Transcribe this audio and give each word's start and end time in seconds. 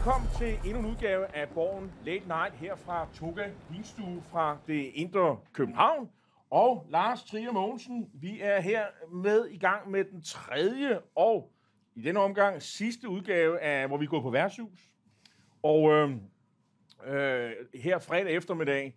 Velkommen 0.00 0.30
til 0.38 0.58
endnu 0.64 0.78
en 0.78 0.86
udgave 0.86 1.36
af 1.36 1.48
Borgen 1.48 1.92
Late 2.04 2.26
Night 2.26 2.54
her 2.54 2.76
fra 2.76 3.08
Toga 3.14 3.50
Vinstue 3.70 4.22
fra 4.30 4.58
det 4.66 4.90
indre 4.94 5.38
København. 5.52 6.10
Og 6.50 6.86
Lars 6.90 7.24
Trier 7.24 7.52
Mogensen, 7.52 8.10
vi 8.14 8.40
er 8.40 8.60
her 8.60 8.84
med 9.12 9.46
i 9.46 9.58
gang 9.58 9.90
med 9.90 10.04
den 10.04 10.22
tredje 10.22 11.00
og 11.14 11.52
i 11.94 12.02
denne 12.02 12.20
omgang 12.20 12.62
sidste 12.62 13.08
udgave 13.08 13.58
af, 13.58 13.88
hvor 13.88 13.96
vi 13.96 14.06
går 14.06 14.22
på 14.22 14.30
værtshus. 14.30 14.90
Og 15.62 15.90
øh, 15.90 16.10
øh, 17.06 17.50
her 17.74 17.98
fredag 17.98 18.32
eftermiddag, 18.32 18.96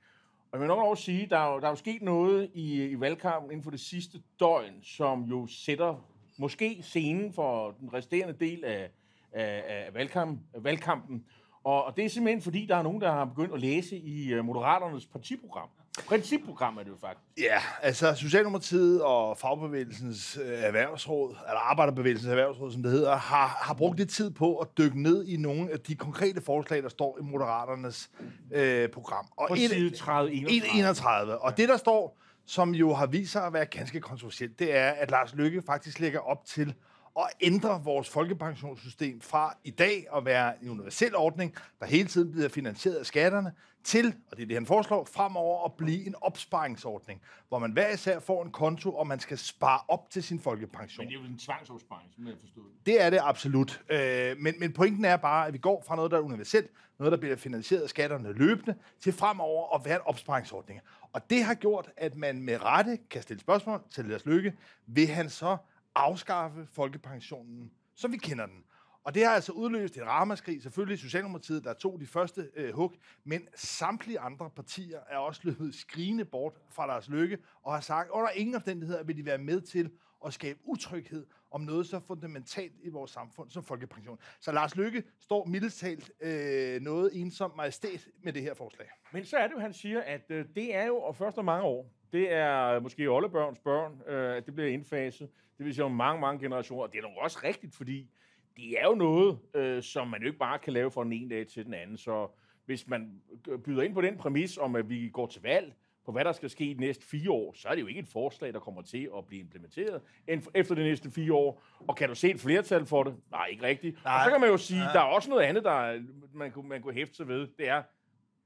og 0.51 0.53
jeg 0.53 0.59
vil 0.59 0.67
nok 0.67 0.85
også 0.85 1.03
sige, 1.03 1.27
der 1.29 1.37
er 1.37 1.53
jo, 1.53 1.59
der 1.59 1.65
er 1.65 1.71
jo 1.71 1.75
sket 1.75 2.01
noget 2.01 2.51
i, 2.53 2.85
i 2.85 2.99
valgkampen 2.99 3.51
inden 3.51 3.63
for 3.63 3.71
det 3.71 3.79
sidste 3.79 4.17
døgn, 4.39 4.83
som 4.83 5.23
jo 5.23 5.47
sætter 5.47 6.07
måske 6.37 6.77
scenen 6.81 7.33
for 7.33 7.71
den 7.71 7.93
resterende 7.93 8.33
del 8.39 8.65
af, 8.65 8.89
af, 9.33 9.63
af 9.67 9.93
valgkamp, 9.93 10.39
valgkampen. 10.55 11.23
Og, 11.63 11.85
og 11.85 11.95
det 11.95 12.05
er 12.05 12.09
simpelthen 12.09 12.41
fordi, 12.41 12.65
der 12.65 12.75
er 12.75 12.83
nogen, 12.83 13.01
der 13.01 13.11
har 13.11 13.25
begyndt 13.25 13.53
at 13.53 13.59
læse 13.59 13.97
i 13.97 14.39
uh, 14.39 14.45
Moderaternes 14.45 15.05
partiprogram. 15.05 15.69
Principprogram 16.07 16.77
er 16.77 16.83
det 16.83 16.89
jo 16.89 16.95
faktisk. 17.01 17.39
Ja, 17.39 17.59
altså 17.81 18.15
Socialdemokratiet 18.15 19.01
og 19.01 19.37
Fagbevægelsens 19.37 20.39
øh, 20.43 20.63
Erhvervsråd, 20.63 21.29
eller 21.29 21.59
Arbejderbevægelsens 21.59 22.29
Erhvervsråd, 22.29 22.71
som 22.71 22.83
det 22.83 22.91
hedder, 22.91 23.15
har, 23.15 23.47
har 23.47 23.73
brugt 23.73 23.97
lidt 23.97 24.09
tid 24.09 24.31
på 24.31 24.57
at 24.57 24.67
dykke 24.77 25.01
ned 25.01 25.25
i 25.25 25.37
nogle 25.37 25.71
af 25.71 25.79
de 25.79 25.95
konkrete 25.95 26.41
forslag, 26.41 26.83
der 26.83 26.89
står 26.89 27.17
i 27.21 27.23
Moderaternes 27.23 28.09
øh, 28.51 28.89
program. 28.89 29.25
Og 29.37 29.47
På 29.49 29.55
side 29.55 29.95
30, 29.95 30.31
31. 30.31 30.79
31. 30.79 31.37
Og 31.37 31.57
det, 31.57 31.69
der 31.69 31.77
står, 31.77 32.19
som 32.45 32.75
jo 32.75 32.93
har 32.93 33.05
vist 33.05 33.31
sig 33.31 33.45
at 33.45 33.53
være 33.53 33.65
ganske 33.65 34.01
kontroversielt, 34.01 34.59
det 34.59 34.75
er, 34.75 34.89
at 34.89 35.11
Lars 35.11 35.35
Lykke 35.35 35.61
faktisk 35.61 35.99
lægger 35.99 36.19
op 36.19 36.45
til 36.45 36.73
at 37.19 37.27
ændre 37.41 37.83
vores 37.83 38.09
folkepensionssystem 38.09 39.21
fra 39.21 39.57
i 39.63 39.71
dag 39.71 40.07
at 40.15 40.25
være 40.25 40.63
en 40.63 40.69
universel 40.69 41.15
ordning, 41.15 41.55
der 41.79 41.85
hele 41.85 42.09
tiden 42.09 42.31
bliver 42.31 42.49
finansieret 42.49 42.95
af 42.95 43.05
skatterne, 43.05 43.51
til, 43.83 44.15
og 44.31 44.37
det 44.37 44.43
er 44.43 44.47
det, 44.47 44.55
han 44.55 44.65
foreslår, 44.65 45.05
fremover 45.13 45.65
at 45.65 45.73
blive 45.73 46.07
en 46.07 46.15
opsparingsordning, 46.21 47.21
hvor 47.47 47.59
man 47.59 47.71
hver 47.71 47.89
især 47.93 48.19
får 48.19 48.43
en 48.43 48.51
konto, 48.51 48.95
og 48.95 49.07
man 49.07 49.19
skal 49.19 49.37
spare 49.37 49.79
op 49.87 50.09
til 50.09 50.23
sin 50.23 50.39
folkepension. 50.39 51.05
Men 51.05 51.11
det 51.11 51.17
er 51.17 51.21
jo 51.21 51.27
en 51.27 51.39
tvangsopsparing, 51.39 52.09
som 52.15 52.27
jeg 52.27 52.35
forstod 52.39 52.63
det. 52.63 52.85
Det 52.85 53.01
er 53.01 53.09
det 53.09 53.19
absolut. 53.21 53.83
Øh, 53.89 54.37
men, 54.37 54.55
men 54.59 54.73
pointen 54.73 55.05
er 55.05 55.17
bare, 55.17 55.47
at 55.47 55.53
vi 55.53 55.57
går 55.57 55.83
fra 55.87 55.95
noget, 55.95 56.11
der 56.11 56.17
er 56.17 56.21
universelt, 56.21 56.71
noget, 56.99 57.11
der 57.11 57.17
bliver 57.17 57.35
finansieret 57.35 57.81
af 57.81 57.89
skatterne 57.89 58.33
løbende, 58.33 58.75
til 58.99 59.13
fremover 59.13 59.75
at 59.75 59.85
være 59.85 59.95
en 59.95 60.01
opsparingsordning. 60.05 60.79
Og 61.13 61.29
det 61.29 61.43
har 61.43 61.53
gjort, 61.53 61.89
at 61.97 62.15
man 62.15 62.41
med 62.41 62.63
rette 62.63 62.97
kan 63.09 63.21
stille 63.21 63.39
spørgsmål 63.39 63.81
til 63.89 64.05
Lars 64.05 64.25
Lykke. 64.25 64.53
Vil 64.87 65.07
han 65.07 65.29
så 65.29 65.57
afskaffe 65.95 66.65
folkepensionen, 66.65 67.71
som 67.95 68.11
vi 68.11 68.17
kender 68.17 68.45
den? 68.45 68.63
Og 69.03 69.13
det 69.13 69.25
har 69.25 69.31
altså 69.31 69.51
udløst 69.51 69.97
et 69.97 70.03
ramaskrig, 70.03 70.61
selvfølgelig 70.61 70.99
Socialdemokratiet, 70.99 71.63
der 71.63 71.73
tog 71.73 71.99
de 71.99 72.07
første 72.07 72.49
øh, 72.55 72.73
hug, 72.73 72.93
men 73.23 73.47
samtlige 73.55 74.19
andre 74.19 74.49
partier 74.49 74.99
er 75.09 75.17
også 75.17 75.41
løbet 75.43 75.75
skrigende 75.75 76.25
bort 76.25 76.53
fra 76.69 76.87
Lars 76.87 77.09
Lykke, 77.09 77.37
og 77.63 77.73
har 77.73 77.81
sagt, 77.81 78.05
at 78.05 78.11
under 78.11 78.29
ingen 78.29 78.55
omstændigheder 78.55 79.03
vil 79.03 79.17
de 79.17 79.25
være 79.25 79.37
med 79.37 79.61
til 79.61 79.91
at 80.25 80.33
skabe 80.33 80.59
utryghed 80.63 81.25
om 81.51 81.61
noget 81.61 81.87
så 81.87 81.99
fundamentalt 81.99 82.73
i 82.83 82.89
vores 82.89 83.11
samfund 83.11 83.49
som 83.49 83.63
folkepension. 83.63 84.19
Så 84.39 84.51
Lars 84.51 84.75
Lykke 84.75 85.03
står 85.19 85.45
mildest 85.45 85.79
talt 85.79 86.11
øh, 86.21 86.81
noget 86.81 87.21
ensom 87.21 87.51
majestæt 87.55 88.07
med 88.23 88.33
det 88.33 88.41
her 88.41 88.53
forslag. 88.53 88.87
Men 89.13 89.25
så 89.25 89.37
er 89.37 89.47
det 89.47 89.53
jo, 89.53 89.59
han 89.59 89.73
siger, 89.73 90.01
at 90.01 90.31
øh, 90.31 90.45
det 90.55 90.75
er 90.75 90.85
jo 90.85 90.97
og 90.97 91.15
først 91.15 91.37
om 91.37 91.45
mange 91.45 91.63
år. 91.63 91.91
Det 92.13 92.33
er 92.33 92.79
måske 92.79 93.07
oldebørns 93.11 93.59
børn, 93.59 94.01
øh, 94.07 94.35
at 94.37 94.45
det 94.45 94.53
bliver 94.55 94.69
indfaset. 94.69 95.29
Det 95.57 95.65
vil 95.65 95.73
sige 95.75 95.85
om 95.85 95.91
mange, 95.91 96.21
mange 96.21 96.39
generationer. 96.39 96.83
Og 96.83 96.91
det 96.91 96.97
er 96.97 97.01
nok 97.01 97.17
også 97.17 97.39
rigtigt, 97.43 97.75
fordi 97.75 98.09
det 98.57 98.79
er 98.81 98.85
jo 98.87 98.95
noget, 98.95 99.39
øh, 99.55 99.83
som 99.83 100.07
man 100.07 100.21
jo 100.21 100.27
ikke 100.27 100.39
bare 100.39 100.59
kan 100.59 100.73
lave 100.73 100.91
fra 100.91 101.03
den 101.03 101.13
ene 101.13 101.35
dag 101.35 101.47
til 101.47 101.65
den 101.65 101.73
anden. 101.73 101.97
Så 101.97 102.27
hvis 102.65 102.87
man 102.87 103.21
byder 103.65 103.81
ind 103.83 103.93
på 103.93 104.01
den 104.01 104.17
præmis 104.17 104.57
om, 104.57 104.75
at 104.75 104.89
vi 104.89 105.09
går 105.09 105.27
til 105.27 105.41
valg 105.41 105.73
på, 106.05 106.11
hvad 106.11 106.25
der 106.25 106.31
skal 106.31 106.49
ske 106.49 106.65
i 106.65 106.73
de 106.73 106.79
næste 106.79 107.05
fire 107.05 107.31
år, 107.31 107.53
så 107.53 107.67
er 107.67 107.75
det 107.75 107.81
jo 107.81 107.87
ikke 107.87 107.99
et 107.99 108.07
forslag, 108.07 108.53
der 108.53 108.59
kommer 108.59 108.81
til 108.81 109.09
at 109.17 109.25
blive 109.25 109.41
implementeret 109.41 110.01
en- 110.27 110.43
efter 110.53 110.75
de 110.75 110.83
næste 110.83 111.11
fire 111.11 111.33
år. 111.33 111.63
Og 111.87 111.95
kan 111.95 112.09
du 112.09 112.15
se 112.15 112.29
et 112.31 112.39
flertal 112.39 112.85
for 112.85 113.03
det? 113.03 113.15
Nej, 113.31 113.45
ikke 113.47 113.63
rigtigt. 113.63 114.03
Nej. 114.03 114.13
Og 114.17 114.25
så 114.25 114.31
kan 114.31 114.41
man 114.41 114.49
jo 114.49 114.57
sige, 114.57 114.79
der 114.79 114.99
er 114.99 115.03
også 115.05 115.29
noget 115.29 115.43
andet, 115.43 115.63
der 115.63 115.71
er- 115.71 116.01
man 116.33 116.51
kunne, 116.51 116.69
man 116.69 116.81
kunne 116.81 116.93
hæfte 116.93 117.15
sig 117.15 117.27
ved. 117.27 117.47
Det 117.57 117.67
er, 117.69 117.83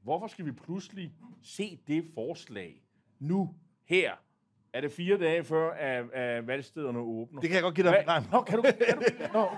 hvorfor 0.04 0.28
skal 0.28 0.46
vi 0.46 0.52
pludselig 0.52 1.12
se 1.44 1.80
det 1.88 2.06
forslag 2.14 2.82
nu, 3.20 3.56
her? 3.86 4.14
Er 4.74 4.82
det 4.82 4.92
fire 4.92 5.18
dage 5.18 5.44
før, 5.44 5.72
at, 5.72 6.12
at 6.12 6.48
valgstederne 6.48 7.00
åbner? 7.00 7.42
Det 7.42 7.50
kan 7.50 7.56
jeg 7.56 7.64
godt 7.64 7.76
give 7.76 7.88
dig. 7.88 8.04
Nej. 8.06 8.24
Nå, 8.32 8.42
kan 8.42 8.58
du, 8.58 8.62
kan 8.62 8.98
du, 8.98 9.04
nå. 9.40 9.50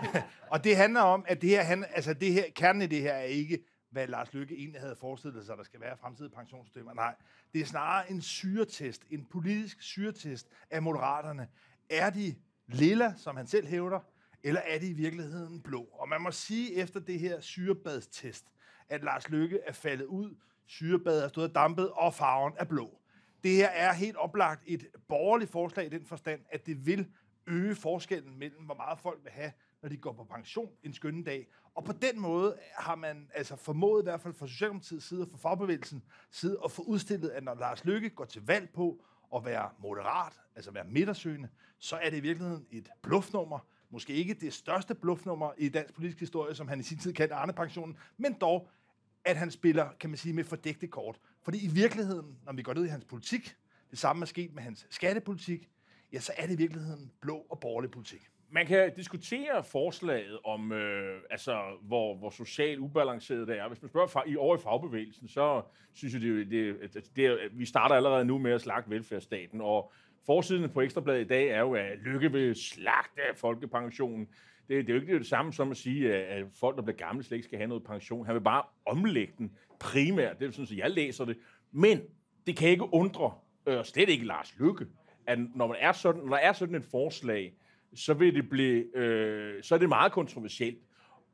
Og 0.48 0.64
det 0.64 0.76
handler 0.76 1.02
om, 1.02 1.26
at 1.28 1.42
det 1.42 1.50
her, 1.50 1.64
han, 1.64 1.86
altså 1.96 2.14
det 2.14 2.34
her, 2.34 2.44
kernen 2.56 2.82
i 2.82 2.86
det 2.86 3.02
her 3.02 3.14
er 3.14 3.24
ikke, 3.24 3.60
hvad 3.92 4.08
Lars 4.08 4.34
Lykke 4.34 4.56
egentlig 4.56 4.82
havde 4.82 4.96
forestillet 4.96 5.46
sig, 5.46 5.58
der 5.58 5.64
skal 5.64 5.82
være 5.82 5.98
fremtidige 5.98 6.32
pensionssystemer. 6.36 6.94
Nej, 6.94 7.16
det 7.54 7.62
er 7.62 7.66
snarere 7.66 8.12
en 8.12 8.22
syretest, 8.22 9.04
en 9.10 9.26
politisk 9.26 9.82
syretest 9.82 10.48
af 10.70 10.82
moderaterne. 10.82 11.48
Er 11.90 12.10
de 12.10 12.36
lilla, 12.68 13.14
som 13.18 13.38
han 13.38 13.48
selv 13.48 13.68
hævder, 13.68 14.00
eller 14.44 14.62
er 14.62 14.80
de 14.80 14.88
i 14.88 14.94
virkeligheden 14.94 15.62
blå? 15.62 15.82
Og 15.92 16.10
man 16.10 16.22
må 16.22 16.32
sige 16.32 16.76
efter 16.76 17.00
det 17.00 17.20
her 17.20 17.40
syrebadstest, 17.40 18.46
at 18.90 19.04
Lars 19.04 19.30
Lykke 19.30 19.60
er 19.68 19.74
faldet 19.74 20.06
ud, 20.06 20.36
syrebadet 20.66 21.24
er 21.24 21.28
stået 21.28 21.50
og 21.50 21.56
dampet, 21.56 21.92
og 21.92 22.14
farven 22.14 22.54
er 22.58 22.66
blå. 22.66 22.99
Det 23.44 23.56
her 23.56 23.68
er 23.68 23.94
helt 23.94 24.16
oplagt 24.16 24.64
et 24.68 24.88
borgerligt 25.08 25.52
forslag 25.52 25.86
i 25.86 25.90
den 25.90 26.06
forstand, 26.06 26.42
at 26.52 26.66
det 26.66 26.86
vil 26.86 27.08
øge 27.48 27.76
forskellen 27.76 28.40
mellem, 28.40 28.64
hvor 28.64 28.76
meget 28.76 29.00
folk 29.00 29.20
vil 29.24 29.32
have, 29.32 29.52
når 29.82 29.90
de 29.90 29.98
går 29.98 30.14
på 30.14 30.24
pension 30.24 30.72
en 30.84 30.94
skønne 30.94 31.24
dag. 31.24 31.48
Og 31.76 31.84
på 31.84 31.92
den 31.92 32.20
måde 32.20 32.58
har 32.78 32.96
man 32.96 33.30
altså 33.34 33.56
formået, 33.56 34.02
i 34.02 34.04
hvert 34.04 34.22
fald 34.22 34.34
fra 34.34 34.48
Socialdemokratiets 34.48 35.08
side 35.08 35.22
og 35.22 35.28
fra 35.32 35.50
fagbevægelsen 35.50 36.04
side, 36.32 36.58
at 36.66 36.72
få 36.72 36.82
udstillet, 36.82 37.30
at 37.30 37.44
når 37.44 37.56
Lars 37.56 37.86
Lykke 37.86 38.10
går 38.10 38.26
til 38.26 38.46
valg 38.46 38.70
på 38.70 39.04
at 39.36 39.46
være 39.46 39.70
moderat, 39.80 40.34
altså 40.56 40.72
være 40.72 40.84
midtersøgende, 40.84 41.50
så 41.80 41.96
er 41.96 42.10
det 42.10 42.18
i 42.18 42.20
virkeligheden 42.20 42.66
et 42.72 42.90
bluffnummer. 43.02 43.60
Måske 43.90 44.14
ikke 44.14 44.34
det 44.34 44.54
største 44.54 44.96
bluffnummer 44.96 45.52
i 45.58 45.70
dansk 45.70 45.94
politisk 45.94 46.20
historie, 46.20 46.56
som 46.56 46.68
han 46.68 46.80
i 46.80 46.84
sin 46.84 46.98
tid 46.98 47.14
kaldte 47.14 47.36
Arne-pensionen, 47.36 47.98
men 48.18 48.34
dog, 48.34 48.70
at 49.26 49.38
han 49.38 49.52
spiller, 49.52 49.90
kan 50.00 50.10
man 50.10 50.18
sige, 50.18 50.34
med 50.34 50.44
fordægte 50.44 50.88
kort. 50.88 51.20
Fordi 51.44 51.66
i 51.66 51.70
virkeligheden, 51.74 52.38
når 52.46 52.54
vi 52.54 52.62
går 52.62 52.74
ned 52.74 52.86
i 52.86 52.90
hans 52.90 53.06
politik, 53.06 53.56
det 53.92 54.00
samme 54.00 54.22
er 54.22 54.26
sket 54.26 54.54
med 54.54 54.64
hans 54.64 54.88
skattepolitik, 54.90 55.70
ja, 56.14 56.20
så 56.20 56.34
er 56.38 56.46
det 56.46 56.54
i 56.54 56.58
virkeligheden 56.58 57.12
blå 57.22 57.46
og 57.50 57.60
borgerlig 57.60 57.92
politik. 57.92 58.30
Man 58.52 58.66
kan 58.66 58.96
diskutere 58.96 59.64
forslaget 59.64 60.40
om, 60.46 60.72
øh, 60.72 61.22
altså, 61.30 61.62
hvor, 61.82 62.16
hvor 62.16 62.30
socialt 62.30 62.80
ubalanceret 62.80 63.48
det 63.48 63.60
er. 63.60 63.68
Hvis 63.68 63.82
man 63.82 63.90
spørger 63.90 64.28
i, 64.28 64.36
over 64.36 64.58
i 64.58 64.60
fagbevægelsen, 64.60 65.28
så 65.28 65.62
synes 65.94 66.14
jeg, 66.14 66.22
det, 66.22 66.52
det, 66.52 66.94
det, 66.94 67.16
det, 67.16 67.38
vi 67.52 67.66
starter 67.66 67.96
allerede 67.96 68.26
nu 68.26 68.38
med 68.38 68.52
at 68.52 68.62
slagte 68.62 68.90
velfærdsstaten. 68.90 69.62
Og 69.62 69.92
forsiden 70.26 70.70
på 70.70 70.82
Ekstrabladet 70.82 71.22
i 71.22 71.28
dag 71.28 71.48
er 71.48 71.60
jo, 71.60 71.74
at 71.74 71.98
Lykke 71.98 72.32
vil 72.32 72.56
slagte 72.56 73.22
folkepensionen. 73.36 74.28
Det, 74.70 74.88
det 74.88 74.90
er 74.90 74.94
jo 74.96 75.02
ikke 75.02 75.20
det 75.20 75.28
samme 75.28 75.54
som 75.54 75.72
at 75.72 75.78
sige, 75.78 76.14
at 76.14 76.46
folk, 76.60 76.76
der 76.76 76.82
bliver 76.82 76.98
gamle, 76.98 77.24
slet 77.24 77.36
ikke 77.38 77.48
skal 77.48 77.58
have 77.58 77.68
noget 77.68 77.84
pension. 77.84 78.26
Han 78.26 78.36
vil 78.36 78.42
bare 78.42 78.64
omlægge 78.86 79.34
den 79.38 79.52
primært. 79.80 80.40
Det 80.40 80.48
er 80.48 80.52
sådan, 80.52 80.68
at 80.72 80.78
jeg 80.78 80.92
læser 80.92 81.26
det. 81.26 81.38
Men 81.72 82.02
det 82.48 82.58
kan 82.58 82.70
ikke 82.70 82.94
undre, 82.94 83.34
og 83.66 83.86
slet 83.86 84.10
ikke 84.10 84.26
Lars 84.26 84.56
Lykke, 84.60 84.86
at 85.28 85.40
når, 85.56 85.68
man 85.68 85.78
er 85.80 85.92
sådan, 85.92 86.22
når 86.22 86.30
der 86.30 86.38
er 86.38 86.54
sådan 86.54 86.76
et 86.76 86.86
forslag, 86.86 87.54
så 87.96 88.14
vil 88.14 88.36
det 88.36 88.50
blive, 88.50 88.98
øh, 88.98 89.64
så 89.64 89.76
er 89.76 89.80
det 89.80 89.90
meget 89.90 90.12
kontroversielt. 90.12 90.78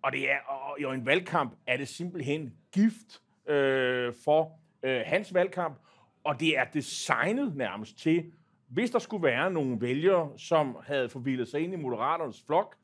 Og 0.02 0.12
det 0.12 0.32
er, 0.32 0.38
og 0.48 0.80
i 0.80 0.84
en 0.84 1.06
valgkamp 1.06 1.58
er 1.68 1.78
det 1.78 1.88
simpelthen 1.88 2.54
gift 2.74 3.22
øh, 3.50 4.14
for 4.24 4.60
øh, 4.84 5.02
hans 5.06 5.34
valgkamp, 5.34 5.80
og 6.24 6.40
det 6.40 6.58
er 6.58 6.64
designet 6.64 7.56
nærmest 7.56 8.00
til, 8.00 8.32
hvis 8.68 8.92
der 8.92 9.00
skulle 9.00 9.24
være 9.24 9.52
nogle 9.52 9.82
vælgere, 9.82 10.30
som 10.38 10.78
havde 10.84 11.10
forvildet 11.10 11.48
sig 11.48 11.62
ind 11.62 11.74
i 11.74 11.76
Moderaternes 11.76 12.44
flok, 12.46 12.76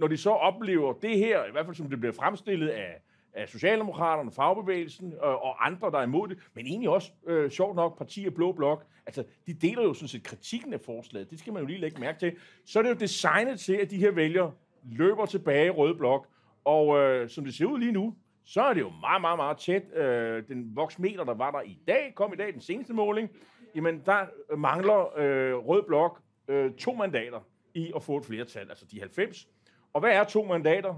når 0.00 0.06
de 0.08 0.16
så 0.16 0.30
oplever 0.30 0.92
det 0.92 1.18
her, 1.18 1.44
i 1.44 1.50
hvert 1.50 1.66
fald 1.66 1.76
som 1.76 1.90
det 1.90 2.00
bliver 2.00 2.12
fremstillet 2.12 2.68
af, 2.68 3.00
af 3.32 3.48
Socialdemokraterne, 3.48 4.32
fagbevægelsen 4.32 5.12
øh, 5.12 5.20
og 5.22 5.66
andre, 5.66 5.90
der 5.90 5.98
er 5.98 6.02
imod 6.02 6.28
det, 6.28 6.38
men 6.54 6.66
egentlig 6.66 6.90
også, 6.90 7.10
øh, 7.26 7.50
sjovt 7.50 7.76
nok, 7.76 7.98
partier 7.98 8.30
Blå 8.30 8.52
Blok, 8.52 8.86
altså, 9.06 9.24
de 9.46 9.54
deler 9.54 9.82
jo 9.82 9.94
sådan 9.94 10.08
set 10.08 10.22
kritikken 10.22 10.72
af 10.74 10.80
forslaget, 10.80 11.30
det 11.30 11.38
skal 11.38 11.52
man 11.52 11.62
jo 11.62 11.66
lige 11.66 11.80
lægge 11.80 12.00
mærke 12.00 12.18
til. 12.18 12.36
Så 12.64 12.78
er 12.78 12.82
det 12.82 12.90
jo 12.90 12.94
designet 12.94 13.60
til, 13.60 13.72
at 13.72 13.90
de 13.90 13.96
her 13.96 14.10
vælgere 14.10 14.52
løber 14.84 15.26
tilbage 15.26 15.66
i 15.66 15.70
Røde 15.70 15.94
Blok, 15.94 16.26
og 16.64 16.98
øh, 16.98 17.28
som 17.28 17.44
det 17.44 17.54
ser 17.54 17.66
ud 17.66 17.78
lige 17.78 17.92
nu, 17.92 18.14
så 18.44 18.62
er 18.62 18.74
det 18.74 18.80
jo 18.80 18.92
meget, 19.00 19.20
meget, 19.20 19.38
meget 19.38 19.56
tæt. 19.56 19.96
Øh, 19.96 20.48
den 20.48 20.76
voksmeter, 20.76 21.24
der 21.24 21.34
var 21.34 21.50
der 21.50 21.60
i 21.60 21.78
dag, 21.86 22.12
kom 22.14 22.32
i 22.32 22.36
dag, 22.36 22.52
den 22.52 22.60
seneste 22.60 22.92
måling, 22.92 23.30
jamen 23.74 24.02
der 24.06 24.26
mangler 24.56 25.18
øh, 25.18 25.54
Rød 25.54 25.82
Blok 25.82 26.20
øh, 26.48 26.74
to 26.74 26.94
mandater 26.94 27.40
i 27.74 27.92
at 27.96 28.02
få 28.02 28.16
et 28.16 28.24
flertal, 28.24 28.68
altså 28.68 28.86
de 28.90 29.00
90. 29.00 29.48
Og 29.92 30.00
hvad 30.00 30.10
er 30.10 30.24
to 30.24 30.44
mandater? 30.44 30.94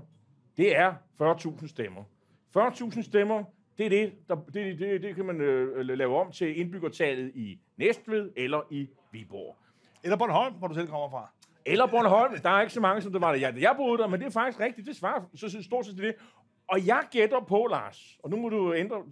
Det 0.56 0.76
er 0.76 0.94
40.000 1.22 1.68
stemmer. 1.68 2.02
40.000 2.58 3.02
stemmer, 3.02 3.44
det 3.78 3.86
er 3.86 3.90
det, 3.90 4.12
der, 4.28 4.36
det, 4.54 4.78
det, 4.78 5.02
det 5.02 5.14
kan 5.14 5.24
man 5.24 5.40
øh, 5.40 5.86
lave 5.86 6.20
om 6.20 6.32
til 6.32 6.60
indbyggertallet 6.60 7.32
i 7.34 7.58
Næstved 7.76 8.30
eller 8.36 8.60
i 8.70 8.88
Viborg. 9.12 9.56
Eller 10.04 10.16
Bornholm, 10.16 10.54
hvor 10.54 10.68
du 10.68 10.74
selv 10.74 10.88
kommer 10.88 11.10
fra. 11.10 11.30
Eller 11.66 11.86
Bornholm. 11.86 12.38
Der 12.38 12.50
er 12.50 12.60
ikke 12.60 12.72
så 12.72 12.80
mange, 12.80 13.02
som 13.02 13.12
det 13.12 13.20
var 13.20 13.32
der. 13.32 13.38
Jeg, 13.38 13.54
jeg 13.60 13.74
boede 13.76 13.98
der, 14.02 14.08
men 14.08 14.20
det 14.20 14.26
er 14.26 14.30
faktisk 14.30 14.60
rigtigt. 14.60 14.86
Det 14.86 14.96
svarer 14.96 15.20
så, 15.34 15.62
stort 15.62 15.86
set 15.86 15.96
til 15.96 16.04
det. 16.04 16.14
og 16.68 16.86
jeg 16.86 17.04
gætter 17.10 17.40
på, 17.40 17.66
Lars, 17.70 18.18
og 18.22 18.30
nu 18.30 18.36
må 18.36 18.48
du 18.48 18.74
ændre... 18.74 19.02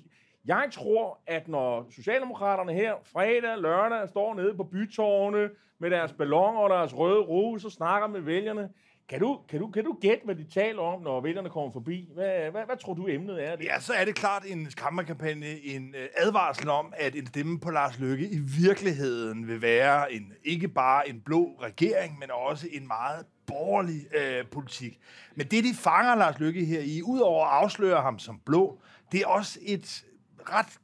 Jeg 0.45 0.69
tror, 0.73 1.21
at 1.27 1.49
når 1.49 1.87
Socialdemokraterne 1.91 2.73
her 2.73 2.95
fredag 3.13 3.59
lørdag 3.59 4.09
står 4.09 4.35
nede 4.35 4.55
på 4.55 4.65
bytårne 4.65 5.51
med 5.79 5.91
deres 5.91 6.13
balloner 6.13 6.61
og 6.61 6.71
deres 6.71 6.97
røde 6.97 7.21
rose 7.21 7.67
og 7.67 7.73
snakker 7.73 8.09
med 8.09 8.21
vælgerne, 8.21 8.69
kan 9.11 9.21
du, 9.21 9.41
kan, 9.49 9.61
du, 9.61 9.71
kan 9.71 9.85
du 9.85 9.97
gætte, 10.01 10.25
hvad 10.25 10.35
de 10.35 10.45
taler 10.45 10.83
om, 10.83 11.03
når 11.03 11.21
vælgerne 11.21 11.51
kommer 11.51 11.71
forbi? 11.73 12.09
Hvad, 12.15 12.51
hvad, 12.51 12.65
hvad 12.67 12.77
tror 12.77 12.95
du, 12.95 13.07
emnet 13.09 13.47
er? 13.49 13.57
Det? 13.57 13.65
Ja, 13.65 13.81
så 13.81 13.93
er 13.93 14.05
det 14.05 14.15
klart 14.15 14.45
en 14.47 14.71
skræmmekampagne, 14.71 15.65
en 15.65 15.95
øh, 15.99 16.09
advarsel 16.17 16.69
om, 16.69 16.93
at 16.97 17.15
en 17.15 17.27
stemme 17.27 17.61
på 17.61 17.71
Lars 17.71 17.99
Løkke 17.99 18.29
i 18.29 18.39
virkeligheden 18.39 19.49
vil 19.49 19.63
være 19.63 20.13
en, 20.13 20.33
ikke 20.45 20.69
bare 20.69 21.09
en 21.09 21.21
blå 21.21 21.57
regering, 21.63 22.19
men 22.19 22.31
også 22.31 22.69
en 22.73 22.87
meget 22.87 23.27
borgerlig 23.47 24.17
øh, 24.17 24.47
politik. 24.47 24.99
Men 25.35 25.47
det, 25.47 25.65
de 25.65 25.75
fanger 25.75 26.15
Lars 26.15 26.39
Løkke 26.39 26.65
her 26.65 26.81
i, 26.81 27.03
udover 27.03 27.47
at 27.47 27.53
afsløre 27.63 28.03
ham 28.03 28.19
som 28.19 28.41
blå, 28.47 28.81
det 29.13 29.21
er 29.21 29.27
også 29.27 29.59
et 29.63 30.05
ret 30.53 30.79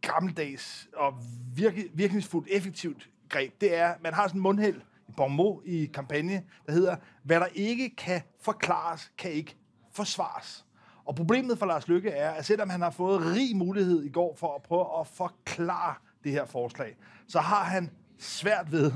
gammeldags 0.00 0.88
og 0.96 1.14
virke, 1.56 1.90
virkningsfuldt, 1.94 2.48
effektivt 2.50 3.08
greb. 3.28 3.60
Det 3.60 3.76
er, 3.76 3.94
man 4.02 4.14
har 4.14 4.26
sådan 4.26 4.38
en 4.38 4.42
mundhæld 4.42 4.80
Bormo 5.16 5.60
i 5.64 5.90
kampagne, 5.94 6.42
der 6.66 6.72
hedder, 6.72 6.96
hvad 7.22 7.40
der 7.40 7.46
ikke 7.54 7.96
kan 7.96 8.22
forklares, 8.40 9.12
kan 9.18 9.30
ikke 9.30 9.56
forsvares. 9.92 10.64
Og 11.04 11.14
problemet 11.14 11.58
for 11.58 11.66
Lars 11.66 11.88
Lykke 11.88 12.10
er, 12.10 12.30
at 12.30 12.46
selvom 12.46 12.70
han 12.70 12.82
har 12.82 12.90
fået 12.90 13.26
rig 13.26 13.56
mulighed 13.56 14.02
i 14.02 14.08
går 14.08 14.36
for 14.36 14.54
at 14.54 14.62
prøve 14.62 15.00
at 15.00 15.06
forklare 15.06 15.94
det 16.24 16.32
her 16.32 16.44
forslag, 16.44 16.96
så 17.28 17.40
har 17.40 17.64
han 17.64 17.90
svært 18.18 18.72
ved 18.72 18.92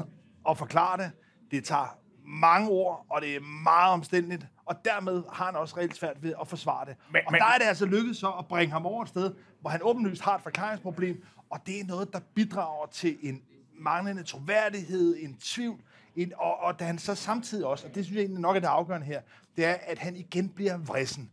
at 0.51 0.59
forklare 0.59 1.03
det. 1.03 1.11
Det 1.51 1.65
tager 1.65 1.99
mange 2.27 2.71
ord, 2.71 3.07
og 3.11 3.23
det 3.23 3.37
er 3.37 3.41
meget 3.41 3.93
omstændigt, 3.93 4.47
og 4.65 4.85
dermed 4.85 5.23
har 5.33 5.45
han 5.45 5.57
også 5.57 5.77
reelt 5.77 5.97
svært 5.97 6.23
ved 6.23 6.35
at 6.41 6.49
forsvare 6.49 6.87
det. 6.87 6.97
Men, 7.13 7.23
og 7.27 7.33
men, 7.33 7.41
der 7.41 7.47
er 7.47 7.59
det 7.59 7.65
altså 7.65 7.87
lykkedes 7.87 8.17
så 8.19 8.31
at 8.31 8.47
bringe 8.47 8.73
ham 8.73 8.87
over 8.87 9.03
et 9.03 9.09
sted, 9.09 9.35
hvor 9.61 9.71
han 9.71 9.81
åbenlyst 9.83 10.23
har 10.23 10.37
et 10.37 10.43
forklaringsproblem, 10.43 11.25
og 11.51 11.61
det 11.67 11.81
er 11.81 11.85
noget, 11.85 12.13
der 12.13 12.21
bidrager 12.35 12.87
til 12.87 13.17
en 13.23 13.43
manglende 13.79 14.23
troværdighed, 14.23 15.17
en 15.19 15.37
tvivl, 15.37 15.81
en, 16.17 16.33
og, 16.37 16.61
og 16.61 16.79
da 16.79 16.85
han 16.85 16.99
så 16.99 17.15
samtidig 17.15 17.67
også, 17.67 17.87
og 17.87 17.95
det 17.95 18.05
synes 18.05 18.17
jeg 18.17 18.23
egentlig 18.23 18.41
nok 18.41 18.57
er 18.57 18.61
det 18.61 18.67
afgørende 18.67 19.07
her, 19.07 19.21
det 19.57 19.65
er, 19.65 19.77
at 19.87 19.99
han 19.99 20.17
igen 20.17 20.49
bliver 20.49 20.79
vrissen. 20.79 21.31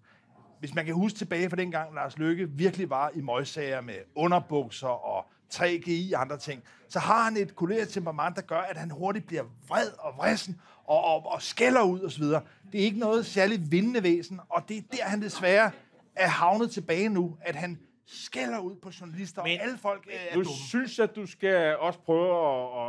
Hvis 0.59 0.75
man 0.75 0.85
kan 0.85 0.93
huske 0.93 1.17
tilbage 1.17 1.49
fra 1.49 1.55
dengang, 1.55 1.95
Lars 1.95 2.17
Løkke 2.17 2.49
virkelig 2.49 2.89
var 2.89 3.11
i 3.15 3.21
møgssager 3.21 3.81
med 3.81 3.95
underbukser 4.15 4.87
og 4.87 5.25
3GI 5.53 6.15
og 6.15 6.21
andre 6.21 6.37
ting, 6.37 6.63
så 6.89 6.99
har 6.99 7.23
han 7.23 7.37
et 7.37 7.55
kollegialt 7.55 7.89
temperament, 7.89 8.35
der 8.35 8.41
gør, 8.41 8.59
at 8.59 8.77
han 8.77 8.91
hurtigt 8.91 9.27
bliver 9.27 9.43
vred 9.67 9.87
og 9.99 10.17
vrissen 10.17 10.61
og, 10.85 11.03
og, 11.03 11.25
og 11.25 11.41
skælder 11.41 11.81
ud 11.81 12.01
osv. 12.01 12.23
Det 12.23 12.81
er 12.81 12.85
ikke 12.85 12.99
noget 12.99 13.25
særligt 13.25 13.71
vindende 13.71 14.03
væsen, 14.03 14.39
og 14.49 14.69
det 14.69 14.77
er 14.77 14.81
der, 14.91 15.03
han 15.03 15.21
desværre 15.21 15.71
er 16.15 16.27
havnet 16.27 16.71
tilbage 16.71 17.09
nu, 17.09 17.37
at 17.41 17.55
han 17.55 17.79
skælder 18.05 18.59
ud 18.59 18.75
på 18.75 18.91
journalister, 19.01 19.43
Men 19.43 19.59
og 19.59 19.65
alle 19.65 19.77
folk 19.77 20.07
øh, 20.07 20.13
er 20.13 20.33
du 20.33 20.43
dumme. 20.43 20.67
synes, 20.69 20.99
at 20.99 21.15
du 21.15 21.25
skal 21.25 21.77
også 21.77 21.99
prøve 21.99 22.29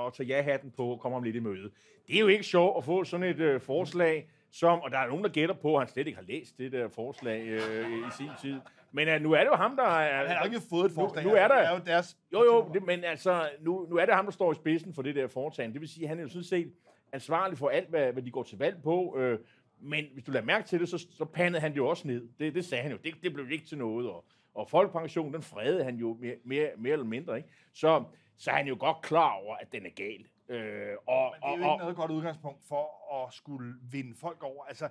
at, 0.02 0.06
at 0.06 0.14
tage 0.14 0.26
ja-hatten 0.26 0.70
på 0.70 0.86
og 0.86 1.00
komme 1.00 1.16
om 1.16 1.22
lidt 1.22 1.36
i 1.36 1.40
møde. 1.40 1.70
Det 2.06 2.16
er 2.16 2.20
jo 2.20 2.26
ikke 2.26 2.44
sjovt 2.44 2.78
at 2.78 2.84
få 2.84 3.04
sådan 3.04 3.26
et 3.26 3.40
øh, 3.40 3.60
forslag, 3.60 4.28
som, 4.50 4.80
og 4.80 4.90
der 4.90 4.98
er 4.98 5.08
nogen, 5.08 5.24
der 5.24 5.30
gætter 5.30 5.54
på, 5.54 5.76
at 5.76 5.80
han 5.80 5.88
slet 5.88 6.06
ikke 6.06 6.16
har 6.16 6.24
læst 6.28 6.58
det 6.58 6.72
der 6.72 6.88
forslag 6.88 7.42
øh, 7.46 7.98
i 7.98 8.10
sin 8.16 8.30
tid. 8.42 8.60
Men 8.92 9.08
uh, 9.08 9.22
nu 9.22 9.32
er 9.32 9.38
det 9.38 9.46
jo 9.46 9.54
ham, 9.54 9.76
der 9.76 9.82
er... 9.82 10.26
Han 10.26 10.36
har 10.36 10.44
ikke 10.44 10.60
fået 10.70 10.86
et 10.86 10.92
forslag. 10.92 11.24
Nu, 11.24 11.30
nu 11.30 11.36
er 11.36 11.48
der... 11.48 11.58
Det 11.58 11.66
er 11.66 11.72
jo 11.72 11.80
deres... 11.86 12.16
Jo, 12.32 12.44
jo, 12.44 12.70
det, 12.74 12.82
men 12.82 13.04
altså, 13.04 13.48
nu, 13.60 13.86
nu 13.90 13.96
er 13.96 14.06
det 14.06 14.14
ham, 14.14 14.24
der 14.24 14.32
står 14.32 14.52
i 14.52 14.54
spidsen 14.54 14.94
for 14.94 15.02
det 15.02 15.14
der 15.14 15.26
foretagende. 15.26 15.74
Det 15.74 15.80
vil 15.80 15.88
sige, 15.88 16.04
at 16.04 16.08
han 16.08 16.18
er 16.18 16.22
jo 16.22 16.28
sådan 16.28 16.44
set 16.44 16.72
ansvarlig 17.12 17.58
for 17.58 17.68
alt, 17.68 17.88
hvad, 17.88 18.12
hvad 18.12 18.22
de 18.22 18.30
går 18.30 18.42
til 18.42 18.58
valg 18.58 18.82
på. 18.82 19.16
Øh, 19.18 19.38
men 19.80 20.04
hvis 20.12 20.24
du 20.24 20.32
lader 20.32 20.44
mærke 20.44 20.68
til 20.68 20.80
det, 20.80 20.88
så, 20.88 21.06
så 21.10 21.24
pandede 21.24 21.60
han 21.60 21.70
det 21.70 21.76
jo 21.76 21.88
også 21.88 22.08
ned. 22.08 22.28
Det, 22.38 22.54
det 22.54 22.64
sagde 22.64 22.82
han 22.82 22.92
jo. 22.92 22.98
Det, 23.04 23.14
det 23.22 23.32
blev 23.34 23.50
ikke 23.50 23.66
til 23.66 23.78
noget. 23.78 24.08
Og, 24.08 24.24
og 24.54 24.68
folkepension, 24.68 25.32
den 25.32 25.42
fredede 25.42 25.84
han 25.84 25.96
jo 25.96 26.16
mere, 26.20 26.36
mere, 26.44 26.70
mere 26.76 26.92
eller 26.92 27.06
mindre. 27.06 27.36
Ikke? 27.36 27.48
Så, 27.72 28.04
så 28.36 28.50
er 28.50 28.54
han 28.54 28.66
jo 28.66 28.76
godt 28.80 29.02
klar 29.02 29.30
over, 29.30 29.56
at 29.56 29.72
den 29.72 29.86
er 29.86 29.90
gal. 29.90 30.26
Øh, 30.48 30.96
og, 31.06 31.34
Men 31.40 31.58
det 31.58 31.64
er 31.64 31.68
jo 31.68 31.72
ikke 31.72 31.82
noget 31.82 31.96
godt 31.96 32.10
udgangspunkt 32.10 32.64
for 32.68 33.24
at 33.24 33.34
skulle 33.34 33.74
vinde 33.90 34.14
folk 34.14 34.42
over. 34.42 34.64
Altså, 34.64 34.88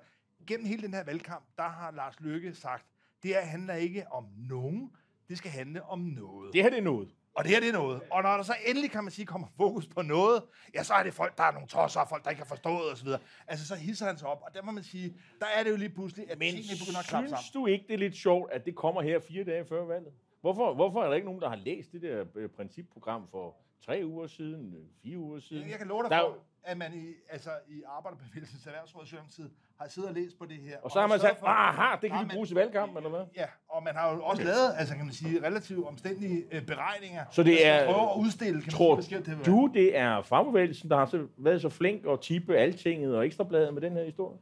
gennem 0.47 0.65
hele 0.65 0.81
den 0.81 0.93
her 0.93 1.03
valgkamp, 1.03 1.45
der 1.57 1.67
har 1.67 1.91
Lars 1.91 2.19
Løkke 2.19 2.53
sagt, 2.53 2.85
det 3.23 3.31
her 3.31 3.41
handler 3.41 3.73
ikke 3.73 4.05
om 4.11 4.27
nogen, 4.37 4.91
det 5.29 5.37
skal 5.37 5.51
handle 5.51 5.83
om 5.83 5.99
noget. 5.99 6.53
Det 6.53 6.63
her 6.63 6.69
det 6.69 6.79
er 6.79 6.83
noget. 6.83 7.15
Og 7.35 7.43
det 7.43 7.51
her 7.51 7.59
det 7.59 7.69
er 7.69 7.73
noget. 7.73 8.01
Og 8.11 8.23
når 8.23 8.29
der 8.29 8.43
så 8.43 8.55
endelig, 8.65 8.91
kan 8.91 9.03
man 9.03 9.11
sige, 9.11 9.25
kommer 9.25 9.47
fokus 9.57 9.87
på 9.87 10.01
noget, 10.01 10.43
ja, 10.75 10.83
så 10.83 10.93
er 10.93 11.03
det 11.03 11.13
folk, 11.13 11.37
der 11.37 11.43
er 11.43 11.51
nogle 11.51 11.67
tosser, 11.67 12.05
folk, 12.09 12.23
der 12.23 12.29
ikke 12.29 12.41
har 12.41 12.47
forstået 12.47 12.91
osv. 12.91 13.07
Altså, 13.47 13.67
så 13.67 13.75
hisser 13.75 14.05
han 14.05 14.17
sig 14.17 14.27
op. 14.27 14.41
Og 14.41 14.53
der 14.53 14.61
må 14.61 14.71
man 14.71 14.83
sige, 14.83 15.15
der 15.39 15.45
er 15.45 15.63
det 15.63 15.71
jo 15.71 15.75
lige 15.75 15.89
pludselig, 15.89 16.31
at 16.31 16.39
Men 16.39 16.53
begynder 16.53 16.99
at 16.99 17.05
klappe 17.05 17.29
sammen. 17.29 17.43
synes 17.43 17.51
du 17.51 17.65
ikke, 17.67 17.85
det 17.87 17.93
er 17.93 17.97
lidt 17.97 18.15
sjovt, 18.15 18.51
at 18.51 18.65
det 18.65 18.75
kommer 18.75 19.01
her 19.01 19.19
fire 19.19 19.43
dage 19.43 19.65
før 19.65 19.85
valget? 19.85 20.13
Hvorfor, 20.41 20.73
hvorfor 20.73 21.03
er 21.03 21.07
der 21.07 21.15
ikke 21.15 21.25
nogen, 21.25 21.41
der 21.41 21.49
har 21.49 21.55
læst 21.55 21.91
det 21.91 22.01
der 22.01 22.25
øh, 22.35 22.49
principprogram 22.49 23.27
for 23.31 23.55
tre 23.85 24.01
uger 24.05 24.27
siden, 24.27 24.73
øh, 24.73 24.85
fire 25.03 25.17
uger 25.17 25.39
siden? 25.39 25.69
Jeg 25.69 25.77
kan 25.77 25.87
love 25.87 26.03
dig 26.03 26.11
der 26.11 26.19
for, 26.19 26.37
at 26.63 26.77
man 26.77 26.93
i, 26.93 27.13
altså, 27.29 27.49
i 27.67 27.81
Arbejderbevægelsens 27.87 28.65
Erhvervsråd 28.65 29.05
tid 29.35 29.49
har 29.79 29.87
siddet 29.87 30.09
og 30.09 30.15
læst 30.15 30.37
på 30.39 30.45
det 30.45 30.57
her. 30.57 30.77
Og 30.81 30.91
så 30.91 30.99
har 30.99 31.07
man 31.07 31.19
sagt, 31.19 31.39
aha, 31.43 31.95
det 32.01 32.11
kan 32.11 32.19
vi 32.19 32.33
bruge 32.33 32.47
i 32.51 32.55
valgkampen, 32.55 32.97
eller 32.97 33.09
hvad? 33.09 33.25
Ja, 33.35 33.45
og 33.69 33.83
man 33.83 33.95
har 33.95 34.13
jo 34.13 34.23
også 34.23 34.43
lavet, 34.43 34.73
altså 34.77 34.95
kan 34.95 35.05
man 35.05 35.13
sige, 35.13 35.43
relativt 35.43 35.87
omstændige 35.87 36.43
øh, 36.51 36.65
beregninger. 36.65 37.25
Så 37.31 37.43
det 37.43 37.65
er, 37.65 37.93
prøve 37.93 38.11
at 38.11 38.17
udstille, 38.17 38.61
kan 38.61 38.71
tror 38.71 38.95
man 38.95 39.03
sige, 39.03 39.17
det 39.19 39.45
du, 39.45 39.71
det 39.73 39.97
er 39.97 40.21
fagbevægelsen, 40.21 40.89
der 40.89 40.97
har 40.97 41.05
så, 41.05 41.27
været 41.37 41.61
så 41.61 41.69
flink 41.69 42.05
at 42.09 42.19
tippe 42.19 42.57
altinget 42.57 43.15
og 43.15 43.25
ekstrabladet 43.25 43.73
med 43.73 43.81
den 43.81 43.93
her 43.93 44.03
historie? 44.03 44.37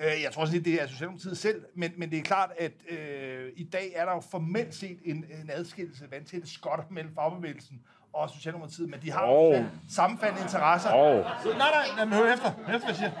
Øh, 0.00 0.22
jeg 0.22 0.32
tror 0.32 0.42
også 0.42 0.54
lidt, 0.54 0.64
det 0.64 0.82
er 0.82 0.86
Socialdemokratiet 0.86 1.38
selv, 1.38 1.64
men, 1.74 1.92
men 1.96 2.10
det 2.10 2.18
er 2.18 2.22
klart, 2.22 2.52
at 2.58 2.72
øh, 2.90 3.52
i 3.56 3.64
dag 3.64 3.92
er 3.94 4.04
der 4.04 4.12
jo 4.12 4.20
formelt 4.20 4.74
set 4.74 4.98
en, 5.04 5.16
en 5.16 5.50
adskillelse, 5.52 6.10
vandtætte 6.10 6.50
skotter 6.50 6.84
mellem 6.90 7.14
fagbevægelsen 7.14 7.82
og 8.12 8.30
Socialdemokratiet, 8.30 8.90
men 8.90 9.00
de 9.02 9.12
har 9.12 9.26
oh. 9.26 9.64
sammenfaldende 9.88 10.42
interesser. 10.42 10.90
Oh. 10.94 11.24
Så, 11.42 11.48
nej, 11.58 11.70
nej, 11.96 12.04
mig 12.04 12.18
høre 12.18 12.32
efter. 12.32 12.50
Hør 12.50 12.74
efter, 12.74 12.88
hvad 12.88 12.88
jeg 12.88 12.96
siger. 12.96 13.12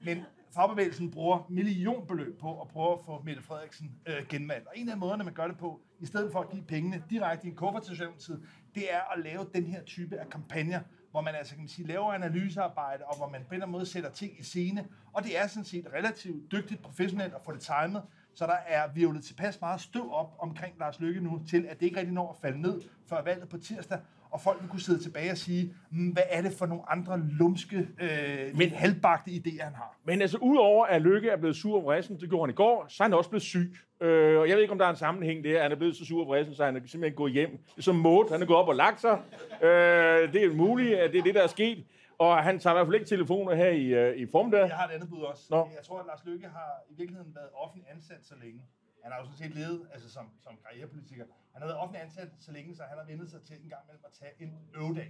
Men 0.00 0.24
fagbevægelsen 0.54 1.10
bruger 1.10 1.46
millionbeløb 1.48 2.40
på 2.40 2.60
at 2.60 2.68
prøve 2.68 2.92
at 2.92 2.98
få 3.06 3.22
Mette 3.24 3.42
Frederiksen 3.42 3.90
øh, 4.06 4.26
genvalgt. 4.28 4.66
Og 4.66 4.72
en 4.76 4.88
af 4.88 4.96
måderne, 4.96 5.24
man 5.24 5.32
gør 5.32 5.46
det 5.46 5.58
på, 5.58 5.80
i 6.00 6.06
stedet 6.06 6.32
for 6.32 6.40
at 6.40 6.50
give 6.50 6.62
pengene 6.62 7.02
direkte 7.10 7.46
i 7.46 7.50
en 7.50 7.56
kuffert 7.56 7.82
til 7.82 7.90
Socialdemokratiet, 7.90 8.42
det 8.74 8.94
er 8.94 9.00
at 9.16 9.24
lave 9.24 9.46
den 9.54 9.66
her 9.66 9.82
type 9.82 10.16
af 10.16 10.30
kampagner, 10.30 10.80
hvor 11.10 11.20
man 11.20 11.34
altså 11.34 11.54
kan 11.54 11.62
man 11.62 11.68
sige, 11.68 11.88
laver 11.88 12.12
analysearbejde, 12.12 13.04
og 13.04 13.16
hvor 13.16 13.28
man 13.28 13.40
på 13.40 13.48
en 13.48 13.54
eller 13.54 13.66
anden 13.66 13.72
måde 13.72 13.86
sætter 13.86 14.10
ting 14.10 14.40
i 14.40 14.42
scene. 14.42 14.86
Og 15.12 15.24
det 15.24 15.38
er 15.38 15.46
sådan 15.46 15.64
set 15.64 15.86
relativt 15.94 16.52
dygtigt 16.52 16.82
professionelt 16.82 17.34
at 17.34 17.40
få 17.44 17.52
det 17.52 17.60
timet, 17.60 18.02
så 18.34 18.46
der 18.46 18.56
er 18.66 18.88
virvlet 18.94 19.24
tilpas 19.24 19.60
meget 19.60 19.80
støv 19.80 20.12
op 20.12 20.36
omkring 20.38 20.74
Lars 20.78 21.00
Lykke 21.00 21.20
nu, 21.20 21.42
til 21.48 21.66
at 21.68 21.80
det 21.80 21.86
ikke 21.86 21.98
rigtig 21.98 22.14
når 22.14 22.30
at 22.30 22.36
falde 22.42 22.60
ned 22.60 22.82
før 23.08 23.22
valget 23.22 23.48
på 23.48 23.58
tirsdag, 23.58 23.98
og 24.36 24.42
folk 24.42 24.62
vil 24.62 24.70
kunne 24.70 24.80
sidde 24.80 25.02
tilbage 25.02 25.30
og 25.30 25.36
sige, 25.36 25.74
mm, 25.90 26.08
hvad 26.08 26.22
er 26.30 26.42
det 26.42 26.52
for 26.52 26.66
nogle 26.66 26.90
andre 26.90 27.18
lumske, 27.18 27.76
øh, 27.76 28.56
men 28.58 28.70
halvbagte 28.70 29.30
idéer, 29.30 29.64
han 29.64 29.74
har. 29.74 29.96
Men 30.04 30.22
altså, 30.22 30.38
udover 30.38 30.86
at 30.86 31.02
Lykke 31.02 31.28
er 31.28 31.36
blevet 31.36 31.56
sur 31.56 31.78
om 31.78 31.84
rejsen, 31.84 32.20
det 32.20 32.28
gjorde 32.28 32.42
han 32.42 32.50
i 32.50 32.54
går, 32.54 32.86
så 32.88 33.02
er 33.02 33.08
han 33.08 33.14
også 33.14 33.30
blevet 33.30 33.42
syg. 33.42 33.76
Øh, 34.00 34.38
og 34.40 34.48
jeg 34.48 34.56
ved 34.56 34.62
ikke, 34.62 34.72
om 34.72 34.78
der 34.78 34.86
er 34.86 34.90
en 34.90 34.96
sammenhæng 34.96 35.44
der. 35.44 35.62
Han 35.62 35.72
er 35.72 35.76
blevet 35.76 35.96
så 35.96 36.04
sur 36.04 36.22
om 36.24 36.28
rejsen, 36.28 36.54
så 36.54 36.64
han 36.64 36.76
er 36.76 36.80
simpelthen 36.86 37.16
gået 37.16 37.32
hjem. 37.32 37.58
Som 37.78 37.94
Maud, 37.94 38.30
han 38.32 38.42
er 38.42 38.46
gået 38.46 38.58
op 38.58 38.68
og 38.68 38.74
lagt 38.74 39.00
sig. 39.00 39.18
Øh, 39.62 40.32
det 40.32 40.44
er 40.44 40.54
muligt, 40.54 40.94
at 40.94 41.12
det 41.12 41.18
er 41.18 41.22
det, 41.22 41.34
der 41.34 41.42
er 41.42 41.46
sket. 41.46 41.84
Og 42.18 42.44
han 42.44 42.58
tager 42.58 42.74
i 42.74 42.76
hvert 42.76 42.86
fald 42.86 42.94
ikke 42.94 43.06
telefoner 43.06 43.54
her 43.54 43.68
i, 43.68 44.10
uh, 44.10 44.16
i 44.16 44.26
formiddag. 44.30 44.68
Jeg 44.68 44.76
har 44.76 44.88
et 44.88 44.92
andet 44.92 45.08
bud 45.08 45.22
også. 45.22 45.42
Nå. 45.50 45.56
Jeg 45.76 45.84
tror, 45.86 45.98
at 46.00 46.06
Lars 46.06 46.24
Lykke 46.24 46.46
har 46.46 46.70
i 46.90 46.94
virkeligheden 46.96 47.34
været 47.34 47.48
offentlig 47.54 47.86
ansat 47.94 48.22
så 48.22 48.34
længe. 48.42 48.60
Han 49.06 49.12
har 49.12 49.20
jo 49.20 49.26
sådan 49.26 49.42
set 49.44 49.54
levet 49.60 49.80
altså 49.94 50.08
som, 50.16 50.24
som 50.44 50.52
karrierepolitiker. 50.64 51.24
Han 51.52 51.58
har 51.62 51.66
været 51.68 51.80
offentlig 51.82 52.02
ansat 52.02 52.28
så 52.40 52.52
længe, 52.52 52.76
så 52.76 52.82
han 52.90 52.98
har 52.98 53.06
vendt 53.10 53.30
sig 53.30 53.40
til 53.48 53.56
en 53.64 53.68
gang 53.74 53.82
mellem 53.88 54.04
at 54.10 54.12
tage 54.20 54.32
en 54.44 54.50
øvedag. 54.78 55.08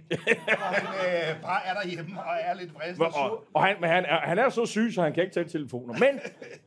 og 0.63 0.69
han 0.77 0.85
øh, 1.03 1.41
bare 1.41 1.61
er 1.69 1.73
derhjemme 1.79 2.23
og 2.29 2.35
er 2.41 2.53
lidt 2.53 2.73
vrist 2.75 3.01
og. 3.01 3.31
Og, 3.31 3.45
og 3.53 3.65
han, 3.65 3.75
men 3.81 3.89
han, 3.89 4.05
er, 4.05 4.19
han 4.19 4.39
er 4.39 4.49
så 4.49 4.65
syg, 4.65 4.89
så 4.93 5.01
han 5.01 5.13
kan 5.13 5.23
ikke 5.23 5.33
tage 5.33 5.47
telefoner. 5.47 5.93
Men 6.05 6.13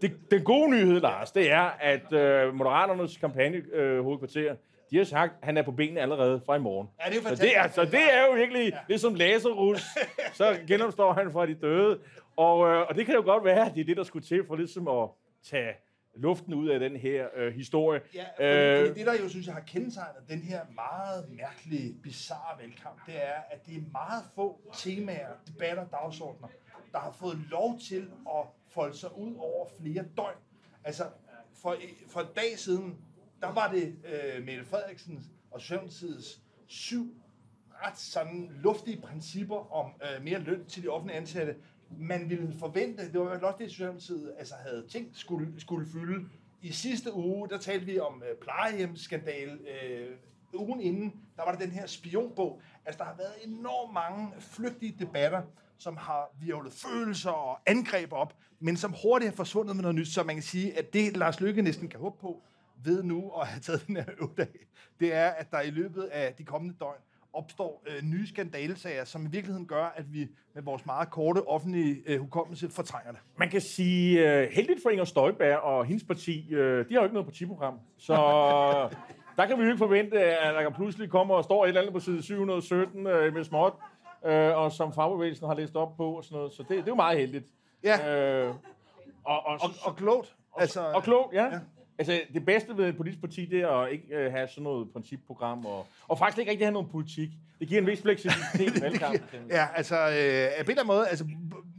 det, 0.01 0.31
den 0.31 0.45
gode 0.45 0.71
nyhed, 0.71 1.01
Lars, 1.01 1.33
det 1.33 1.53
er, 1.53 1.67
at 1.93 2.13
øh, 2.13 2.55
Moderaternes 2.55 3.17
kampagne-hovedkvarter, 3.17 4.51
øh, 4.51 4.57
de 4.91 4.97
har 4.97 5.05
sagt, 5.05 5.33
at 5.41 5.45
han 5.47 5.57
er 5.57 5.63
på 5.63 5.73
benene 5.73 6.01
allerede 6.01 6.41
fra 6.47 6.57
i 6.57 6.59
morgen. 6.59 6.89
Ja, 7.05 7.11
det 7.11 7.19
er 7.19 7.37
så 7.37 7.43
det 7.43 7.57
er, 7.57 7.69
så 7.69 7.85
det 7.85 8.15
er 8.15 8.27
jo 8.27 8.33
virkelig 8.33 8.73
ja. 8.73 8.79
ligesom 8.89 9.15
Lazarus. 9.15 9.83
Så 10.33 10.59
genopstår 10.69 11.13
han 11.13 11.33
fra 11.33 11.47
de 11.47 11.55
døde. 11.55 11.99
Og, 12.37 12.69
øh, 12.69 12.87
og 12.89 12.95
det 12.95 13.07
kan 13.07 13.15
jo 13.15 13.23
godt 13.23 13.45
være, 13.45 13.67
at 13.67 13.75
det 13.75 13.81
er 13.81 13.85
det, 13.85 13.97
der 13.97 14.03
skulle 14.03 14.27
til 14.27 14.47
for 14.47 14.57
ligesom 14.57 14.89
at 14.89 15.09
tage 15.43 15.75
luften 16.17 16.55
ud 16.55 16.69
af 16.69 16.81
den 16.81 16.97
her 16.97 17.29
øh, 17.37 17.55
historie. 17.55 18.01
Ja, 18.15 18.25
fordi, 18.37 18.81
øh, 18.81 18.87
fordi 18.87 18.99
det, 18.99 19.07
der 19.07 19.23
jo 19.23 19.29
synes 19.29 19.47
jeg 19.47 19.55
har 19.55 19.63
kendetegnet 19.63 20.23
den 20.29 20.43
her 20.43 20.61
meget 20.75 21.31
mærkelige, 21.31 21.95
bizarre 22.03 22.59
valgkamp, 22.63 23.07
det 23.07 23.15
er, 23.17 23.41
at 23.51 23.67
det 23.67 23.77
er 23.77 23.83
meget 23.93 24.25
få 24.35 24.61
temaer, 24.75 25.29
debatter, 25.47 25.87
dagsordner, 25.87 26.49
der 26.93 26.99
har 26.99 27.13
fået 27.13 27.39
lov 27.51 27.79
til 27.89 28.11
at 28.29 28.45
folde 28.69 28.97
sig 28.97 29.19
ud 29.19 29.35
over 29.39 29.67
flere 29.81 30.05
døgn. 30.17 30.37
Altså, 30.85 31.05
for, 31.63 31.77
for 32.09 32.21
en 32.21 32.27
dag 32.37 32.59
siden, 32.59 32.97
der 33.41 33.53
var 33.53 33.73
det 33.73 33.97
øh, 34.05 34.45
Mette 34.45 34.65
Frederiksen 34.65 35.25
og 35.51 35.61
Socialdemokratiets 35.61 36.43
syv 36.67 37.15
ret 37.83 37.99
sådan 37.99 38.51
luftige 38.63 39.01
principper 39.01 39.73
om 39.73 39.93
øh, 40.03 40.25
mere 40.25 40.39
løn 40.39 40.65
til 40.65 40.83
de 40.83 40.89
offentlige 40.89 41.19
ansatte, 41.19 41.57
man 41.99 42.31
ville 42.31 42.53
forvente, 42.59 43.13
det 43.13 43.21
var 43.21 43.39
jo 43.39 43.47
også 43.47 43.59
det, 43.59 43.71
Socialdemokratiet 43.71 44.33
altså 44.39 44.55
havde 44.67 44.87
tænkt 44.89 45.17
skulle, 45.19 45.61
skulle 45.61 45.87
fylde 45.87 46.29
i 46.63 46.73
sidste 46.73 47.15
uge, 47.15 47.49
der 47.49 47.59
talte 47.59 47.87
vi 47.87 47.99
om 47.99 48.23
øh, 48.31 48.37
plejehjemsskandale. 48.37 49.53
Øh, 49.53 50.17
ugen 50.55 50.81
inden, 50.81 51.15
der 51.37 51.45
var 51.45 51.53
der 51.53 51.59
den 51.59 51.71
her 51.71 51.87
spionbog. 51.87 52.61
Altså, 52.87 52.99
der 52.99 53.05
har 53.05 53.17
været 53.17 53.33
enormt 53.45 53.93
mange 53.93 54.33
flygtige 54.39 54.97
debatter, 54.99 55.43
som 55.79 55.97
har 55.97 56.31
virvlet 56.41 56.73
følelser 56.73 57.31
og 57.31 57.59
angreb 57.67 58.13
op, 58.13 58.37
men 58.61 58.77
som 58.77 58.95
hurtigt 59.03 59.31
har 59.31 59.37
forsvundet 59.37 59.77
med 59.77 59.83
noget 59.83 59.95
nyt, 59.95 60.09
så 60.09 60.23
man 60.23 60.37
kan 60.37 60.43
sige, 60.43 60.79
at 60.79 60.93
det 60.93 61.17
Lars 61.17 61.41
Lykke 61.41 61.63
næsten 61.63 61.89
kan 61.89 62.01
håbe 62.01 62.19
på, 62.21 62.43
ved 62.85 63.03
nu 63.03 63.31
at 63.31 63.47
have 63.47 63.61
taget 63.61 63.87
den 63.87 63.97
her 63.97 64.05
øvdag, 64.21 64.67
det 65.01 65.15
er, 65.15 65.29
at 65.29 65.51
der 65.51 65.61
i 65.61 65.71
løbet 65.71 66.03
af 66.03 66.35
de 66.35 66.45
kommende 66.45 66.77
døgn 66.81 67.01
opstår 67.33 67.83
øh, 67.87 68.03
nye 68.03 68.27
skandalesager, 68.27 69.05
som 69.05 69.27
i 69.27 69.29
virkeligheden 69.29 69.67
gør, 69.67 69.85
at 69.97 70.13
vi 70.13 70.29
med 70.55 70.63
vores 70.63 70.87
meget 70.87 71.11
korte 71.11 71.49
offentlige 71.49 72.03
øh, 72.07 72.21
hukommelse 72.21 72.71
fortrænger 72.71 73.13
det. 73.13 73.21
Man 73.37 73.51
kan 73.51 73.61
sige, 73.61 74.33
øh, 74.33 74.49
heldigt 74.53 74.83
for 74.83 74.91
Inger 74.91 75.05
Støjberg 75.05 75.59
og 75.59 75.85
hendes 75.85 76.05
parti, 76.05 76.49
øh, 76.51 76.89
de 76.89 76.95
har 76.95 77.01
jo 77.01 77.05
ikke 77.05 77.15
noget 77.15 77.27
partiprogram, 77.27 77.81
så 77.99 78.15
der 79.37 79.47
kan 79.47 79.59
vi 79.59 79.63
jo 79.63 79.69
ikke 79.69 79.79
forvente, 79.79 80.21
at 80.21 80.55
der 80.55 80.71
pludselig 80.71 81.11
kommer 81.11 81.35
og 81.35 81.45
står 81.45 81.65
et 81.65 81.69
eller 81.69 81.81
andet 81.81 81.95
på 81.95 82.01
side 82.01 82.23
717 82.23 83.07
øh, 83.07 83.35
med 83.35 83.45
småt, 83.45 83.73
øh, 84.27 84.57
og 84.57 84.73
som 84.73 84.93
fagbevægelsen 84.93 85.47
har 85.47 85.55
læst 85.55 85.77
op 85.77 85.97
på 85.97 86.17
og 86.17 86.25
sådan 86.25 86.37
noget, 86.37 86.53
så 86.53 86.63
det, 86.63 86.71
det 86.71 86.79
er 86.79 86.85
jo 86.87 86.95
meget 86.95 87.19
heldigt. 87.19 87.47
Ja. 87.85 88.19
Øh, 88.47 88.55
og, 89.25 89.47
og, 89.47 89.59
og, 89.63 89.71
og 89.83 89.97
klogt. 89.97 90.37
Altså, 90.57 90.81
og 90.81 91.03
klogt, 91.03 91.35
ja. 91.35 91.45
ja. 91.45 91.59
Altså, 92.01 92.21
det 92.35 92.45
bedste 92.45 92.77
ved 92.77 92.89
et 92.89 92.97
politisk 92.97 93.21
parti, 93.21 93.45
det 93.45 93.61
er 93.61 93.69
at 93.69 93.93
ikke 93.93 94.05
uh, 94.27 94.33
have 94.33 94.49
sådan 94.49 94.65
noget 94.65 94.93
principprogram, 94.93 95.67
og, 95.67 95.87
og 96.09 96.19
faktisk 96.19 96.39
ikke 96.39 96.51
rigtig 96.51 96.67
have 96.67 96.73
noget 96.73 96.91
politik. 96.91 97.29
Det 97.59 97.69
giver 97.69 97.81
en 97.81 97.87
vis 97.87 98.03
fleksibilitet 98.03 98.77
i 98.77 98.81
valgkampen. 98.87 99.21
ja, 99.51 99.67
altså, 99.75 99.97
øh, 99.97 100.65
på 100.65 100.71
en 100.71 100.79
eller 100.79 100.85
måde, 100.85 101.09
altså, 101.09 101.25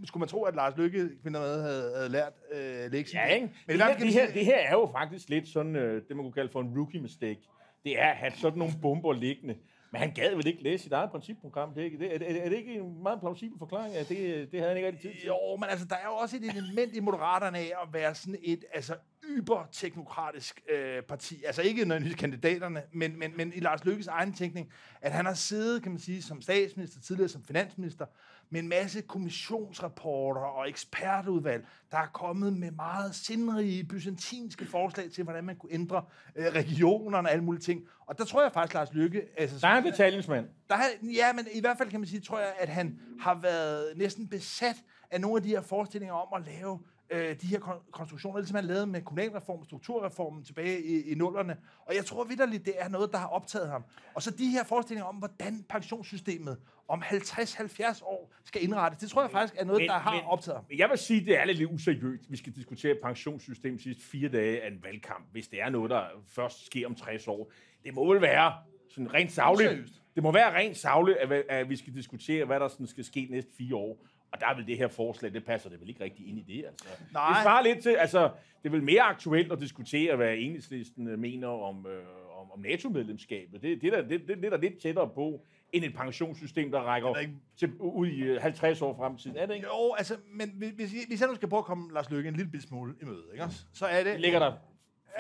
skulle 0.05 0.21
man 0.21 0.27
tro, 0.27 0.43
at 0.43 0.55
Lars 0.55 0.77
Lykke 0.77 1.09
med 1.23 1.39
havde, 1.39 1.93
havde 1.95 2.09
lært 2.09 2.33
øh, 2.53 2.91
lektien. 2.91 3.21
Ja, 3.23 3.25
ikke? 3.25 3.49
Men 3.67 3.79
det, 3.79 3.85
her, 3.85 3.97
det, 3.97 4.13
her, 4.13 4.31
det 4.31 4.45
her 4.45 4.57
er 4.57 4.71
jo 4.71 4.89
faktisk 4.91 5.29
lidt 5.29 5.47
sådan, 5.47 5.75
øh, 5.75 6.01
det 6.07 6.15
man 6.15 6.25
kunne 6.25 6.33
kalde 6.33 6.51
for 6.51 6.61
en 6.61 6.73
rookie 6.77 7.01
mistake. 7.01 7.39
Det 7.83 8.01
er 8.01 8.07
at 8.07 8.15
have 8.15 8.31
sådan 8.31 8.59
nogle 8.59 8.73
bomber 8.81 9.13
liggende. 9.13 9.55
Men 9.91 10.01
han 10.01 10.11
gad 10.11 10.35
vel 10.35 10.47
ikke 10.47 10.63
læse 10.63 10.83
sit 10.83 10.91
eget 10.91 11.11
principprogram? 11.11 11.73
Det 11.73 11.85
er, 11.85 11.97
det, 11.97 12.15
er, 12.15 12.35
er, 12.35 12.45
er 12.45 12.49
det 12.49 12.57
ikke 12.57 12.73
en 12.73 13.03
meget 13.03 13.19
plausibel 13.19 13.59
forklaring? 13.59 13.95
At 13.95 14.09
det, 14.09 14.51
det 14.51 14.59
havde 14.59 14.67
han 14.67 14.77
ikke 14.77 14.87
rigtig 14.87 15.11
tid 15.11 15.19
til? 15.19 15.27
Jo, 15.27 15.55
men 15.55 15.69
altså, 15.69 15.85
der 15.85 15.95
er 15.95 16.05
jo 16.05 16.13
også 16.13 16.37
et 16.37 16.43
element 16.43 16.95
i 16.95 16.99
Moderaterne 16.99 17.57
af 17.57 17.71
at 17.83 17.93
være 17.93 18.15
sådan 18.15 18.39
et 18.43 18.65
altså, 18.73 18.95
yber-teknokratisk 19.38 20.61
øh, 20.69 21.03
parti. 21.03 21.43
Altså 21.45 21.61
ikke 21.61 21.85
nødvendigvis 21.85 22.19
kandidaterne, 22.19 22.83
men, 22.91 23.19
men, 23.19 23.38
men 23.38 23.53
i 23.55 23.59
Lars 23.59 23.85
Lykkes 23.85 24.07
egen 24.07 24.33
tænkning, 24.33 24.71
at 25.01 25.11
han 25.11 25.25
har 25.25 25.33
siddet, 25.33 25.83
kan 25.83 25.91
man 25.91 26.00
sige, 26.00 26.21
som 26.21 26.41
statsminister, 26.41 27.01
tidligere 27.01 27.29
som 27.29 27.43
finansminister, 27.43 28.05
med 28.50 28.59
en 28.59 28.67
masse 28.67 29.01
kommissionsrapporter 29.01 30.41
og 30.41 30.69
ekspertudvalg, 30.69 31.67
der 31.91 31.97
er 31.97 32.07
kommet 32.13 32.53
med 32.53 32.71
meget 32.71 33.15
sindrige, 33.15 33.83
byzantinske 33.83 34.65
forslag 34.65 35.11
til, 35.11 35.23
hvordan 35.23 35.43
man 35.43 35.55
kunne 35.55 35.73
ændre 35.73 36.03
øh, 36.35 36.45
regionerne 36.45 37.27
og 37.27 37.31
alle 37.31 37.43
mulige 37.43 37.61
ting. 37.61 37.88
Og 38.05 38.17
der 38.17 38.25
tror 38.25 38.41
jeg 38.41 38.51
faktisk, 38.51 38.73
Lars 38.73 38.93
Lykke... 38.93 39.23
Altså, 39.38 39.59
der 39.61 39.67
er 39.67 39.77
en 39.77 39.83
betalingsmand. 39.83 40.47
Der 40.69 40.75
er, 40.75 40.88
ja, 41.03 41.33
men 41.33 41.47
i 41.53 41.59
hvert 41.59 41.77
fald 41.77 41.89
kan 41.89 42.00
man 42.00 42.07
sige, 42.07 42.19
tror 42.19 42.39
jeg, 42.39 42.53
at 42.59 42.69
han 42.69 43.00
har 43.19 43.39
været 43.41 43.97
næsten 43.97 44.27
besat 44.27 44.75
af 45.11 45.21
nogle 45.21 45.38
af 45.38 45.43
de 45.43 45.50
her 45.50 45.61
forestillinger 45.61 46.13
om 46.13 46.41
at 46.41 46.53
lave 46.53 46.79
øh, 47.11 47.35
de 47.41 47.47
her 47.47 47.59
konstruktioner, 47.91 48.39
ligesom 48.39 48.53
man 48.53 48.65
lavede 48.65 48.87
med 48.87 49.01
kommunalreformen, 49.01 49.65
strukturreformen 49.65 50.43
tilbage 50.43 50.83
i, 50.83 51.11
i 51.11 51.15
nullerne. 51.15 51.57
Og 51.85 51.95
jeg 51.95 52.05
tror 52.05 52.23
vidderligt, 52.23 52.65
det 52.65 52.73
er 52.77 52.89
noget, 52.89 53.11
der 53.11 53.17
har 53.17 53.27
optaget 53.27 53.69
ham. 53.69 53.83
Og 54.13 54.21
så 54.21 54.31
de 54.31 54.47
her 54.47 54.63
forestillinger 54.63 55.05
om, 55.05 55.15
hvordan 55.15 55.65
pensionssystemet 55.69 56.57
om 56.87 57.03
50-70 57.03 58.03
år 58.03 58.33
skal 58.45 58.63
indrettes, 58.63 58.99
det 58.99 59.09
tror 59.09 59.21
jeg 59.21 59.31
faktisk 59.31 59.53
er 59.57 59.65
noget, 59.65 59.81
men, 59.81 59.89
der 59.89 59.97
har 59.97 60.15
men, 60.15 60.23
optaget 60.25 60.57
ham. 60.57 60.65
Jeg 60.77 60.89
vil 60.89 60.97
sige, 60.97 61.25
det 61.25 61.39
er 61.39 61.45
lidt 61.45 61.71
useriøst, 61.71 62.31
vi 62.31 62.37
skal 62.37 62.55
diskutere 62.55 62.95
pensionssystem 63.03 63.79
sidste 63.79 64.03
fire 64.03 64.29
dage 64.29 64.63
af 64.63 64.67
en 64.67 64.83
valgkamp, 64.83 65.25
hvis 65.31 65.47
det 65.47 65.61
er 65.61 65.69
noget, 65.69 65.89
der 65.89 66.03
først 66.27 66.65
sker 66.65 66.87
om 66.87 66.95
60 66.95 67.27
år. 67.27 67.51
Det 67.83 67.93
må 67.93 68.13
vel 68.13 68.21
være 68.21 68.53
sådan 68.89 69.13
rent 69.13 69.31
savligt. 69.31 70.01
Det 70.15 70.23
må 70.23 70.31
være 70.31 70.53
rent 70.53 70.77
savligt, 70.77 71.17
at, 71.17 71.31
at 71.31 71.69
vi 71.69 71.75
skal 71.75 71.93
diskutere, 71.93 72.45
hvad 72.45 72.59
der 72.59 72.67
sådan 72.67 72.87
skal 72.87 73.03
ske 73.03 73.27
næste 73.29 73.51
fire 73.57 73.75
år. 73.75 74.05
Og 74.31 74.39
der 74.39 74.55
vil 74.55 74.67
det 74.67 74.77
her 74.77 74.88
forslag, 74.88 75.33
det 75.33 75.45
passer 75.45 75.69
det 75.69 75.81
vel 75.81 75.89
ikke 75.89 76.03
rigtig 76.03 76.27
ind 76.27 76.39
i 76.39 76.41
det. 76.41 76.65
Altså. 76.65 76.85
Nej. 77.13 77.33
Det 77.33 77.43
svarer 77.43 77.63
lidt 77.63 77.83
til, 77.83 77.89
altså, 77.89 78.29
det 78.63 78.69
er 78.69 78.69
vel 78.69 78.83
mere 78.83 79.01
aktuelt 79.01 79.51
at 79.51 79.59
diskutere, 79.59 80.15
hvad 80.15 80.35
enhedslisten 80.38 81.07
øh, 81.07 81.19
mener 81.19 81.47
om, 81.47 81.88
øh, 81.88 82.03
om, 82.41 82.51
om 82.51 82.59
NATO-medlemskabet. 82.59 83.61
Det, 83.61 83.81
det, 83.81 83.93
der, 83.93 84.01
det, 84.01 84.27
det, 84.27 84.45
er 84.45 84.50
der 84.50 84.57
lidt 84.57 84.81
tættere 84.81 85.09
på, 85.09 85.45
end 85.73 85.85
et 85.85 85.95
pensionssystem, 85.95 86.71
der 86.71 86.79
rækker 86.79 87.15
ikke... 87.15 87.33
til, 87.57 87.71
ud 87.79 88.07
i 88.07 88.38
50 88.38 88.81
øh, 88.81 88.88
år 88.88 88.95
fremtiden. 88.95 89.38
Er 89.38 89.45
det 89.45 89.55
ikke? 89.55 89.67
Jo, 89.67 89.93
altså, 89.93 90.17
men 90.33 90.50
hvis, 90.75 90.91
hvis 91.07 91.21
jeg 91.21 91.29
nu 91.29 91.35
skal 91.35 91.50
prøve 91.50 91.59
at 91.59 91.65
komme 91.65 91.93
Lars 91.93 92.09
Lykke 92.09 92.29
en 92.29 92.35
lille 92.35 92.61
smule 92.61 92.95
i 93.01 93.05
møde, 93.05 93.23
ikke? 93.33 93.45
så 93.73 93.85
er 93.85 94.03
det... 94.03 94.19
Ligger 94.19 94.39
der 94.39 94.53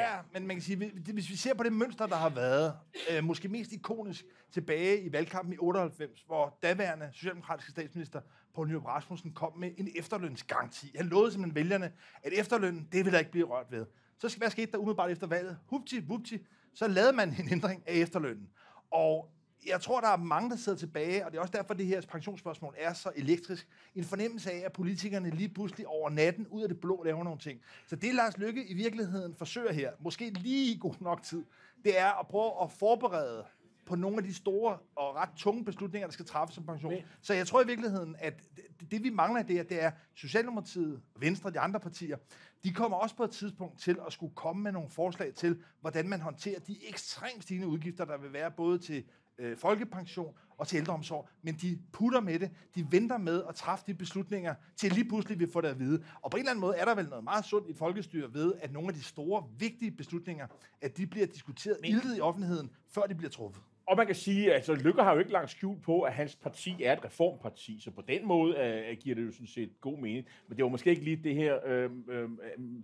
Ja, 0.01 0.17
men 0.33 0.47
man 0.47 0.55
kan 0.55 0.61
sige, 0.61 0.91
hvis 1.13 1.29
vi 1.29 1.35
ser 1.35 1.53
på 1.53 1.63
det 1.63 1.73
mønster, 1.73 2.07
der 2.07 2.15
har 2.15 2.29
været, 2.29 2.73
øh, 3.11 3.23
måske 3.23 3.47
mest 3.47 3.71
ikonisk 3.71 4.25
tilbage 4.51 5.01
i 5.01 5.11
valgkampen 5.11 5.53
i 5.53 5.57
98, 5.57 6.21
hvor 6.21 6.57
daværende 6.63 7.09
socialdemokratiske 7.13 7.71
statsminister 7.71 8.21
Poul 8.53 8.67
Nyrup 8.67 8.85
Rasmussen 8.85 9.33
kom 9.33 9.57
med 9.57 9.71
en 9.77 9.89
efterlønsgaranti. 9.95 10.91
Han 10.95 11.05
lovede 11.05 11.31
simpelthen 11.31 11.55
vælgerne, 11.55 11.91
at 12.23 12.33
efterlønnen, 12.33 12.87
det 12.91 13.05
vil 13.05 13.13
der 13.13 13.19
ikke 13.19 13.31
blive 13.31 13.45
rørt 13.45 13.71
ved. 13.71 13.85
Så 14.17 14.37
hvad 14.37 14.49
skete 14.49 14.71
der 14.71 14.77
umiddelbart 14.77 15.11
efter 15.11 15.27
valget? 15.27 15.57
Hupti, 15.65 15.99
vupti, 15.99 16.45
så 16.73 16.87
lavede 16.87 17.13
man 17.13 17.29
en 17.39 17.49
ændring 17.51 17.83
af 17.87 17.93
efterlønnen. 17.93 18.49
Og 18.91 19.31
jeg 19.67 19.81
tror, 19.81 20.01
der 20.01 20.07
er 20.07 20.17
mange, 20.17 20.49
der 20.49 20.55
sidder 20.55 20.77
tilbage, 20.77 21.25
og 21.25 21.31
det 21.31 21.37
er 21.37 21.41
også 21.41 21.51
derfor, 21.57 21.73
det 21.73 21.85
her 21.85 22.01
pensionsspørgsmål 22.01 22.75
er 22.77 22.93
så 22.93 23.11
elektrisk. 23.15 23.67
En 23.95 24.03
fornemmelse 24.03 24.51
af, 24.51 24.61
at 24.65 24.73
politikerne 24.73 25.29
lige 25.29 25.49
pludselig 25.49 25.87
over 25.87 26.09
natten, 26.09 26.47
ud 26.47 26.61
af 26.61 26.69
det 26.69 26.79
blå, 26.81 27.03
laver 27.03 27.23
nogle 27.23 27.39
ting. 27.39 27.61
Så 27.87 27.95
det 27.95 28.15
Lars 28.15 28.37
Lykke 28.37 28.69
i 28.69 28.73
virkeligheden 28.73 29.35
forsøger 29.35 29.73
her, 29.73 29.91
måske 29.99 30.29
lige 30.29 30.73
i 30.73 30.77
god 30.77 30.93
nok 30.99 31.23
tid, 31.23 31.45
det 31.83 31.99
er 31.99 32.19
at 32.19 32.27
prøve 32.27 32.63
at 32.63 32.71
forberede 32.71 33.45
på 33.85 33.95
nogle 33.95 34.17
af 34.17 34.23
de 34.23 34.33
store 34.33 34.77
og 34.95 35.15
ret 35.15 35.29
tunge 35.37 35.65
beslutninger, 35.65 36.07
der 36.07 36.13
skal 36.13 36.25
træffes 36.25 36.55
som 36.55 36.65
pension. 36.65 36.93
Men. 36.93 37.03
Så 37.21 37.33
jeg 37.33 37.47
tror 37.47 37.63
i 37.63 37.67
virkeligheden, 37.67 38.15
at 38.19 38.33
det, 38.79 38.91
det 38.91 39.03
vi 39.03 39.09
mangler 39.09 39.41
i 39.41 39.43
det 39.43 39.55
her, 39.55 39.63
det 39.63 39.83
er 39.83 39.91
Socialdemokratiet, 40.15 41.01
Venstre 41.15 41.49
og 41.49 41.53
de 41.53 41.59
andre 41.59 41.79
partier, 41.79 42.17
de 42.63 42.73
kommer 42.73 42.97
også 42.97 43.15
på 43.15 43.23
et 43.23 43.31
tidspunkt 43.31 43.79
til 43.79 43.97
at 44.07 44.13
skulle 44.13 44.35
komme 44.35 44.63
med 44.63 44.71
nogle 44.71 44.89
forslag 44.89 45.33
til, 45.33 45.63
hvordan 45.81 46.09
man 46.09 46.21
håndterer 46.21 46.59
de 46.59 46.87
ekstremt 46.89 47.43
stigende 47.43 47.67
udgifter, 47.67 48.05
der 48.05 48.17
vil 48.17 48.33
være 48.33 48.51
både 48.51 48.79
til 48.79 49.03
øh, 49.37 49.57
folkepension 49.57 50.33
og 50.57 50.67
til 50.67 50.77
ældreomsorg, 50.77 51.29
men 51.41 51.55
de 51.55 51.79
putter 51.91 52.21
med 52.21 52.39
det, 52.39 52.51
de 52.75 52.91
venter 52.91 53.17
med 53.17 53.43
at 53.49 53.55
træffe 53.55 53.85
de 53.87 53.93
beslutninger, 53.93 54.55
til 54.75 54.91
lige 54.91 55.09
pludselig 55.09 55.39
vi 55.39 55.47
får 55.53 55.61
det 55.61 55.67
at 55.67 55.79
vide. 55.79 56.03
Og 56.21 56.31
på 56.31 56.37
en 56.37 56.39
eller 56.39 56.51
anden 56.51 56.61
måde 56.61 56.75
er 56.75 56.85
der 56.85 56.95
vel 56.95 57.09
noget 57.09 57.23
meget 57.23 57.45
sundt 57.45 57.69
i 57.69 57.73
folkestyre 57.73 58.33
ved, 58.33 58.53
at 58.61 58.71
nogle 58.71 58.87
af 58.87 58.93
de 58.93 59.03
store, 59.03 59.43
vigtige 59.59 59.91
beslutninger, 59.91 60.47
at 60.81 60.97
de 60.97 61.07
bliver 61.07 61.25
diskuteret 61.25 61.77
ildet 61.83 62.17
i 62.17 62.19
offentligheden, 62.19 62.69
før 62.89 63.01
de 63.01 63.15
bliver 63.15 63.31
truffet. 63.31 63.63
Og 63.87 63.97
man 63.97 64.05
kan 64.05 64.15
sige, 64.15 64.49
at 64.49 64.55
altså, 64.55 64.73
Lykke 64.75 65.03
har 65.03 65.13
jo 65.13 65.19
ikke 65.19 65.31
lagt 65.31 65.51
skjul 65.51 65.79
på, 65.79 66.01
at 66.01 66.13
hans 66.13 66.35
parti 66.35 66.83
er 66.83 66.93
et 66.93 67.05
reformparti, 67.05 67.79
så 67.83 67.91
på 67.91 68.01
den 68.07 68.27
måde 68.27 68.49
uh, 68.51 68.97
giver 68.97 69.15
det 69.15 69.25
jo 69.25 69.31
sådan 69.31 69.47
set 69.47 69.81
god 69.81 69.97
mening. 69.97 70.27
Men 70.47 70.57
det 70.57 70.63
var 70.63 70.69
måske 70.69 70.89
ikke 70.89 71.03
lige 71.03 71.15
det 71.23 71.35
her, 71.35 71.57
øh, 71.65 71.89
øh, 72.09 72.29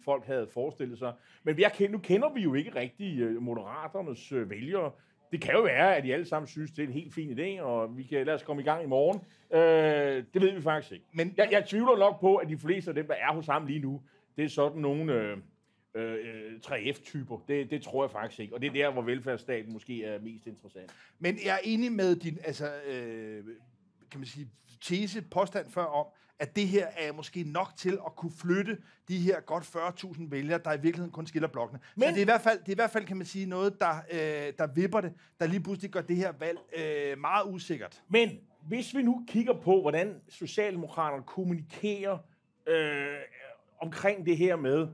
folk 0.06 0.26
havde 0.26 0.48
forestillet 0.54 1.00
sig. 1.00 1.14
Men 1.44 1.58
vi 1.58 1.64
er, 1.64 1.90
nu 1.90 1.98
kender 1.98 2.34
vi 2.34 2.42
jo 2.42 2.54
ikke 2.54 2.76
rigtig 2.76 3.28
uh, 3.28 3.44
moderaternes 3.44 4.32
uh, 4.32 4.50
vælgere. 4.50 4.92
Det 5.32 5.42
kan 5.42 5.54
jo 5.54 5.62
være, 5.62 5.96
at 5.96 6.04
de 6.04 6.14
alle 6.14 6.26
sammen 6.26 6.48
synes, 6.48 6.72
det 6.72 6.84
er 6.84 6.88
en 6.88 6.94
helt 6.94 7.14
fin 7.14 7.40
idé, 7.40 7.62
og 7.62 7.98
vi 7.98 8.04
kan 8.04 8.26
lade 8.26 8.36
os 8.36 8.44
komme 8.44 8.62
i 8.62 8.66
gang 8.66 8.84
i 8.84 8.88
morgen. 8.88 9.22
Øh, 9.52 10.24
det 10.34 10.42
ved 10.42 10.52
vi 10.52 10.62
faktisk 10.62 10.92
ikke. 10.92 11.06
Men 11.14 11.34
jeg, 11.38 11.50
jeg 11.52 11.66
tvivler 11.66 11.98
nok 11.98 12.20
på, 12.20 12.36
at 12.36 12.50
de 12.50 12.58
fleste 12.58 12.92
af 12.92 12.96
dem, 12.96 13.08
der 13.08 13.14
er 13.14 13.34
hos 13.34 13.46
ham 13.46 13.66
lige 13.66 13.80
nu, 13.80 14.02
det 14.38 14.46
er 14.46 14.50
sådan 14.50 14.82
nogle 14.82 15.14
øh, 15.14 15.38
øh, 15.98 16.60
3F-typer. 16.66 17.44
Det, 17.48 17.70
det 17.70 17.82
tror 17.82 18.04
jeg 18.04 18.12
faktisk 18.12 18.40
ikke. 18.40 18.56
Og 18.56 18.62
det 18.62 18.68
er 18.68 18.74
der, 18.74 18.92
hvor 18.92 19.02
velfærdsstaten 19.02 19.74
måske 19.74 20.04
er 20.04 20.20
mest 20.20 20.48
interessant. 20.48 20.92
Men 21.20 21.40
jeg 21.46 21.54
er 21.54 21.60
enig 21.64 21.92
med 21.92 22.16
din 22.16 22.40
altså, 22.44 22.72
øh, 22.88 23.44
kan 24.12 24.20
man 24.20 24.28
sige, 24.28 24.50
tese, 24.82 25.22
påstand 25.22 25.70
før 25.70 25.84
om, 25.84 26.06
at 26.40 26.56
det 26.56 26.68
her 26.68 26.88
er 26.98 27.14
måske 27.14 27.44
nok 27.44 27.68
til 27.78 28.00
at 28.06 28.16
kunne 28.16 28.32
flytte 28.32 28.78
de 29.08 29.20
her 29.20 29.40
godt 29.40 29.64
40.000 29.64 30.30
vælgere, 30.30 30.60
der 30.66 30.74
i 30.74 30.82
virkeligheden 30.82 31.12
kun 31.12 31.28
skiller 31.28 31.48
blokkene. 31.48 31.80
Men 31.96 32.04
Så 32.04 32.10
det 32.10 32.18
er, 32.18 32.22
i 32.22 32.24
hvert 32.24 32.42
fald, 32.42 32.60
det 32.60 32.68
er 32.68 32.72
i 32.72 32.76
hvert 32.76 32.92
fald, 32.92 33.06
kan 33.06 33.18
man 33.18 33.26
sige, 33.26 33.46
noget, 33.46 33.80
der, 33.80 33.96
øh, 34.12 34.54
der 34.58 34.68
vipper 34.68 35.02
det, 35.02 35.14
der 35.40 35.48
lige 35.48 35.60
pludselig 35.60 35.92
gør 35.92 36.02
det 36.02 36.16
her 36.16 36.32
valg 36.40 36.60
øh, 36.78 37.20
meget 37.20 37.54
usikkert. 37.54 38.02
Men 38.10 38.40
hvis 38.68 38.96
vi 38.96 39.02
nu 39.02 39.24
kigger 39.28 39.54
på, 39.54 39.82
hvordan 39.82 40.22
Socialdemokraterne 40.30 41.24
kommunikerer 41.24 42.18
øh, 42.68 43.16
omkring 43.82 44.26
det 44.26 44.38
her 44.38 44.56
med, 44.56 44.88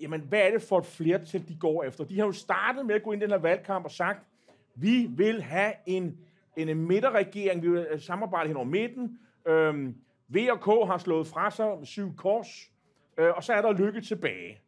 jamen, 0.00 0.20
hvad 0.20 0.40
er 0.40 0.50
det 0.50 0.62
for 0.62 0.78
et 0.78 0.86
flertal, 0.86 1.48
de 1.48 1.56
går 1.56 1.84
efter? 1.84 2.04
De 2.04 2.18
har 2.18 2.26
jo 2.26 2.32
startet 2.32 2.86
med 2.86 2.94
at 2.94 3.02
gå 3.02 3.12
ind 3.12 3.22
i 3.22 3.24
den 3.24 3.30
her 3.30 3.38
valgkamp 3.38 3.84
og 3.84 3.90
sagt, 3.90 4.26
vi 4.74 5.06
vil 5.10 5.42
have 5.42 5.72
en, 5.86 6.18
en 6.56 6.76
midterregering, 6.86 7.62
vi 7.62 7.68
vil 7.70 7.86
øh, 7.90 8.00
samarbejde 8.00 8.48
hen 8.48 8.56
over 8.56 8.66
midten, 8.66 9.18
øhm, 9.46 9.94
VK 10.28 10.64
har 10.64 10.98
slået 10.98 11.26
fra 11.26 11.50
sig 11.50 11.66
med 11.78 11.86
syv 11.86 12.16
kors, 12.16 12.70
øh, 13.18 13.30
og 13.36 13.44
så 13.44 13.52
er 13.52 13.62
der 13.62 13.72
Lykke 13.72 14.00
tilbage. 14.00 14.60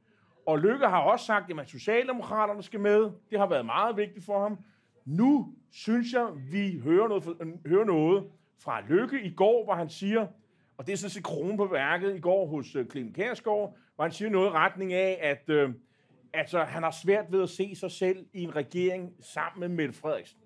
Og 0.47 0.59
Lykke 0.59 0.87
har 0.87 1.01
også 1.01 1.25
sagt, 1.27 1.61
at 1.61 1.69
Socialdemokraterne 1.69 2.63
skal 2.63 2.81
med. 2.81 3.11
Det 3.31 3.39
har 3.39 3.47
været 3.47 3.67
meget 3.67 3.97
vigtigt 3.97 4.25
for 4.25 4.43
ham. 4.43 4.59
Nu 5.05 5.55
synes 5.71 6.13
jeg, 6.13 6.27
vi 6.51 6.81
hører 6.85 7.09
noget, 7.09 7.37
øh, 7.41 7.71
hører 7.71 7.85
noget 7.85 8.25
fra 8.59 8.81
Lykke 8.89 9.23
i 9.23 9.31
går, 9.35 9.65
hvor 9.65 9.75
han 9.75 9.89
siger, 9.89 10.27
og 10.79 10.87
det 10.87 10.93
er 10.93 10.97
sådan 10.97 11.11
set 11.11 11.25
kronen 11.25 11.57
på 11.57 11.67
værket 11.67 12.17
i 12.17 12.21
går 12.21 12.47
hos 12.47 12.77
øh, 12.77 12.87
Clemen 12.87 13.13
Kærsgaard, 13.13 13.77
hvor 13.97 14.05
han 14.05 14.13
siger 14.13 14.31
noget 14.31 14.47
i 14.47 14.51
retning 14.51 14.93
af, 14.93 15.19
at 15.23 15.51
øh, 15.51 15.71
altså, 16.33 16.65
han 16.65 16.83
har 16.83 16.91
svært 16.91 17.33
ved 17.33 17.43
at 17.43 17.49
se 17.49 17.75
sig 17.75 17.91
selv 17.91 18.27
i 18.33 18.43
en 18.43 18.57
regering 18.57 19.13
sammen 19.21 19.61
med 19.61 19.69
Mette 19.77 20.01
Frederiksen. 20.01 20.39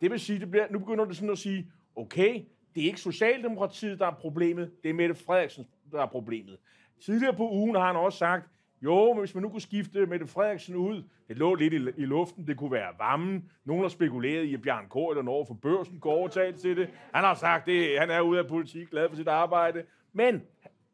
Det 0.00 0.10
vil 0.10 0.20
sige, 0.20 0.40
det 0.40 0.50
bliver, 0.50 0.66
nu 0.70 0.78
begynder 0.78 1.04
det 1.04 1.16
sådan 1.16 1.30
at 1.30 1.38
sige, 1.38 1.72
okay, 1.96 2.42
det 2.74 2.82
er 2.82 2.86
ikke 2.86 3.00
Socialdemokratiet, 3.00 3.98
der 3.98 4.06
er 4.06 4.14
problemet, 4.14 4.70
det 4.82 4.88
er 4.88 4.94
Mette 4.94 5.14
Frederiksen, 5.14 5.66
der 5.92 6.02
er 6.02 6.06
problemet. 6.06 6.58
Tidligere 7.04 7.34
på 7.36 7.50
ugen 7.50 7.74
har 7.74 7.86
han 7.86 7.96
også 7.96 8.18
sagt, 8.18 8.48
jo, 8.82 9.12
men 9.12 9.18
hvis 9.18 9.34
man 9.34 9.42
nu 9.42 9.48
kunne 9.48 9.60
skifte 9.60 10.06
Mette 10.06 10.26
Frederiksen 10.26 10.76
ud, 10.76 11.02
det 11.28 11.38
lå 11.38 11.54
lidt 11.54 11.72
i, 11.72 11.76
i 11.76 12.04
luften, 12.06 12.46
det 12.46 12.56
kunne 12.56 12.72
være 12.72 12.92
varmen. 12.98 13.50
Nogen 13.64 13.82
har 13.82 13.88
spekuleret 13.88 14.44
i, 14.44 14.54
at 14.54 14.62
Bjørn 14.62 14.88
K. 14.88 14.96
eller 15.10 15.22
Norge 15.22 15.46
for 15.46 15.54
børsen 15.54 16.00
går 16.00 16.12
overtalt 16.12 16.60
til 16.60 16.76
det. 16.76 16.88
Han 17.14 17.24
har 17.24 17.34
sagt, 17.34 17.66
det, 17.66 17.98
han 17.98 18.10
er 18.10 18.20
ude 18.20 18.38
af 18.38 18.46
politik, 18.46 18.90
glad 18.90 19.08
for 19.08 19.16
sit 19.16 19.28
arbejde. 19.28 19.84
Men 20.12 20.42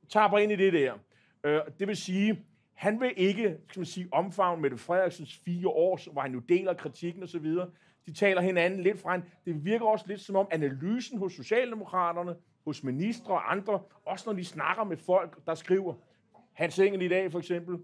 taber 0.09 0.39
ind 0.39 0.53
i 0.53 0.57
det 0.57 0.73
der. 0.73 0.93
Øh, 1.45 1.61
det 1.79 1.89
vil 1.89 1.97
sige, 1.97 2.45
han 2.75 3.01
vil 3.01 3.13
ikke 3.17 3.57
skal 3.69 3.81
man 3.81 3.87
sige, 3.87 4.09
omfavne 4.13 4.63
Mette 4.63 4.79
Frederiksens 4.79 5.37
fire 5.45 5.69
år, 5.69 6.13
hvor 6.13 6.23
han 6.23 6.33
jo 6.33 6.39
deler 6.39 6.75
kritikken 6.75 7.23
osv. 7.23 7.47
De 8.07 8.13
taler 8.15 8.41
hinanden 8.41 8.81
lidt 8.81 9.01
fra 9.01 9.15
en. 9.15 9.25
Det 9.45 9.65
virker 9.65 9.87
også 9.87 10.05
lidt 10.09 10.21
som 10.21 10.37
om 10.37 10.49
analysen 10.51 11.19
hos 11.19 11.33
Socialdemokraterne, 11.33 12.35
hos 12.65 12.85
ministre 12.85 13.35
og 13.35 13.53
andre, 13.53 13.83
også 14.07 14.31
når 14.31 14.37
de 14.37 14.45
snakker 14.45 14.85
med 14.85 14.97
folk, 14.97 15.47
der 15.47 15.55
skriver, 15.55 15.95
Hans 16.53 16.79
Engel 16.79 17.03
i 17.03 17.09
dag 17.09 17.33
for 17.33 17.39
eksempel, 17.39 17.79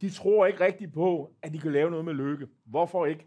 de 0.00 0.10
tror 0.10 0.46
ikke 0.46 0.64
rigtigt 0.64 0.92
på, 0.92 1.34
at 1.42 1.52
de 1.52 1.58
kan 1.58 1.72
lave 1.72 1.90
noget 1.90 2.04
med 2.04 2.14
lykke. 2.14 2.48
Hvorfor 2.64 3.06
ikke? 3.06 3.26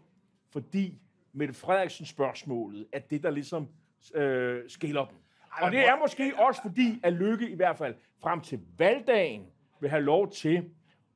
Fordi 0.50 0.98
Mette 1.32 1.54
Frederiksen 1.54 2.06
spørgsmålet 2.06 2.86
er 2.92 2.98
det, 2.98 3.22
der 3.22 3.30
ligesom 3.30 3.68
øh, 4.14 4.62
skiller 4.68 5.04
dem. 5.04 5.16
Og 5.60 5.72
det 5.72 5.80
er 5.80 5.98
måske 5.98 6.32
også 6.36 6.62
fordi, 6.62 7.00
at 7.02 7.12
Lykke 7.12 7.50
i 7.50 7.54
hvert 7.54 7.78
fald 7.78 7.94
frem 8.22 8.40
til 8.40 8.60
valgdagen 8.78 9.46
vil 9.80 9.90
have 9.90 10.02
lov 10.02 10.30
til 10.30 10.70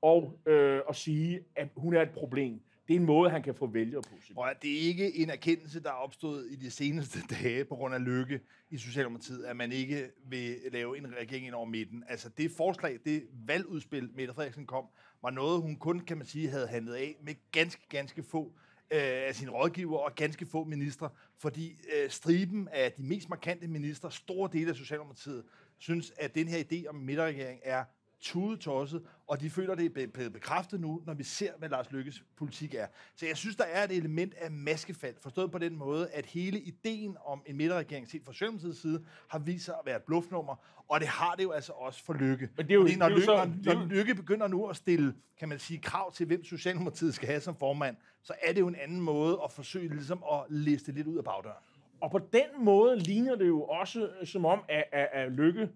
at, 0.06 0.22
øh, 0.46 0.80
at 0.88 0.96
sige, 0.96 1.40
at 1.56 1.68
hun 1.76 1.96
er 1.96 2.02
et 2.02 2.10
problem. 2.10 2.60
Det 2.88 2.96
er 2.96 3.00
en 3.00 3.06
måde, 3.06 3.30
han 3.30 3.42
kan 3.42 3.54
få 3.54 3.66
vælgere 3.66 4.02
på. 4.02 4.40
Og 4.40 4.48
det 4.62 4.70
er 4.70 4.80
ikke 4.80 5.16
en 5.16 5.30
erkendelse, 5.30 5.82
der 5.82 5.88
er 5.88 5.94
opstået 5.94 6.46
i 6.50 6.56
de 6.56 6.70
seneste 6.70 7.18
dage 7.42 7.64
på 7.64 7.74
grund 7.74 7.94
af 7.94 8.04
lykke 8.04 8.40
i 8.70 8.76
Socialdemokratiet, 8.76 9.44
at 9.44 9.56
man 9.56 9.72
ikke 9.72 10.10
vil 10.24 10.56
lave 10.72 10.98
en 10.98 11.14
regering 11.20 11.46
ind 11.46 11.54
over 11.54 11.66
midten. 11.66 12.04
Altså 12.08 12.28
det 12.28 12.50
forslag, 12.50 12.98
det 13.04 13.22
valgudspil, 13.46 14.10
Mette 14.14 14.34
Frederiksen 14.34 14.66
kom, 14.66 14.84
var 15.22 15.30
noget, 15.30 15.62
hun 15.62 15.76
kun, 15.76 16.00
kan 16.00 16.16
man 16.16 16.26
sige, 16.26 16.48
havde 16.48 16.66
handlet 16.66 16.94
af 16.94 17.16
med 17.22 17.34
ganske, 17.52 17.82
ganske 17.88 18.22
få 18.22 18.52
øh, 18.92 19.28
af 19.28 19.34
sine 19.34 19.50
rådgiver 19.50 19.98
og 19.98 20.14
ganske 20.14 20.46
få 20.46 20.64
ministre, 20.64 21.08
fordi 21.38 21.76
øh, 21.96 22.10
striben 22.10 22.68
af 22.72 22.92
de 22.92 23.02
mest 23.02 23.28
markante 23.28 23.68
ministre, 23.68 24.12
store 24.12 24.50
dele 24.52 24.70
af 24.70 24.76
Socialdemokratiet, 24.76 25.44
synes, 25.78 26.12
at 26.16 26.34
den 26.34 26.48
her 26.48 26.64
idé 26.72 26.88
om 26.88 26.94
midterregering 26.94 27.60
er 27.62 27.84
tudetosset, 28.22 29.02
og 29.26 29.40
de 29.40 29.50
føler, 29.50 29.74
det 29.74 29.98
er 29.98 30.06
blevet 30.06 30.32
bekræftet 30.32 30.80
nu, 30.80 31.02
når 31.06 31.14
vi 31.14 31.24
ser, 31.24 31.52
hvad 31.58 31.68
Lars 31.68 31.92
Lykkes 31.92 32.24
politik 32.36 32.74
er. 32.74 32.86
Så 33.16 33.26
jeg 33.26 33.36
synes, 33.36 33.56
der 33.56 33.64
er 33.64 33.84
et 33.84 33.90
element 33.90 34.34
af 34.34 34.50
maskefald, 34.50 35.14
forstået 35.20 35.50
på 35.50 35.58
den 35.58 35.76
måde, 35.76 36.10
at 36.10 36.26
hele 36.26 36.60
ideen 36.60 37.16
om 37.24 37.42
en 37.46 37.56
midterregering 37.56 38.08
set 38.08 38.22
fra 38.24 38.32
Socialdemokratiets 38.32 38.80
side, 38.80 39.04
har 39.28 39.38
vist 39.38 39.64
sig 39.64 39.74
at 39.74 39.80
være 39.86 39.96
et 39.96 40.02
bluffnummer, 40.02 40.84
og 40.88 41.00
det 41.00 41.08
har 41.08 41.34
det 41.34 41.42
jo 41.42 41.50
altså 41.50 41.72
også 41.72 42.04
for 42.04 42.12
Lykke. 42.12 42.48
Men 42.56 42.66
det 42.66 42.72
er 42.72 42.74
jo, 42.74 42.82
Fordi 42.82 42.96
når, 42.96 43.08
det 43.08 43.12
er 43.12 43.44
Lykke, 43.46 43.64
så, 43.64 43.74
når, 43.74 43.74
når 43.74 43.86
Lykke 43.86 44.14
begynder 44.14 44.48
nu 44.48 44.66
at 44.66 44.76
stille, 44.76 45.14
kan 45.38 45.48
man 45.48 45.58
sige, 45.58 45.80
krav 45.80 46.12
til, 46.12 46.26
hvem 46.26 46.44
Socialdemokratiet 46.44 47.14
skal 47.14 47.28
have 47.28 47.40
som 47.40 47.56
formand, 47.56 47.96
så 48.22 48.34
er 48.42 48.52
det 48.52 48.60
jo 48.60 48.68
en 48.68 48.76
anden 48.76 49.00
måde 49.00 49.40
at 49.44 49.52
forsøge 49.52 49.88
ligesom 49.88 50.24
at 50.32 50.40
liste 50.48 50.92
lidt 50.92 51.06
ud 51.06 51.18
af 51.18 51.24
bagdøren. 51.24 51.64
Og 52.00 52.10
på 52.10 52.18
den 52.18 52.64
måde 52.64 52.98
ligner 52.98 53.34
det 53.34 53.48
jo 53.48 53.62
også 53.62 54.10
som 54.24 54.44
om, 54.44 54.64
at, 54.68 54.84
at, 54.92 55.08
at 55.12 55.32
Lykke 55.32 55.68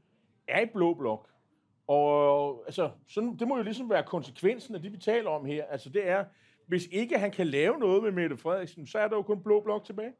er 0.49 0.61
i 0.61 0.67
blå 0.67 0.95
blok. 0.95 1.29
Og 1.87 2.63
altså, 2.67 2.91
sådan, 3.07 3.37
det 3.37 3.49
må 3.49 3.57
jo 3.57 3.63
ligesom 3.63 3.91
være 3.91 4.03
konsekvensen 4.03 4.75
af 4.75 4.83
det, 4.83 4.93
vi 4.93 4.99
taler 4.99 5.31
om 5.31 5.45
her. 5.45 5.65
Altså, 5.65 5.89
det 5.89 6.09
er, 6.09 6.25
hvis 6.67 6.87
ikke 6.87 7.19
han 7.19 7.31
kan 7.31 7.47
lave 7.47 7.79
noget 7.79 8.03
med 8.03 8.13
Mette 8.13 8.37
Frederiksen, 8.37 8.87
så 8.87 8.99
er 8.99 9.09
der 9.09 9.17
jo 9.17 9.23
kun 9.23 9.43
blå 9.43 9.61
blok 9.61 9.85
tilbage. 9.85 10.13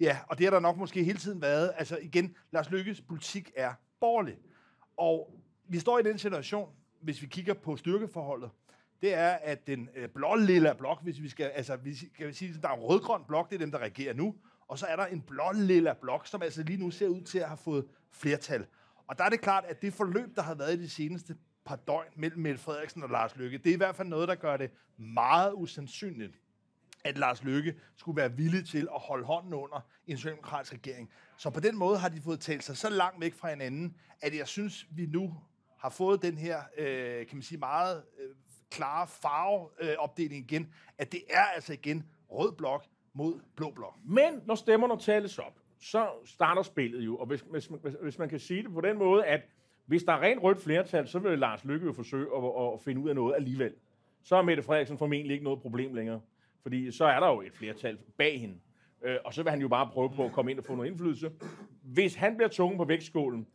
Ja, 0.00 0.18
og 0.28 0.38
det 0.38 0.46
har 0.46 0.50
der 0.50 0.60
nok 0.60 0.76
måske 0.76 1.04
hele 1.04 1.18
tiden 1.18 1.42
været. 1.42 1.72
Altså 1.76 1.98
igen, 2.02 2.36
Lars 2.50 2.70
Lykkes 2.70 3.00
politik 3.00 3.52
er 3.56 3.72
borgerlig. 4.00 4.38
Og 4.96 5.40
vi 5.68 5.78
står 5.78 5.98
i 5.98 6.02
den 6.02 6.18
situation, 6.18 6.68
hvis 7.00 7.22
vi 7.22 7.26
kigger 7.26 7.54
på 7.54 7.76
styrkeforholdet, 7.76 8.50
det 9.00 9.14
er, 9.14 9.30
at 9.30 9.66
den 9.66 9.88
øh, 9.94 10.08
blå-lilla 10.08 10.72
blok, 10.72 11.02
hvis 11.02 11.22
vi 11.22 11.28
skal, 11.28 11.44
altså, 11.44 11.76
vi, 11.76 11.94
kan 12.18 12.26
vi 12.26 12.32
sige, 12.32 12.54
der 12.62 12.68
er 12.68 12.72
en 12.72 12.80
rødgrøn 12.80 13.22
blok, 13.28 13.50
det 13.50 13.54
er 13.54 13.58
dem, 13.58 13.70
der 13.70 13.78
regerer 13.78 14.14
nu, 14.14 14.34
og 14.68 14.78
så 14.78 14.86
er 14.86 14.96
der 14.96 15.06
en 15.06 15.20
blå-lilla 15.20 15.92
blok, 15.92 16.26
som 16.26 16.42
altså 16.42 16.62
lige 16.62 16.82
nu 16.82 16.90
ser 16.90 17.08
ud 17.08 17.22
til 17.22 17.38
at 17.38 17.48
have 17.48 17.56
fået 17.56 17.86
flertal. 18.12 18.66
Og 19.06 19.18
der 19.18 19.24
er 19.24 19.28
det 19.28 19.40
klart, 19.40 19.64
at 19.64 19.82
det 19.82 19.94
forløb, 19.94 20.36
der 20.36 20.42
har 20.42 20.54
været 20.54 20.78
i 20.78 20.82
de 20.82 20.88
seneste 20.88 21.36
par 21.64 21.76
døgn 21.76 22.08
mellem 22.16 22.40
Mette 22.40 22.58
Frederiksen 22.58 23.02
og 23.02 23.08
Lars 23.10 23.36
Løkke, 23.36 23.58
det 23.58 23.70
er 23.70 23.74
i 23.74 23.76
hvert 23.76 23.96
fald 23.96 24.08
noget, 24.08 24.28
der 24.28 24.34
gør 24.34 24.56
det 24.56 24.70
meget 24.96 25.52
usandsynligt, 25.54 26.32
at 27.04 27.18
Lars 27.18 27.44
Løkke 27.44 27.74
skulle 27.96 28.16
være 28.16 28.32
villig 28.32 28.66
til 28.66 28.88
at 28.94 29.00
holde 29.00 29.24
hånden 29.24 29.54
under 29.54 29.80
en 30.06 30.16
socialdemokratisk 30.16 30.72
regering. 30.72 31.10
Så 31.36 31.50
på 31.50 31.60
den 31.60 31.76
måde 31.76 31.98
har 31.98 32.08
de 32.08 32.20
fået 32.20 32.40
talt 32.40 32.64
sig 32.64 32.76
så 32.76 32.90
langt 32.90 33.20
væk 33.20 33.34
fra 33.34 33.50
hinanden, 33.50 33.96
at 34.20 34.36
jeg 34.36 34.48
synes, 34.48 34.86
vi 34.90 35.06
nu 35.06 35.34
har 35.78 35.90
fået 35.90 36.22
den 36.22 36.38
her, 36.38 36.62
øh, 36.78 37.26
kan 37.26 37.36
man 37.36 37.42
sige, 37.42 37.58
meget 37.58 38.02
øh, 38.18 38.30
klare 38.70 39.06
farveopdeling 39.06 40.50
igen, 40.50 40.72
at 40.98 41.12
det 41.12 41.20
er 41.30 41.44
altså 41.54 41.72
igen 41.72 42.06
rød 42.30 42.52
blok 42.52 42.84
mod 43.12 43.40
blå 43.56 43.70
blok. 43.70 43.94
Men 44.04 44.42
når 44.46 44.54
stemmerne 44.54 45.00
tales 45.00 45.38
op, 45.38 45.58
så 45.80 46.08
starter 46.24 46.62
spillet 46.62 47.00
jo. 47.00 47.16
Og 47.16 47.26
hvis, 47.26 47.40
hvis, 47.40 47.66
hvis, 47.66 47.94
hvis 48.02 48.18
man 48.18 48.28
kan 48.28 48.38
sige 48.38 48.62
det 48.62 48.72
på 48.72 48.80
den 48.80 48.98
måde, 48.98 49.24
at 49.24 49.40
hvis 49.86 50.04
der 50.04 50.12
er 50.12 50.20
rent 50.20 50.42
rødt 50.42 50.62
flertal, 50.62 51.08
så 51.08 51.18
vil 51.18 51.38
Lars 51.38 51.64
Lykke 51.64 51.86
jo 51.86 51.92
forsøge 51.92 52.26
at, 52.36 52.72
at 52.74 52.80
finde 52.80 53.00
ud 53.00 53.08
af 53.08 53.14
noget 53.14 53.34
alligevel. 53.34 53.74
Så 54.22 54.36
er 54.36 54.42
Mette 54.42 54.62
Frederiksen 54.62 54.98
formentlig 54.98 55.32
ikke 55.32 55.44
noget 55.44 55.60
problem 55.62 55.94
længere. 55.94 56.20
Fordi 56.62 56.90
så 56.90 57.04
er 57.04 57.20
der 57.20 57.28
jo 57.28 57.40
et 57.40 57.52
flertal 57.52 57.98
bag 58.18 58.40
hende. 58.40 58.54
Øh, 59.02 59.16
og 59.24 59.34
så 59.34 59.42
vil 59.42 59.50
han 59.50 59.60
jo 59.60 59.68
bare 59.68 59.90
prøve 59.92 60.10
på 60.10 60.24
at 60.24 60.32
komme 60.32 60.50
ind 60.50 60.58
og 60.58 60.64
få 60.64 60.74
noget 60.74 60.90
indflydelse. 60.90 61.30
Hvis 61.82 62.14
han 62.14 62.36
bliver 62.36 62.48
tunge 62.48 62.76
på 62.76 62.84
vægtskålen, 62.84 63.46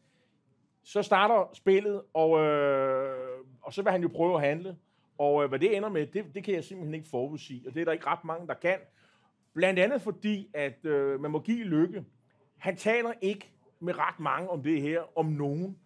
så 0.84 1.02
starter 1.02 1.50
spillet, 1.54 2.02
og, 2.14 2.40
øh, 2.40 3.40
og 3.62 3.74
så 3.74 3.82
vil 3.82 3.92
han 3.92 4.02
jo 4.02 4.08
prøve 4.08 4.36
at 4.36 4.42
handle. 4.42 4.78
Og 5.22 5.44
øh, 5.44 5.50
hvad 5.50 5.60
det 5.60 5.78
ender 5.78 5.90
med, 5.90 6.08
det, 6.08 6.26
det 6.36 6.44
kan 6.44 6.54
jeg 6.54 6.64
simpelthen 6.64 6.94
ikke 6.94 7.10
forudsige. 7.10 7.64
Og 7.68 7.74
det 7.74 7.82
er 7.82 7.86
der 7.86 7.92
ikke 7.92 8.08
ret 8.08 8.24
mange, 8.24 8.48
der 8.48 8.54
kan. 8.54 8.78
Blandt 9.54 9.80
andet 9.80 10.02
fordi, 10.02 10.50
at 10.54 10.86
øh, 10.86 11.22
man 11.22 11.32
må 11.32 11.40
give 11.40 11.64
lykke. 11.64 12.06
Han 12.58 12.78
taler 12.78 13.14
ikke 13.22 13.52
med 13.80 13.98
ret 13.98 14.20
mange 14.20 14.50
om 14.50 14.64
det 14.64 14.82
her, 14.82 15.18
om 15.18 15.26
nogen. 15.26 15.78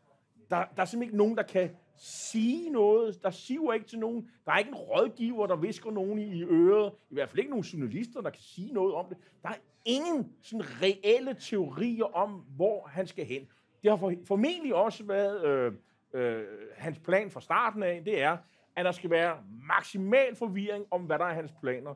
Der, 0.49 0.65
der 0.75 0.81
er 0.81 0.85
simpelthen 0.85 1.01
ikke 1.01 1.17
nogen, 1.17 1.37
der 1.37 1.43
kan 1.43 1.69
sige 1.97 2.69
noget. 2.69 3.23
Der 3.23 3.29
siver 3.29 3.73
ikke 3.73 3.87
til 3.87 3.99
nogen. 3.99 4.29
Der 4.45 4.51
er 4.51 4.57
ikke 4.57 4.69
en 4.69 4.75
rådgiver, 4.75 5.47
der 5.47 5.55
visker 5.55 5.91
nogen 5.91 6.19
i 6.19 6.43
øret. 6.43 6.91
I 7.09 7.13
hvert 7.13 7.29
fald 7.29 7.39
ikke 7.39 7.51
nogen 7.51 7.65
journalister, 7.65 8.21
der 8.21 8.29
kan 8.29 8.41
sige 8.41 8.73
noget 8.73 8.93
om 8.93 9.05
det. 9.09 9.17
Der 9.43 9.49
er 9.49 9.57
ingen 9.85 10.33
sådan 10.41 10.65
reelle 10.81 11.35
teorier 11.39 12.15
om, 12.15 12.29
hvor 12.55 12.87
han 12.87 13.07
skal 13.07 13.25
hen. 13.25 13.47
Det 13.83 13.91
har 13.91 14.15
formentlig 14.25 14.75
også 14.75 15.03
været 15.03 15.45
øh, 15.45 15.73
øh, 16.13 16.43
hans 16.77 16.99
plan 16.99 17.31
fra 17.31 17.41
starten 17.41 17.83
af. 17.83 18.01
Det 18.05 18.21
er, 18.21 18.37
at 18.75 18.85
der 18.85 18.91
skal 18.91 19.09
være 19.09 19.37
maksimal 19.67 20.35
forvirring 20.35 20.85
om, 20.91 21.01
hvad 21.01 21.19
der 21.19 21.25
er 21.25 21.33
hans 21.33 21.51
planer 21.61 21.93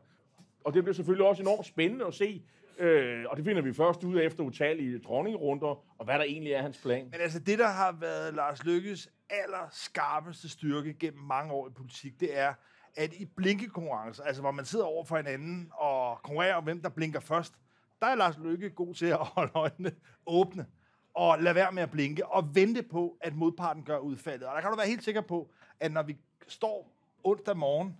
og 0.64 0.74
det 0.74 0.84
bliver 0.84 0.94
selvfølgelig 0.94 1.28
også 1.28 1.44
enormt 1.44 1.66
spændende 1.66 2.06
at 2.06 2.14
se, 2.14 2.44
øh, 2.80 3.26
og 3.30 3.38
det 3.38 3.46
finder 3.46 3.62
vi 3.62 3.74
først 3.74 4.04
ud 4.04 4.16
af 4.16 4.26
efter 4.26 4.44
utallige 4.44 5.00
dronningerunder, 5.00 5.84
og 5.98 6.06
hvad 6.06 6.16
der 6.16 6.24
egentlig 6.24 6.54
er 6.54 6.62
hans 6.62 6.78
plan. 6.82 7.06
Men 7.12 7.22
altså 7.22 7.40
det, 7.40 7.60
der 7.60 7.68
har 7.68 7.92
været 7.92 8.34
Lars 8.34 8.64
Lykkes 8.64 9.10
allerskarpeste 9.30 10.50
styrke 10.50 10.94
gennem 10.94 11.24
mange 11.24 11.54
år 11.54 11.68
i 11.68 11.72
politik, 11.72 12.20
det 12.20 12.40
er, 12.40 12.54
at 12.96 13.14
i 13.14 13.26
blinkekonkurrencer, 13.26 14.24
altså 14.24 14.42
hvor 14.42 14.52
man 14.52 14.66
sidder 14.66 14.86
over 14.86 15.06
for 15.06 15.18
hinanden 15.18 15.72
og 15.74 16.22
konkurrerer 16.24 16.56
om, 16.56 16.64
hvem 16.64 16.82
der 16.82 16.90
blinker 16.90 17.20
først, 17.20 17.54
der 18.02 18.08
er 18.08 18.16
Lars 18.16 18.38
Lykke 18.38 18.70
god 18.70 18.94
til 18.94 19.06
at 19.06 19.18
holde 19.18 19.52
øjnene 19.56 19.92
åbne 20.26 20.66
og 21.14 21.40
lade 21.40 21.56
være 21.56 21.72
med 21.72 21.84
at 21.84 21.92
blinke 21.92 22.28
og 22.28 22.56
vente 22.56 22.84
på, 22.84 23.18
at 23.22 23.36
modparten 23.36 23.84
gør 23.84 23.98
udfaldet. 23.98 24.48
Og 24.48 24.56
der 24.56 24.62
kan 24.62 24.72
du 24.72 24.78
være 24.78 24.88
helt 24.88 25.04
sikker 25.04 25.22
på, 25.22 25.52
at 25.80 25.92
når 25.92 26.04
vi 26.04 26.18
står 26.52 26.92
onsdag 27.24 27.58
morgen 27.58 27.98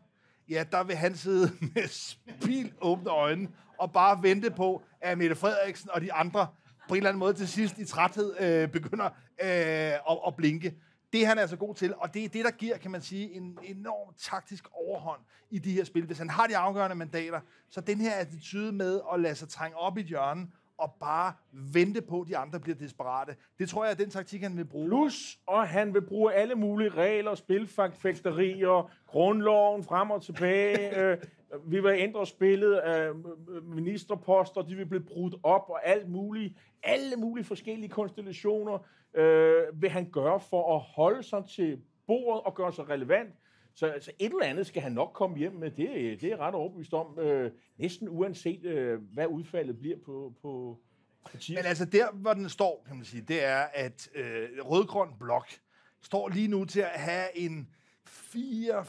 ja, 0.50 0.64
der 0.72 0.84
vil 0.84 0.96
han 0.96 1.16
sidde 1.16 1.52
med 1.76 1.88
spil 1.88 2.74
åbne 2.82 3.10
øjne 3.10 3.50
og 3.78 3.92
bare 3.92 4.24
vente 4.24 4.52
på, 4.52 4.84
at 5.02 5.18
Mette 5.18 5.36
Frederiksen 5.36 5.90
og 5.90 6.02
de 6.02 6.14
andre 6.14 6.48
på 6.88 6.94
en 6.94 6.98
eller 6.98 7.10
anden 7.10 7.20
måde 7.20 7.34
til 7.34 7.48
sidst 7.48 7.78
i 7.78 7.86
træthed 7.86 8.42
øh, 8.42 8.70
begynder 8.70 9.06
øh, 9.06 9.94
at, 10.12 10.20
at 10.28 10.36
blinke. 10.36 10.76
Det 11.14 11.24
er 11.24 11.28
han 11.28 11.38
altså 11.38 11.56
god 11.56 11.76
til, 11.76 11.96
og 11.96 12.14
det 12.14 12.26
er 12.26 12.30
det, 12.30 12.46
der 12.46 12.52
giver, 12.52 12.78
kan 12.78 12.92
man 12.92 13.02
sige, 13.02 13.34
en 13.34 13.58
enorm 13.64 14.14
taktisk 14.18 14.68
overhånd 14.72 15.22
i 15.50 15.60
de 15.60 15.72
her 15.72 15.84
spil. 15.84 16.06
Hvis 16.06 16.18
han 16.18 16.30
har 16.30 16.48
de 16.48 16.58
afgørende 16.58 16.96
mandater, 16.96 17.40
så 17.70 17.82
den 17.82 18.02
her 18.02 18.14
attitude 18.14 18.72
med 18.72 19.02
at 19.14 19.20
lade 19.20 19.36
sig 19.36 19.50
trænge 19.50 19.78
op 19.78 19.98
i 19.98 20.02
hjørnet 20.02 20.48
og 20.80 20.94
bare 21.00 21.34
vente 21.52 22.02
på, 22.02 22.22
at 22.22 22.28
de 22.28 22.38
andre 22.38 22.60
bliver 22.60 22.76
desperate. 22.76 23.36
Det 23.60 23.70
tror 23.70 23.84
jeg 23.84 23.92
er 23.92 23.96
den 23.96 24.10
taktik, 24.10 24.42
han 24.42 24.58
vil 24.58 24.66
bruge. 24.66 24.90
Plus, 24.90 25.40
og 25.48 25.68
han 25.68 25.94
vil 25.94 26.02
bruge 26.02 26.34
alle 26.34 26.56
mulige 26.56 26.90
regler, 26.90 27.36
spilfægterier, 27.36 28.92
grundloven 29.08 29.84
frem 29.84 30.12
og 30.12 30.22
tilbage. 30.22 30.96
øh, 31.00 31.18
vi 31.66 31.80
vil 31.80 31.92
ændre 31.98 32.26
spillet 32.26 32.76
af 32.76 33.12
ministerposter, 33.64 34.62
de 34.62 34.76
vil 34.76 34.86
blive 34.86 35.04
brudt 35.04 35.36
op 35.44 35.70
og 35.70 35.88
alt 35.88 36.10
muligt. 36.10 36.58
Alle 36.84 37.16
mulige 37.16 37.46
forskellige 37.46 37.90
konstellationer 37.90 38.80
øh, 39.14 39.82
vil 39.82 39.90
han 39.90 40.10
gøre 40.12 40.40
for 40.40 40.76
at 40.76 40.82
holde 40.82 41.24
sig 41.24 41.44
til 41.56 41.82
bordet 42.08 42.44
og 42.44 42.56
gøre 42.56 42.74
sig 42.74 42.90
relevant 42.90 43.34
Så, 43.80 43.94
så 44.02 44.12
et 44.20 44.32
eller 44.32 44.46
andet 44.46 44.68
skal 44.68 44.82
han 44.82 44.92
nok 44.92 45.12
komme 45.14 45.38
hjem 45.38 45.54
med. 45.54 45.72
Det, 45.72 45.88
det 46.22 46.24
er 46.24 46.28
jeg 46.28 46.40
ret 46.40 46.56
overbevist 46.56 46.94
om. 46.94 47.20
Øh, 47.20 47.52
næsten 47.78 48.10
uanset, 48.10 48.66
øh, 48.66 49.02
hvad 49.14 49.28
udfaldet 49.28 49.80
bliver 49.80 49.98
på, 50.06 50.34
på, 50.42 50.80
på 51.32 51.38
tirsdag. 51.38 51.56
Men 51.56 51.66
altså 51.66 51.86
der, 51.86 52.12
hvor 52.12 52.34
den 52.34 52.50
står, 52.50 52.84
kan 52.88 52.96
man 52.96 53.06
sige, 53.06 53.22
det 53.22 53.44
er, 53.44 53.68
at 53.74 54.10
øh, 54.16 54.50
Rødgrøn 54.62 55.10
Blok 55.20 55.48
står 56.02 56.30
lige 56.30 56.48
nu 56.48 56.66
til 56.66 56.80
at 56.80 57.00
have 57.00 57.38
en 57.38 57.70
4, 58.08 58.86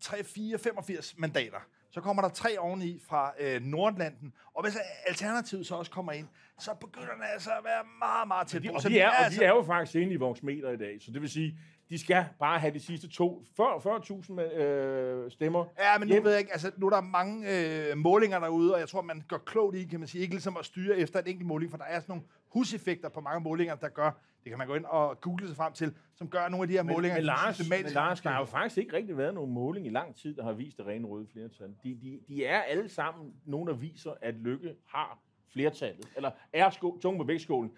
3, 0.00 0.24
4, 0.24 0.58
85 0.58 1.18
mandater. 1.18 1.58
Så 1.90 2.00
kommer 2.00 2.22
der 2.22 2.28
tre 2.28 2.58
oveni 2.58 2.98
fra 2.98 3.32
øh, 3.40 3.62
Nordatlanten. 3.62 4.32
Og 4.54 4.62
hvis 4.64 4.76
Alternativet 5.06 5.66
så 5.66 5.74
også 5.74 5.90
kommer 5.90 6.12
ind, 6.12 6.28
så 6.58 6.74
begynder 6.74 7.12
den 7.14 7.22
altså 7.32 7.50
at 7.50 7.64
være 7.64 7.84
meget, 7.98 8.28
meget 8.28 8.46
tæt 8.46 8.62
de, 8.62 8.68
på. 8.68 8.74
og, 8.74 8.82
Så 8.82 8.88
de 8.88 9.00
er, 9.00 9.08
og 9.08 9.24
altså- 9.24 9.40
de 9.40 9.44
er 9.44 9.50
jo 9.50 9.62
faktisk 9.62 9.96
inde 9.96 10.12
i 10.12 10.16
voksmeter 10.16 10.70
i 10.70 10.76
dag, 10.76 11.02
så 11.02 11.10
det 11.12 11.20
vil 11.22 11.30
sige, 11.30 11.58
de 11.92 11.98
skal 11.98 12.24
bare 12.38 12.58
have 12.58 12.74
de 12.74 12.80
sidste 12.80 13.08
to, 13.08 13.44
40 13.56 14.00
40.000 14.00 14.40
øh, 14.40 15.30
stemmer. 15.30 15.64
Ja, 15.78 15.98
men 15.98 16.08
nu 16.08 16.14
hjem. 16.14 16.24
ved 16.24 16.30
jeg 16.30 16.40
ikke, 16.40 16.52
altså 16.52 16.70
nu 16.76 16.86
er 16.86 16.90
der 16.90 17.00
mange 17.00 17.46
øh, 17.90 17.96
målinger 17.96 18.38
derude, 18.38 18.74
og 18.74 18.80
jeg 18.80 18.88
tror, 18.88 19.02
man 19.02 19.22
går 19.28 19.38
klogt 19.38 19.76
i, 19.76 19.84
kan 19.84 19.98
man 20.00 20.08
sige, 20.08 20.22
ikke 20.22 20.34
ligesom 20.34 20.56
at 20.56 20.64
styre 20.64 20.98
efter 20.98 21.20
en 21.20 21.26
enkelt 21.26 21.46
måling, 21.46 21.70
for 21.70 21.78
der 21.78 21.84
er 21.84 22.00
sådan 22.00 22.12
nogle 22.12 22.22
huseffekter 22.48 23.08
på 23.08 23.20
mange 23.20 23.40
målinger, 23.40 23.74
der 23.74 23.88
gør, 23.88 24.10
det 24.44 24.50
kan 24.50 24.58
man 24.58 24.66
gå 24.66 24.74
ind 24.74 24.84
og 24.84 25.20
google 25.20 25.46
sig 25.46 25.56
frem 25.56 25.72
til, 25.72 25.94
som 26.14 26.28
gør 26.28 26.48
nogle 26.48 26.62
af 26.64 26.68
de 26.68 26.74
her 26.74 26.82
Men, 26.82 26.92
målinger... 26.94 27.16
men, 27.16 27.24
Lars, 27.24 27.68
men 27.68 27.92
Lars, 27.92 28.20
der 28.20 28.30
har 28.30 28.38
jo 28.38 28.44
faktisk 28.44 28.78
ikke 28.78 28.96
rigtig 28.96 29.18
været 29.18 29.34
nogen 29.34 29.52
måling 29.52 29.86
i 29.86 29.90
lang 29.90 30.16
tid, 30.16 30.36
der 30.36 30.42
har 30.42 30.52
vist 30.52 30.76
det 30.76 30.86
rene 30.86 31.06
røde 31.06 31.26
flertal. 31.32 31.74
De, 31.82 31.98
de, 32.02 32.20
de 32.28 32.44
er 32.44 32.60
alle 32.60 32.88
sammen 32.88 33.32
nogen, 33.44 33.68
der 33.68 33.74
viser, 33.74 34.12
at 34.22 34.34
Lykke 34.34 34.74
har 34.86 35.18
flertallet, 35.52 36.08
eller 36.16 36.30
er 36.52 36.70
sko, 36.70 36.98
tunge 37.02 37.18
på 37.18 37.24
vægtskålen. 37.24 37.72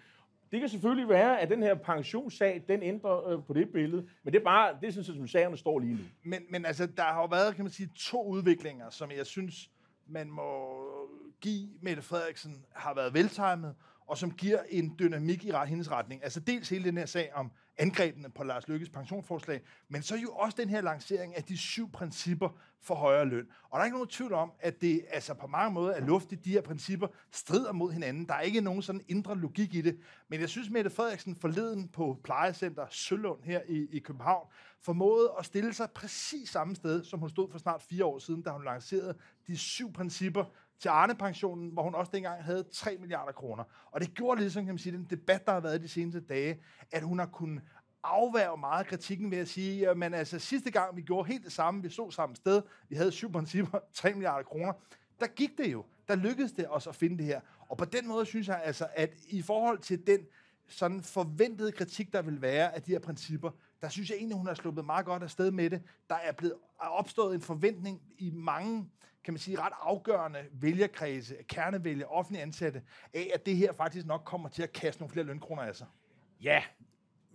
Det 0.51 0.59
kan 0.59 0.69
selvfølgelig 0.69 1.09
være, 1.09 1.39
at 1.39 1.49
den 1.49 1.63
her 1.63 1.75
pensionssag, 1.75 2.63
den 2.67 2.83
ændrer 2.83 3.27
øh, 3.29 3.43
på 3.43 3.53
det 3.53 3.69
billede, 3.69 4.07
men 4.23 4.33
det 4.33 4.39
er 4.39 4.43
bare, 4.43 4.77
det 4.81 4.87
er 4.87 4.91
sådan, 4.91 5.03
som 5.03 5.27
sagerne 5.27 5.57
står 5.57 5.79
lige 5.79 5.93
nu. 5.93 5.99
Men, 6.23 6.41
men 6.49 6.65
altså, 6.65 6.85
der 6.85 7.03
har 7.03 7.21
jo 7.21 7.25
været, 7.25 7.55
kan 7.55 7.63
man 7.65 7.71
sige, 7.71 7.89
to 7.95 8.27
udviklinger, 8.27 8.89
som 8.89 9.11
jeg 9.11 9.25
synes, 9.25 9.69
man 10.07 10.29
må 10.31 10.77
give 11.41 11.69
Mette 11.81 12.01
Frederiksen, 12.01 12.65
har 12.73 12.93
været 12.93 13.13
veltimet, 13.13 13.75
og 14.07 14.17
som 14.17 14.31
giver 14.31 14.59
en 14.69 14.95
dynamik 14.99 15.45
i 15.45 15.51
ret- 15.51 15.67
hendes 15.69 15.91
retning. 15.91 16.23
Altså 16.23 16.39
dels 16.39 16.69
hele 16.69 16.83
den 16.85 16.97
her 16.97 17.05
sag 17.05 17.31
om 17.33 17.51
angrebene 17.77 18.29
på 18.29 18.43
Lars 18.43 18.67
Lykkes 18.67 18.89
pensionsforslag, 18.89 19.61
men 19.89 20.01
så 20.01 20.15
jo 20.15 20.31
også 20.31 20.57
den 20.57 20.69
her 20.69 20.81
lancering 20.81 21.35
af 21.35 21.43
de 21.43 21.57
syv 21.57 21.91
principper 21.91 22.49
for 22.81 22.95
højere 22.95 23.25
løn. 23.25 23.47
Og 23.69 23.77
der 23.77 23.79
er 23.79 23.85
ikke 23.85 23.97
nogen 23.97 24.09
tvivl 24.09 24.33
om, 24.33 24.51
at 24.59 24.81
det 24.81 25.05
altså 25.09 25.33
på 25.33 25.47
mange 25.47 25.73
måder 25.73 25.93
er 25.93 26.05
luftigt, 26.05 26.45
de 26.45 26.51
her 26.51 26.61
principper 26.61 27.07
strider 27.31 27.71
mod 27.71 27.91
hinanden. 27.91 28.27
Der 28.27 28.33
er 28.33 28.41
ikke 28.41 28.61
nogen 28.61 28.81
sådan 28.81 29.01
indre 29.07 29.37
logik 29.37 29.75
i 29.75 29.81
det. 29.81 29.99
Men 30.27 30.41
jeg 30.41 30.49
synes, 30.49 30.69
Mette 30.69 30.89
Frederiksen 30.89 31.35
forleden 31.35 31.87
på 31.87 32.19
plejecenter 32.23 32.85
Sølund 32.89 33.43
her 33.43 33.61
i, 33.67 33.87
i 33.91 33.99
København 33.99 34.47
formåede 34.81 35.31
at 35.39 35.45
stille 35.45 35.73
sig 35.73 35.91
præcis 35.91 36.49
samme 36.49 36.75
sted, 36.75 37.03
som 37.03 37.19
hun 37.19 37.29
stod 37.29 37.51
for 37.51 37.57
snart 37.57 37.81
fire 37.81 38.05
år 38.05 38.19
siden, 38.19 38.41
da 38.41 38.49
hun 38.49 38.65
lancerede 38.65 39.17
de 39.47 39.57
syv 39.57 39.93
principper 39.93 40.45
til 40.79 40.89
Arne-pensionen, 40.89 41.69
hvor 41.69 41.83
hun 41.83 41.95
også 41.95 42.11
dengang 42.13 42.43
havde 42.43 42.63
3 42.63 42.97
milliarder 42.99 43.31
kroner. 43.31 43.63
Og 43.91 44.01
det 44.01 44.13
gjorde 44.13 44.41
ligesom, 44.41 44.65
kan 44.65 44.73
man 44.73 44.79
sige, 44.79 44.93
den 44.93 45.07
debat, 45.09 45.45
der 45.45 45.51
har 45.51 45.59
været 45.59 45.81
de 45.81 45.87
seneste 45.87 46.19
dage, 46.19 46.59
at 46.91 47.03
hun 47.03 47.19
har 47.19 47.25
kunnet 47.25 47.61
afværge 48.03 48.57
meget 48.57 48.83
af 48.83 48.89
kritikken 48.89 49.31
ved 49.31 49.37
at 49.37 49.47
sige, 49.47 49.89
at 49.89 50.13
altså, 50.13 50.39
sidste 50.39 50.71
gang 50.71 50.95
vi 50.95 51.01
gjorde 51.01 51.27
helt 51.27 51.43
det 51.43 51.51
samme, 51.51 51.83
vi 51.83 51.89
så 51.89 52.11
samme 52.11 52.35
sted, 52.35 52.61
vi 52.89 52.95
havde 52.95 53.11
syv 53.11 53.31
principper, 53.31 53.79
3 53.93 54.13
milliarder 54.13 54.43
kroner, 54.43 54.73
der 55.19 55.27
gik 55.27 55.57
det 55.57 55.71
jo. 55.71 55.85
Der 56.07 56.15
lykkedes 56.15 56.51
det 56.51 56.65
os 56.69 56.87
at 56.87 56.95
finde 56.95 57.17
det 57.17 57.25
her. 57.25 57.41
Og 57.69 57.77
på 57.77 57.85
den 57.85 58.07
måde 58.07 58.25
synes 58.25 58.47
jeg 58.47 58.61
altså, 58.63 58.87
at 58.93 59.13
i 59.27 59.41
forhold 59.41 59.79
til 59.79 60.07
den 60.07 60.19
sådan 60.67 61.03
forventede 61.03 61.71
kritik, 61.71 62.13
der 62.13 62.21
vil 62.21 62.41
være 62.41 62.75
af 62.75 62.81
de 62.81 62.91
her 62.91 62.99
principper, 62.99 63.51
der 63.81 63.89
synes 63.89 64.09
jeg 64.09 64.17
egentlig, 64.17 64.37
hun 64.37 64.47
har 64.47 64.53
sluppet 64.53 64.85
meget 64.85 65.05
godt 65.05 65.23
afsted 65.23 65.51
med 65.51 65.69
det. 65.69 65.81
Der 66.09 66.15
er 66.15 66.31
blevet 66.31 66.55
er 66.81 66.87
opstået 66.87 67.35
en 67.35 67.41
forventning 67.41 68.01
i 68.17 68.29
mange 68.29 68.89
kan 69.25 69.33
man 69.33 69.39
sige, 69.39 69.59
ret 69.59 69.73
afgørende 69.81 70.39
vælgerkredse, 70.51 71.35
kernevælger, 71.47 72.05
offentlige 72.05 72.43
ansatte, 72.43 72.81
af 73.13 73.31
at 73.33 73.45
det 73.45 73.57
her 73.57 73.73
faktisk 73.73 74.05
nok 74.05 74.21
kommer 74.25 74.49
til 74.49 74.63
at 74.63 74.73
kaste 74.73 75.01
nogle 75.01 75.13
flere 75.13 75.25
lønkroner 75.25 75.61
af 75.61 75.75
sig. 75.75 75.87
Ja, 76.41 76.63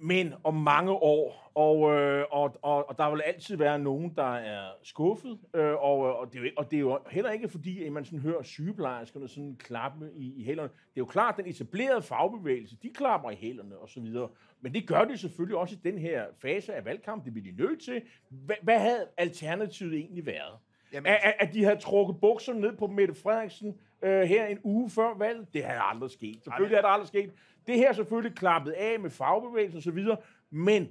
men 0.02 0.34
om 0.44 0.54
mange 0.54 0.92
år, 0.92 1.50
og, 1.54 1.94
øh, 1.94 2.24
og, 2.30 2.56
og, 2.62 2.88
og 2.88 2.98
der 2.98 3.10
vil 3.10 3.20
altid 3.20 3.56
være 3.56 3.78
nogen, 3.78 4.14
der 4.16 4.34
er 4.34 4.70
skuffet, 4.82 5.38
øh, 5.54 5.74
og, 5.74 6.08
øh, 6.08 6.14
og, 6.14 6.32
det 6.32 6.38
er 6.38 6.42
jo, 6.42 6.50
og 6.56 6.70
det 6.70 6.76
er 6.76 6.80
jo 6.80 6.98
heller 7.10 7.30
ikke 7.30 7.48
fordi, 7.48 7.84
at 7.84 7.92
man 7.92 8.04
sådan 8.04 8.18
hører 8.18 8.42
sygeplejerskerne 8.42 9.28
sådan 9.28 9.56
klappe 9.56 10.10
i, 10.14 10.34
i 10.40 10.44
hælerne. 10.44 10.68
Det 10.68 10.76
er 10.78 11.00
jo 11.00 11.04
klart, 11.04 11.34
at 11.38 11.44
den 11.44 11.50
etablerede 11.50 12.02
fagbevægelse, 12.02 12.76
de 12.82 12.90
klapper 12.94 13.30
i 13.30 13.34
hælerne 13.34 13.78
og 13.78 13.88
så 13.88 14.00
videre. 14.00 14.28
Men 14.60 14.74
det 14.74 14.86
gør 14.88 15.04
de 15.04 15.18
selvfølgelig 15.18 15.58
også 15.58 15.74
i 15.74 15.90
den 15.90 15.98
her 15.98 16.24
fase 16.42 16.74
af 16.74 16.84
valgkampen. 16.84 17.24
Det 17.24 17.42
bliver 17.42 17.54
de 17.54 17.62
nødt 17.62 17.82
til. 17.82 18.02
Hvad, 18.28 18.56
hvad 18.62 18.78
havde 18.78 19.08
alternativet 19.16 19.94
egentlig 19.94 20.26
været? 20.26 20.58
Jamen- 20.92 21.12
At, 21.12 21.34
at, 21.38 21.54
de 21.54 21.64
havde 21.64 21.76
trukket 21.76 22.20
bukserne 22.20 22.60
ned 22.60 22.76
på 22.76 22.86
Mette 22.86 23.14
Frederiksen 23.14 23.78
øh, 24.02 24.20
her 24.22 24.46
en 24.46 24.58
uge 24.62 24.90
før 24.90 25.18
valget, 25.18 25.54
det 25.54 25.64
havde 25.64 25.80
aldrig 25.82 26.10
sket. 26.10 26.38
Selvfølgelig 26.44 26.76
er 26.76 26.80
det 26.80 26.90
aldrig 26.90 27.08
sket. 27.08 27.32
Det 27.66 27.76
her 27.76 27.88
er 27.88 27.92
selvfølgelig 27.92 28.36
klappet 28.36 28.72
af 28.72 29.00
med 29.00 29.10
fagbevægelsen 29.10 29.76
og 29.76 29.82
så 29.82 29.90
videre, 29.90 30.16
men 30.50 30.88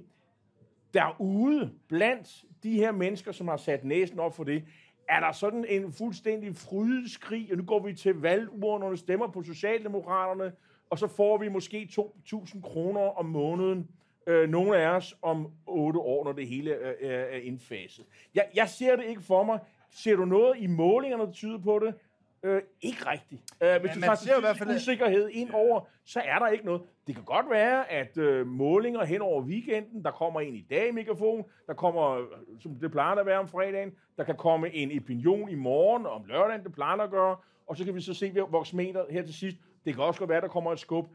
derude 0.94 1.70
blandt 1.88 2.44
de 2.62 2.72
her 2.72 2.92
mennesker, 2.92 3.32
som 3.32 3.48
har 3.48 3.56
sat 3.56 3.84
næsen 3.84 4.18
op 4.18 4.36
for 4.36 4.44
det, 4.44 4.64
er 5.08 5.20
der 5.20 5.32
sådan 5.32 5.64
en 5.68 5.92
fuldstændig 5.92 6.56
frydeskrig, 6.56 7.48
og 7.50 7.56
nu 7.56 7.64
går 7.64 7.82
vi 7.86 7.94
til 7.94 8.14
valgurnerne, 8.14 8.96
stemmer 8.96 9.28
på 9.28 9.42
Socialdemokraterne, 9.42 10.52
og 10.90 10.98
så 10.98 11.06
får 11.06 11.38
vi 11.38 11.48
måske 11.48 11.88
2.000 11.92 12.60
kroner 12.62 13.00
om 13.00 13.26
måneden, 13.26 13.88
øh, 14.26 14.48
nogle 14.48 14.76
af 14.78 14.88
os 14.88 15.16
om 15.22 15.52
8 15.66 16.00
år, 16.00 16.24
når 16.24 16.32
det 16.32 16.46
hele 16.46 16.72
er, 16.72 16.94
er, 17.00 17.24
er 17.24 17.36
indfaset. 17.38 18.06
Jeg, 18.34 18.46
jeg 18.54 18.68
ser 18.68 18.96
det 18.96 19.04
ikke 19.04 19.22
for 19.22 19.44
mig. 19.44 19.58
Ser 19.90 20.16
du 20.16 20.24
noget 20.24 20.54
i 20.58 20.66
målingerne, 20.66 21.26
der 21.26 21.32
tyder 21.32 21.58
på 21.58 21.78
det? 21.78 21.94
Øh, 22.42 22.62
ikke 22.80 23.06
rigtigt. 23.10 23.42
Øh, 23.62 23.80
hvis 23.80 23.94
Men 23.94 23.94
du 23.94 24.00
tager 24.00 24.32
jo 24.32 24.38
i 24.38 24.40
hvert 24.40 24.58
fald- 24.58 24.76
usikkerhed 24.76 25.28
ind 25.32 25.50
over, 25.52 25.80
så 26.04 26.20
er 26.24 26.38
der 26.38 26.48
ikke 26.48 26.64
noget. 26.64 26.82
Det 27.06 27.14
kan 27.14 27.24
godt 27.24 27.50
være, 27.50 27.90
at 27.90 28.18
øh, 28.18 28.46
målinger 28.46 29.04
hen 29.04 29.20
over 29.22 29.42
weekenden, 29.42 30.04
der 30.04 30.10
kommer 30.10 30.40
en 30.40 30.54
i 30.54 30.66
dag 30.70 30.88
i 30.88 30.90
mikrofon, 30.90 31.44
der 31.66 31.74
kommer, 31.74 32.10
øh, 32.10 32.24
som 32.60 32.74
det 32.74 32.90
plejer 32.92 33.14
at 33.16 33.26
være 33.26 33.38
om 33.38 33.48
fredagen, 33.48 33.92
der 34.16 34.24
kan 34.24 34.36
komme 34.36 34.74
en 34.74 35.00
opinion 35.02 35.48
i 35.48 35.54
morgen, 35.54 36.06
om 36.06 36.24
lørdagen, 36.24 36.64
det 36.64 36.72
plejer 36.72 36.96
at 36.96 37.10
gøre, 37.10 37.36
og 37.66 37.76
så 37.76 37.84
kan 37.84 37.94
vi 37.94 38.00
så 38.00 38.14
se 38.14 38.32
voksmeter 38.50 39.04
her 39.10 39.22
til 39.22 39.34
sidst. 39.34 39.56
Det 39.84 39.94
kan 39.94 40.04
også 40.04 40.18
godt 40.20 40.30
være, 40.30 40.40
der 40.40 40.48
kommer 40.48 40.72
et 40.72 40.78
skub. 40.78 41.08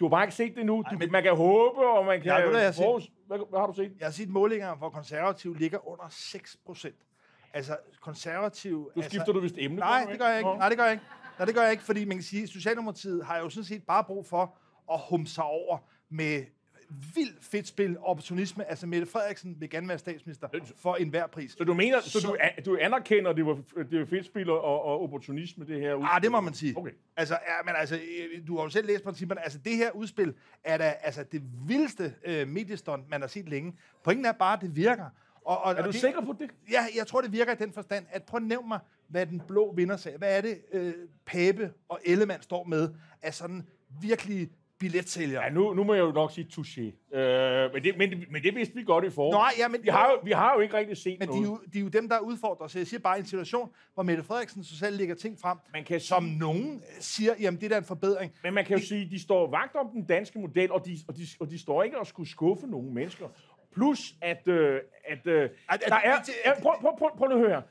Du 0.00 0.04
har 0.04 0.10
bare 0.10 0.24
ikke 0.24 0.34
set 0.34 0.56
det 0.56 0.66
nu. 0.66 0.84
Du, 0.90 0.96
men- 0.98 1.12
man 1.12 1.22
kan 1.22 1.36
håbe, 1.36 1.78
og 1.86 2.04
man 2.06 2.20
kan... 2.20 2.26
Ja, 2.32 2.44
ved 2.44 2.56
jeg 2.56 2.64
har 2.66 2.72
set? 2.72 3.10
hvad, 3.26 3.38
hvad 3.50 3.58
har 3.60 3.66
du 3.66 3.72
set? 3.72 3.92
Jeg 3.98 4.06
har 4.06 4.12
set 4.12 4.28
målinger, 4.28 4.74
hvor 4.76 4.90
konservative 4.90 5.58
ligger 5.58 5.88
under 5.88 6.04
6 6.10 6.56
procent. 6.66 6.94
Altså, 7.54 7.76
konservative... 8.00 8.78
Du 8.78 8.90
altså, 8.96 9.10
skifter 9.10 9.32
du 9.32 9.40
vist 9.40 9.54
emne. 9.58 9.76
Nej, 9.76 10.06
det 10.10 10.18
gør 10.18 10.26
jeg 10.26 10.38
ikke. 10.38 10.50
Nå. 10.50 10.56
Nej, 10.56 10.68
det 10.68 10.78
gør 10.78 10.84
jeg 10.84 10.92
ikke. 10.92 11.04
Nej, 11.38 11.46
det 11.46 11.54
gør 11.54 11.62
jeg 11.62 11.70
ikke, 11.70 11.84
fordi 11.84 12.04
man 12.04 12.16
kan 12.16 12.24
sige, 12.24 12.42
at 12.42 12.48
Socialdemokratiet 12.48 13.24
har 13.24 13.38
jo 13.38 13.48
sådan 13.50 13.64
set 13.64 13.82
bare 13.82 14.04
brug 14.04 14.26
for 14.26 14.56
at 14.92 15.00
hum 15.10 15.26
sig 15.26 15.44
over 15.44 15.78
med 16.10 16.44
vild 17.14 17.34
fedt 17.40 17.68
spil 17.68 17.98
og 17.98 18.06
opportunisme. 18.06 18.70
Altså, 18.70 18.86
Mette 18.86 19.06
Frederiksen 19.06 19.56
vil 19.60 19.70
gerne 19.70 19.88
være 19.88 19.98
statsminister 19.98 20.48
for 20.76 20.94
enhver 20.94 21.26
pris. 21.26 21.52
Så 21.58 21.64
du 21.64 21.74
mener, 21.74 22.00
så, 22.00 22.20
Så- 22.20 22.36
du, 22.64 22.70
du 22.70 22.78
anerkender, 22.80 23.30
at 23.30 23.36
det 23.36 23.46
var, 23.46 23.58
det 23.90 24.00
var 24.00 24.06
fedtspil 24.06 24.50
og, 24.50 24.62
og 24.84 25.02
opportunisme, 25.02 25.66
det 25.66 25.80
her? 25.80 26.14
Ah, 26.14 26.22
det 26.22 26.30
må 26.30 26.40
man 26.40 26.54
sige. 26.54 26.78
Okay. 26.78 26.90
Altså, 27.16 27.34
ja, 27.34 27.62
men 27.64 27.74
altså, 27.76 28.00
du 28.46 28.56
har 28.56 28.62
jo 28.64 28.70
selv 28.70 28.86
læst 28.86 29.04
principperne. 29.04 29.44
Altså, 29.44 29.58
det 29.58 29.76
her 29.76 29.90
udspil 29.90 30.34
er 30.64 30.76
da 30.78 30.94
altså, 31.00 31.24
det 31.32 31.42
vildeste 31.68 32.14
øh, 32.24 32.48
mediestunt, 32.48 33.10
man 33.10 33.20
har 33.20 33.28
set 33.28 33.48
længe. 33.48 33.72
Pointen 34.04 34.24
er 34.26 34.32
bare, 34.32 34.56
at 34.56 34.60
det 34.60 34.76
virker. 34.76 35.06
Og, 35.44 35.58
og, 35.62 35.72
Er 35.72 35.76
og 35.78 35.84
du 35.84 35.90
det, 35.90 36.00
sikker 36.00 36.20
på 36.20 36.34
det? 36.40 36.50
Ja, 36.70 36.80
jeg 36.96 37.06
tror, 37.06 37.20
det 37.20 37.32
virker 37.32 37.52
i 37.52 37.56
den 37.56 37.72
forstand, 37.72 38.06
at 38.10 38.22
prøv 38.22 38.36
at 38.38 38.42
nævne 38.42 38.68
mig, 38.68 38.78
hvad 39.08 39.26
den 39.26 39.42
blå 39.48 39.72
vinder 39.76 39.96
sag. 39.96 40.16
Hvad 40.18 40.36
er 40.36 40.40
det, 40.40 40.58
øh, 40.72 40.94
Pape 41.26 41.72
og 41.88 42.00
Ellemann 42.04 42.42
står 42.42 42.64
med 42.64 42.88
af 43.22 43.34
sådan 43.34 43.62
virkelig 44.02 44.48
billetsælgere? 44.78 45.42
Ja, 45.44 45.50
nu, 45.50 45.74
nu 45.74 45.84
må 45.84 45.94
jeg 45.94 46.00
jo 46.02 46.12
nok 46.12 46.30
sige 46.32 46.46
touché. 46.52 47.16
Øh, 47.18 47.72
men, 47.72 47.84
det, 47.84 47.98
men, 47.98 48.10
det- 48.10 48.30
men 48.32 48.42
det 48.42 48.54
vidste 48.54 48.74
vi 48.74 48.82
godt 48.84 49.04
i 49.04 49.10
forvejen. 49.10 49.54
Nå, 49.58 49.62
ja, 49.62 49.68
men- 49.68 49.82
vi, 49.82 49.88
har 49.88 50.10
jo, 50.10 50.18
vi 50.24 50.30
har 50.30 50.54
jo 50.54 50.60
ikke 50.60 50.76
rigtig 50.76 50.96
set 50.96 51.18
Men 51.18 51.28
de 51.28 51.34
noget. 51.34 51.46
er, 51.46 51.50
jo, 51.50 51.60
de 51.72 51.78
er 51.78 51.82
jo 51.82 51.88
dem, 51.88 52.08
der 52.08 52.18
udfordrer. 52.18 52.66
Så 52.68 52.78
jeg 52.78 52.86
siger 52.86 53.00
bare, 53.00 53.18
en 53.18 53.24
situation, 53.26 53.70
hvor 53.94 54.02
Mette 54.02 54.22
Frederiksen 54.22 54.64
så 54.64 54.78
selv 54.78 54.96
lægger 54.96 55.14
ting 55.14 55.38
frem, 55.40 55.58
Man 55.72 55.84
kan 55.84 56.00
som 56.00 56.24
sige- 56.24 56.38
nogen 56.38 56.82
siger, 57.00 57.34
jamen 57.40 57.60
det 57.60 57.72
er 57.72 57.78
en 57.78 57.84
forbedring. 57.84 58.32
Men 58.42 58.54
man 58.54 58.64
kan 58.64 58.78
jo 58.78 58.84
sige, 58.86 59.04
at 59.04 59.10
de 59.10 59.22
står 59.22 59.50
vagt 59.50 59.76
om 59.76 59.88
den 59.92 60.04
danske 60.06 60.38
model, 60.38 60.72
og 60.72 60.86
de, 60.86 60.98
og 61.08 61.16
de, 61.16 61.22
og 61.40 61.50
de 61.50 61.58
står 61.58 61.82
ikke 61.82 61.98
og 61.98 62.06
skulle 62.06 62.28
skuffe 62.28 62.66
nogle 62.66 62.90
mennesker. 62.90 63.28
Plus, 63.74 64.14
at, 64.20 64.48
øh, 64.48 64.80
at 65.04 65.26
øh, 65.26 65.50
At- 65.70 65.82
der 65.88 65.94
er... 65.94 66.16
Ja, 66.44 66.60
prøv, 66.62 66.72
prøv, 66.80 66.98
prøv, 66.98 67.16
prøv 67.16 67.28
nu 67.28 67.34
at 67.34 67.40
høre. 67.48 67.62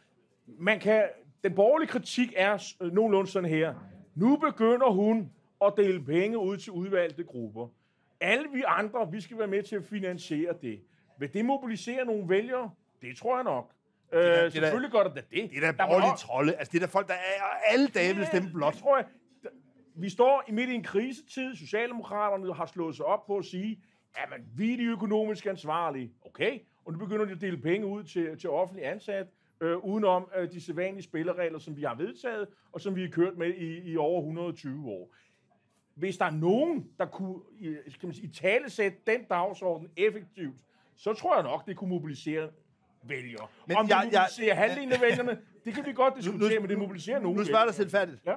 Man 0.48 0.80
kan, 0.80 1.04
den 1.44 1.56
borgerlige 1.56 1.90
kritik 1.90 2.34
er 2.36 2.74
øh, 2.82 2.92
nogenlunde 2.94 3.32
sådan 3.32 3.50
her. 3.50 3.74
Nu 4.16 4.36
begynder 4.38 4.90
hun 4.92 5.32
at 5.66 5.74
dele 5.78 6.04
penge 6.06 6.38
ud 6.38 6.58
til 6.58 6.72
udvalgte 6.72 7.24
grupper. 7.24 7.68
Alle 8.22 8.48
vi 8.54 8.64
andre, 8.68 9.12
vi 9.12 9.22
skal 9.22 9.38
være 9.40 9.48
med 9.48 9.64
til 9.64 9.76
at 9.76 9.84
finansiere 9.86 10.54
det. 10.62 10.82
Vil 11.20 11.34
det 11.34 11.46
mobilisere 11.46 12.06
nogle 12.06 12.30
vælgere? 12.30 12.72
Det 13.02 13.18
tror 13.18 13.36
jeg 13.38 13.44
nok. 13.44 13.72
Øh, 14.14 14.22
det 14.22 14.30
er 14.30 14.42
da- 14.42 14.50
selvfølgelig 14.50 14.92
gør 14.92 15.04
det 15.04 15.16
da 15.16 15.22
det. 15.32 15.50
Det 15.50 15.58
er 15.58 15.62
da 15.62 15.68
Der 15.68 15.86
borgerlige 15.88 16.18
trolde. 16.18 16.56
Altså 16.56 16.72
det 16.72 16.78
er 16.84 16.86
da 16.86 16.92
folk, 16.92 17.08
der 17.08 17.14
er 17.14 17.44
alle 17.72 17.88
dage 17.88 18.16
vil 18.16 18.26
stemme 18.26 18.50
blot. 18.54 18.74
tror, 18.74 18.98
jeg, 18.98 19.06
vi 19.96 20.10
står 20.10 20.44
i 20.48 20.52
midt 20.52 20.70
i 20.70 20.74
en 20.74 20.84
krisetid. 20.84 21.56
Socialdemokraterne 21.56 22.54
har 22.54 22.66
slået 22.66 22.96
sig 22.96 23.06
op 23.06 23.26
på 23.28 23.38
at 23.38 23.46
sige, 23.46 23.80
jamen, 24.20 24.48
vi 24.56 24.74
er 24.74 24.78
de 24.78 24.84
økonomisk 24.84 25.46
ansvarlige. 25.46 26.12
Okay, 26.26 26.60
og 26.86 26.94
nu 26.94 27.00
begynder 27.00 27.26
de 27.26 27.32
at 27.32 27.42
dele 27.42 27.58
penge 27.58 27.88
ud 27.88 28.04
til, 28.04 28.38
til 28.40 28.50
offentlig 28.50 28.86
ansat, 28.88 29.28
øh, 29.62 29.78
udenom 29.78 30.30
øh, 30.38 30.52
de 30.52 30.62
sædvanlige 30.62 31.04
spilleregler, 31.04 31.60
som 31.60 31.78
vi 31.78 31.84
har 31.84 31.96
vedtaget, 31.96 32.48
og 32.72 32.82
som 32.82 32.96
vi 32.96 33.02
har 33.02 33.10
kørt 33.10 33.38
med 33.38 33.54
i, 33.54 33.92
i 33.92 33.98
over 33.98 34.20
120 34.22 34.88
år. 34.90 35.14
Hvis 35.96 36.18
der 36.18 36.26
er 36.26 36.32
nogen, 36.32 36.88
der 37.00 37.06
kunne 37.06 37.40
skal 37.88 38.08
man 38.08 38.14
sige, 38.14 38.28
talesætte 38.32 38.98
den 39.08 39.24
dagsorden 39.24 39.88
effektivt, 39.98 40.56
så 40.96 41.14
tror 41.14 41.36
jeg 41.36 41.44
nok, 41.44 41.66
det 41.68 41.78
kunne 41.78 41.90
mobilisere 41.90 42.50
vælgere. 43.04 43.48
Men 43.68 43.78
Om 43.78 43.88
jeg- 43.90 44.02
det 44.06 44.12
jeg- 44.14 44.22
mobiliserer 44.22 44.56
halvdelen 44.56 44.92
af 44.94 45.02
vælgerne, 45.02 45.42
det 45.66 45.74
kan 45.74 45.86
vi 45.86 45.94
godt 45.94 46.14
diskutere, 46.18 46.60
men 46.60 46.70
det 46.70 46.78
mobiliserer 46.78 47.20
nogen 47.20 47.38
Nu 47.38 47.44
spørger 47.46 47.60
jeg 47.62 47.68
dig 47.68 47.76
selvfærdigt. 47.76 48.22
Ja. 48.26 48.36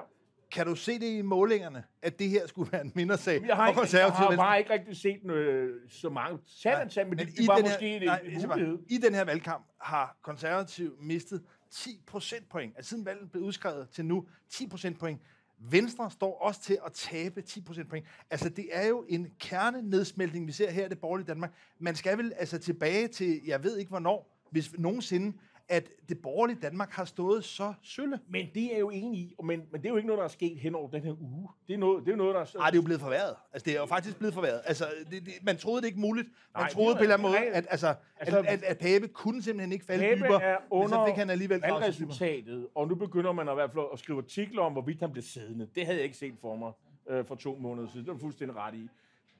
Kan 0.51 0.65
du 0.65 0.75
se 0.75 0.99
det 0.99 1.17
i 1.17 1.21
målingerne, 1.21 1.83
at 2.01 2.19
det 2.19 2.29
her 2.29 2.47
skulle 2.47 2.71
være 2.71 2.81
en 2.81 2.91
mindre 2.95 3.17
sag 3.17 3.43
Jeg 3.47 3.55
har, 3.55 3.67
ikke, 3.67 3.97
jeg 3.97 4.11
har 4.11 4.35
bare 4.35 4.59
ikke 4.59 4.73
rigtig 4.73 4.97
set 4.97 5.31
øh, 5.31 5.73
så 5.89 6.09
mange 6.09 6.39
tallantal, 6.63 7.07
men, 7.07 7.17
men 7.17 7.27
det, 7.27 7.37
det 7.37 7.47
var 7.47 7.61
måske 7.61 7.95
en, 7.95 8.01
nej, 8.03 8.21
en 8.25 8.47
bare, 8.47 8.57
mulighed. 8.57 8.79
I 8.89 8.97
den 8.97 9.13
her 9.13 9.23
valgkamp 9.23 9.65
har 9.81 10.17
konservativ 10.21 10.97
mistet 11.01 11.43
10 11.71 12.01
procentpoint. 12.07 12.73
Altså 12.77 12.89
siden 12.89 13.05
valget 13.05 13.31
blev 13.31 13.43
udskrevet 13.43 13.89
til 13.89 14.05
nu, 14.05 14.27
10 14.49 14.67
procentpoint. 14.67 15.21
Venstre 15.59 16.11
står 16.11 16.41
også 16.41 16.61
til 16.61 16.77
at 16.85 16.93
tabe 16.93 17.41
10 17.41 17.61
procentpoint. 17.61 18.05
Altså, 18.29 18.49
det 18.49 18.67
er 18.71 18.87
jo 18.87 19.05
en 19.09 19.27
kernenedsmeltning, 19.39 20.47
vi 20.47 20.51
ser 20.51 20.71
her 20.71 20.85
i 20.85 20.89
det 20.89 20.99
borgerlige 20.99 21.27
Danmark. 21.27 21.53
Man 21.79 21.95
skal 21.95 22.17
vel 22.17 22.33
altså 22.35 22.57
tilbage 22.57 23.07
til, 23.07 23.41
jeg 23.45 23.63
ved 23.63 23.77
ikke 23.77 23.89
hvornår, 23.89 24.37
hvis 24.51 24.73
nogensinde, 24.77 25.37
at 25.69 25.89
det 26.09 26.21
borgerlige 26.21 26.57
Danmark 26.61 26.91
har 26.91 27.05
stået 27.05 27.43
så 27.43 27.73
sølle. 27.83 28.19
Men 28.29 28.47
det 28.53 28.75
er 28.75 28.79
jo 28.79 28.89
enig 28.89 29.19
i, 29.19 29.35
men, 29.43 29.61
men 29.71 29.81
det 29.81 29.85
er 29.85 29.89
jo 29.89 29.95
ikke 29.95 30.07
noget, 30.07 30.17
der 30.17 30.23
er 30.23 30.29
sket 30.29 30.59
hen 30.59 30.75
over 30.75 30.89
den 30.89 31.03
her 31.03 31.21
uge. 31.21 31.49
Det 31.67 31.73
er, 31.73 31.77
noget, 31.77 32.05
det 32.05 32.07
er 32.07 32.11
jo 32.11 32.17
noget, 32.17 32.35
der 32.35 32.41
er... 32.41 32.45
Nej, 32.57 32.69
det 32.69 32.77
er 32.77 32.81
jo 32.81 32.85
blevet 32.85 33.01
forværret. 33.01 33.35
Altså, 33.53 33.65
det 33.65 33.75
er 33.75 33.79
jo 33.79 33.85
faktisk 33.85 34.17
blevet 34.17 34.33
forværret. 34.33 34.61
Altså, 34.65 34.85
det, 35.11 35.25
det, 35.25 35.33
man 35.43 35.57
troede 35.57 35.81
det 35.81 35.87
ikke 35.87 35.99
muligt. 35.99 36.27
Man 36.55 36.61
Nej, 36.63 36.69
troede 36.69 36.95
på 36.95 36.97
en 36.99 37.03
eller 37.03 37.15
er- 37.17 37.19
anden 37.19 37.31
måde, 37.31 37.51
at, 37.51 37.67
altså, 37.69 37.95
Altså, 38.19 38.39
at, 38.39 38.45
at, 38.45 38.63
at 38.63 38.77
Pape 38.77 39.07
kunne 39.07 39.41
simpelthen 39.43 39.71
ikke 39.71 39.85
falde 39.85 40.03
Pape 40.03 40.15
dybere. 40.15 40.43
er 40.43 40.57
men 40.59 40.67
så 40.69 40.75
under 40.95 41.05
fik 41.07 41.15
han 41.15 41.29
alligevel 41.29 41.61
valgresultatet, 41.61 42.67
og 42.75 42.87
nu 42.87 42.95
begynder 42.95 43.31
man 43.31 43.47
i 43.47 43.53
hvert 43.53 43.71
fald 43.71 43.85
at 43.93 43.99
skrive 43.99 44.17
artikler 44.17 44.61
om, 44.61 44.71
hvorvidt 44.71 44.99
han 44.99 45.11
blev 45.11 45.23
siddende. 45.23 45.67
Det 45.75 45.85
havde 45.85 45.97
jeg 45.97 46.05
ikke 46.05 46.17
set 46.17 46.33
for 46.41 46.55
mig 46.55 46.71
øh, 47.09 47.25
for 47.25 47.35
to 47.35 47.55
måneder 47.59 47.87
siden. 47.87 48.05
Det 48.05 48.13
var 48.13 48.19
fuldstændig 48.19 48.57
ret 48.57 48.73
i. 48.75 48.89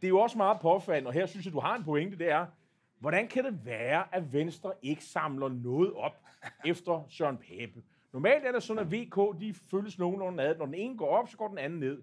Det 0.01 0.07
er 0.07 0.09
jo 0.09 0.19
også 0.19 0.37
meget 0.37 0.59
påfaldende, 0.61 1.07
og 1.09 1.13
her 1.13 1.25
synes 1.25 1.45
jeg, 1.45 1.53
du 1.53 1.59
har 1.59 1.75
en 1.75 1.83
pointe, 1.83 2.17
det 2.17 2.31
er, 2.31 2.45
hvordan 2.99 3.27
kan 3.27 3.43
det 3.43 3.65
være, 3.65 4.15
at 4.15 4.33
Venstre 4.33 4.73
ikke 4.81 5.05
samler 5.05 5.49
noget 5.49 5.93
op 5.93 6.17
efter 6.65 7.05
Søren 7.09 7.37
Pape? 7.37 7.83
Normalt 8.13 8.45
er 8.45 8.51
det 8.51 8.63
sådan, 8.63 8.83
at 8.83 8.91
VK, 8.91 9.41
de 9.41 9.53
følges 9.71 9.99
nogenlunde 9.99 10.43
ad. 10.43 10.57
Når 10.57 10.65
den 10.65 10.75
ene 10.75 10.97
går 10.97 11.17
op, 11.17 11.29
så 11.29 11.37
går 11.37 11.47
den 11.47 11.57
anden 11.57 11.79
ned. 11.79 12.01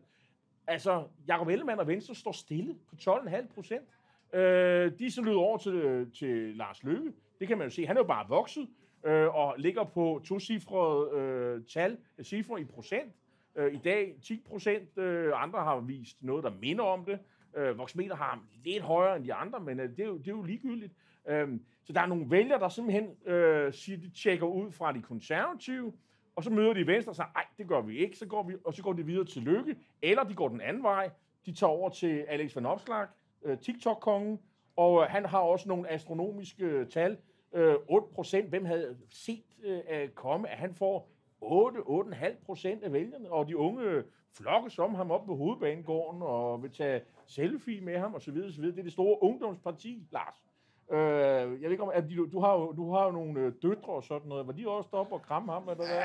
Altså, 0.67 1.05
Jacob 1.29 1.49
Ellemann 1.49 1.81
og 1.81 1.87
Venstre 1.87 2.15
står 2.15 2.33
stille 2.33 2.75
på 2.89 2.97
12,5 3.01 3.55
procent. 3.55 3.89
Øh, 4.33 4.99
de 4.99 5.07
er 5.07 5.11
så 5.11 5.23
lyder 5.23 5.37
over 5.37 5.59
til, 5.59 6.11
til 6.19 6.57
Lars 6.57 6.83
Løkke. 6.83 7.13
Det 7.41 7.49
kan 7.49 7.59
man 7.59 7.67
jo 7.67 7.71
se. 7.71 7.87
Han 7.87 7.97
er 7.97 8.01
jo 8.01 8.07
bare 8.07 8.29
vokset 8.29 8.69
øh, 9.05 9.35
og 9.35 9.55
ligger 9.59 9.85
på 9.85 10.21
to 10.25 10.41
cifrede 10.41 11.21
øh, 11.21 11.63
tal, 11.65 11.99
cifre 12.23 12.61
i 12.61 12.65
procent. 12.65 13.13
Øh, 13.57 13.75
I 13.75 13.79
dag 13.79 14.15
10 14.23 14.43
procent. 14.49 14.99
Øh, 14.99 15.43
andre 15.43 15.59
har 15.59 15.81
vist 15.81 16.23
noget, 16.23 16.45
der 16.45 16.51
minder 16.51 16.85
om 16.85 17.05
det. 17.05 17.19
Øh, 17.57 17.79
Voxmeter 17.79 18.17
har 18.17 18.29
ham 18.29 18.41
lidt 18.65 18.83
højere 18.83 19.17
end 19.17 19.25
de 19.25 19.35
andre, 19.35 19.61
men 19.61 19.81
øh, 19.81 19.91
det, 19.91 20.01
er 20.01 20.07
jo, 20.07 20.19
det 20.19 20.29
er 20.29 20.33
jo 20.33 20.43
ligegyldigt. 20.43 20.93
Øh, 21.29 21.49
så 21.85 21.93
der 21.93 22.01
er 22.01 22.07
nogle 22.07 22.31
vælgere, 22.31 22.61
der 22.61 22.69
simpelthen 22.69 23.09
øh, 23.27 23.73
siger, 23.73 23.99
de 23.99 24.11
tjekker 24.11 24.47
ud 24.47 24.73
fra 24.73 24.93
de 24.93 25.03
konservative, 25.03 25.93
og 26.37 26.45
så 26.45 26.51
møder 26.51 26.73
de 26.73 26.87
Venstre 26.87 27.11
og 27.11 27.17
siger, 27.17 27.31
nej, 27.35 27.45
det 27.59 27.69
gør 27.69 27.81
vi 27.81 27.99
ikke, 27.99 28.17
så 28.17 28.27
går 28.27 28.43
vi, 28.43 28.55
og 28.65 28.75
så 28.75 28.83
går 28.83 28.93
de 28.93 29.07
videre 29.07 29.25
til 29.25 29.43
Lykke, 29.43 29.77
eller 30.03 30.25
de 30.25 30.35
går 30.35 30.49
den 30.49 30.61
anden 30.61 30.83
vej, 30.83 31.11
de 31.47 31.53
tager 31.53 31.71
over 31.71 31.91
til 31.91 32.25
Alex 32.29 32.57
Van 32.57 32.67
Opslag, 32.67 33.07
øh, 33.45 33.59
TikTok-kongen, 33.59 34.39
og 34.77 35.03
øh, 35.03 35.09
han 35.09 35.25
har 35.25 35.39
også 35.39 35.69
nogle 35.69 35.91
astronomiske 35.91 36.65
øh, 36.65 36.89
tal. 36.89 37.17
Øh, 37.53 37.75
8 37.89 38.09
procent, 38.15 38.49
hvem 38.49 38.65
havde 38.65 38.97
set 39.11 39.45
øh, 39.65 39.81
at 39.89 40.15
komme, 40.15 40.49
at 40.49 40.59
han 40.59 40.75
får 40.75 41.14
8-8,5 41.45 42.45
procent 42.47 42.85
af 42.85 42.93
vælgerne, 42.93 43.31
og 43.31 43.49
de 43.49 43.57
unge 43.57 43.83
øh, 43.83 44.05
flokkes 44.37 44.79
om 44.79 44.95
ham 44.95 45.11
op 45.11 45.27
på 45.27 45.37
hovedbanegården 45.37 46.23
og 46.23 46.63
vil 46.63 46.71
tage 46.71 47.01
selfie 47.27 47.81
med 47.81 47.99
ham 47.99 48.15
osv. 48.15 48.39
osv. 48.49 48.65
Det 48.65 48.79
er 48.79 48.83
det 48.83 48.93
store 48.93 49.23
ungdomsparti, 49.23 50.07
Lars. 50.13 50.45
Øh, 50.93 50.99
jeg 50.99 51.63
ved 51.63 51.71
ikke 51.71 51.83
om, 51.83 51.91
at 51.95 52.05
de, 52.11 52.17
du, 52.33 52.41
har 52.41 52.53
jo, 52.53 52.73
du 52.73 52.95
har 52.95 53.05
jo 53.05 53.11
nogle 53.11 53.41
øh, 53.41 53.53
døtre 53.63 53.93
og 53.93 54.05
sådan 54.05 54.29
noget. 54.29 54.47
Var 54.47 54.53
de 54.53 54.69
også 54.69 54.89
deroppe 54.93 55.15
og 55.15 55.23
kramme 55.23 55.53
ham? 55.53 55.69
Eller 55.69 55.85
hvad? 55.87 55.97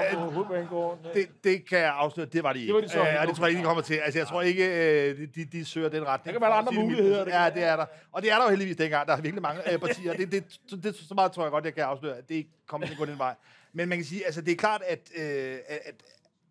Op 0.00 0.24
på 0.24 0.30
hovedbanegården? 0.30 1.04
Det, 1.14 1.28
det 1.44 1.68
kan 1.68 1.78
jeg 1.78 1.94
afsløre, 1.96 2.26
det 2.26 2.42
var 2.42 2.52
de 2.52 2.60
ikke. 2.60 2.74
var 2.74 2.80
de 2.80 2.88
så 2.88 3.00
Øh, 3.00 3.26
det 3.26 3.36
tror 3.36 3.44
jeg 3.44 3.50
ikke, 3.50 3.60
de 3.60 3.66
kommer 3.66 3.82
til. 3.82 3.94
Altså, 3.94 4.18
jeg 4.18 4.26
tror 4.26 4.42
ikke, 4.42 4.64
øh, 4.64 5.18
de, 5.18 5.26
de, 5.26 5.44
de 5.44 5.64
søger 5.64 5.88
den 5.88 6.06
retning. 6.06 6.24
Der 6.26 6.32
kan 6.32 6.40
være 6.40 6.50
andre 6.50 6.72
det 6.72 6.80
muligheder, 6.80 7.24
det 7.24 7.32
Ja, 7.32 7.50
det 7.54 7.64
er 7.64 7.76
der. 7.76 7.86
Og 8.12 8.22
det 8.22 8.32
er 8.32 8.36
der 8.36 8.44
jo 8.44 8.50
heldigvis 8.50 8.76
dengang. 8.76 9.06
Der 9.08 9.16
er 9.16 9.20
virkelig 9.20 9.42
mange 9.42 9.72
øh, 9.72 9.78
partier. 9.78 10.12
Det, 10.12 10.32
det, 10.32 10.60
det, 10.70 10.84
det, 10.84 10.94
så 10.96 11.14
meget 11.14 11.32
tror 11.32 11.42
jeg 11.42 11.52
godt, 11.52 11.64
jeg 11.64 11.74
kan 11.74 11.84
afsløre, 11.84 12.16
det 12.28 12.46
kommer 12.66 12.86
til 12.86 12.94
at 12.94 12.98
gå 12.98 13.04
den 13.04 13.18
vej. 13.18 13.34
Men 13.72 13.88
man 13.88 13.98
kan 13.98 14.04
sige, 14.04 14.26
altså 14.26 14.40
det 14.40 14.52
er 14.52 14.56
klart, 14.56 14.82
at, 14.82 15.10
øh, 15.16 15.58
at 15.68 16.04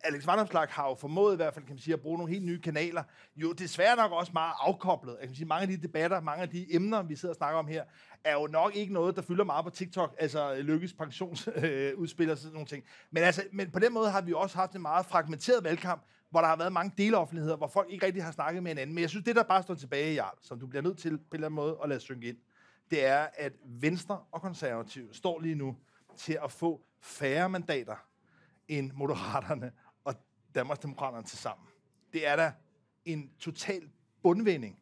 Alex 0.03 0.27
Vandomslag 0.27 0.67
har 0.69 0.89
jo 0.89 0.95
formået 0.95 1.33
i 1.33 1.35
hvert 1.35 1.53
fald, 1.53 1.65
kan 1.65 1.75
man 1.75 1.79
sige, 1.79 1.93
at 1.93 2.01
bruge 2.01 2.17
nogle 2.17 2.33
helt 2.33 2.45
nye 2.45 2.61
kanaler. 2.61 3.03
Jo, 3.35 3.51
desværre 3.51 3.95
nok 3.95 4.11
også 4.11 4.31
meget 4.33 4.53
afkoblet. 4.59 5.17
Jeg 5.19 5.27
kan 5.27 5.35
sige, 5.35 5.47
mange 5.47 5.61
af 5.61 5.67
de 5.67 5.77
debatter, 5.87 6.21
mange 6.21 6.41
af 6.41 6.49
de 6.49 6.75
emner, 6.75 7.03
vi 7.03 7.15
sidder 7.15 7.33
og 7.33 7.37
snakker 7.37 7.59
om 7.59 7.67
her, 7.67 7.83
er 8.23 8.33
jo 8.33 8.47
nok 8.47 8.75
ikke 8.75 8.93
noget, 8.93 9.15
der 9.15 9.21
fylder 9.21 9.43
meget 9.43 9.65
på 9.65 9.69
TikTok, 9.69 10.15
altså 10.19 10.55
lykkes 10.61 10.93
pensionsudspil 10.93 12.27
øh, 12.27 12.31
og 12.31 12.37
sådan 12.37 12.53
nogle 12.53 12.67
ting. 12.67 12.83
Men, 13.11 13.23
altså, 13.23 13.43
men 13.51 13.71
på 13.71 13.79
den 13.79 13.93
måde 13.93 14.09
har 14.11 14.21
vi 14.21 14.33
også 14.33 14.57
haft 14.57 14.75
en 14.75 14.81
meget 14.81 15.05
fragmenteret 15.05 15.63
valgkamp, 15.63 16.03
hvor 16.29 16.41
der 16.41 16.47
har 16.47 16.55
været 16.55 16.73
mange 16.73 16.93
deloffentligheder, 16.97 17.57
hvor 17.57 17.67
folk 17.67 17.89
ikke 17.89 18.05
rigtig 18.05 18.23
har 18.23 18.31
snakket 18.31 18.63
med 18.63 18.71
hinanden. 18.71 18.95
Men 18.95 19.01
jeg 19.01 19.09
synes, 19.09 19.25
det 19.25 19.35
der 19.35 19.43
bare 19.43 19.63
står 19.63 19.73
tilbage, 19.73 20.13
Jarl, 20.13 20.37
som 20.41 20.59
du 20.59 20.67
bliver 20.67 20.83
nødt 20.83 20.97
til 20.97 21.17
på 21.17 21.23
en 21.23 21.27
eller 21.33 21.47
anden 21.47 21.55
måde 21.55 21.77
at 21.83 21.89
lade 21.89 21.99
synge 21.99 22.27
ind, 22.27 22.37
det 22.91 23.05
er, 23.05 23.27
at 23.33 23.53
Venstre 23.65 24.19
og 24.31 24.41
Konservative 24.41 25.07
står 25.11 25.39
lige 25.39 25.55
nu 25.55 25.75
til 26.17 26.37
at 26.43 26.51
få 26.51 26.81
færre 27.01 27.49
mandater 27.49 27.95
end 28.67 28.91
Moderaterne 28.93 29.71
og 30.03 30.13
Danmarksdemokraterne 30.55 31.23
til 31.23 31.37
sammen. 31.37 31.67
Det 32.13 32.27
er 32.27 32.35
da 32.35 32.51
en 33.05 33.31
total 33.39 33.89
bundvending. 34.23 34.77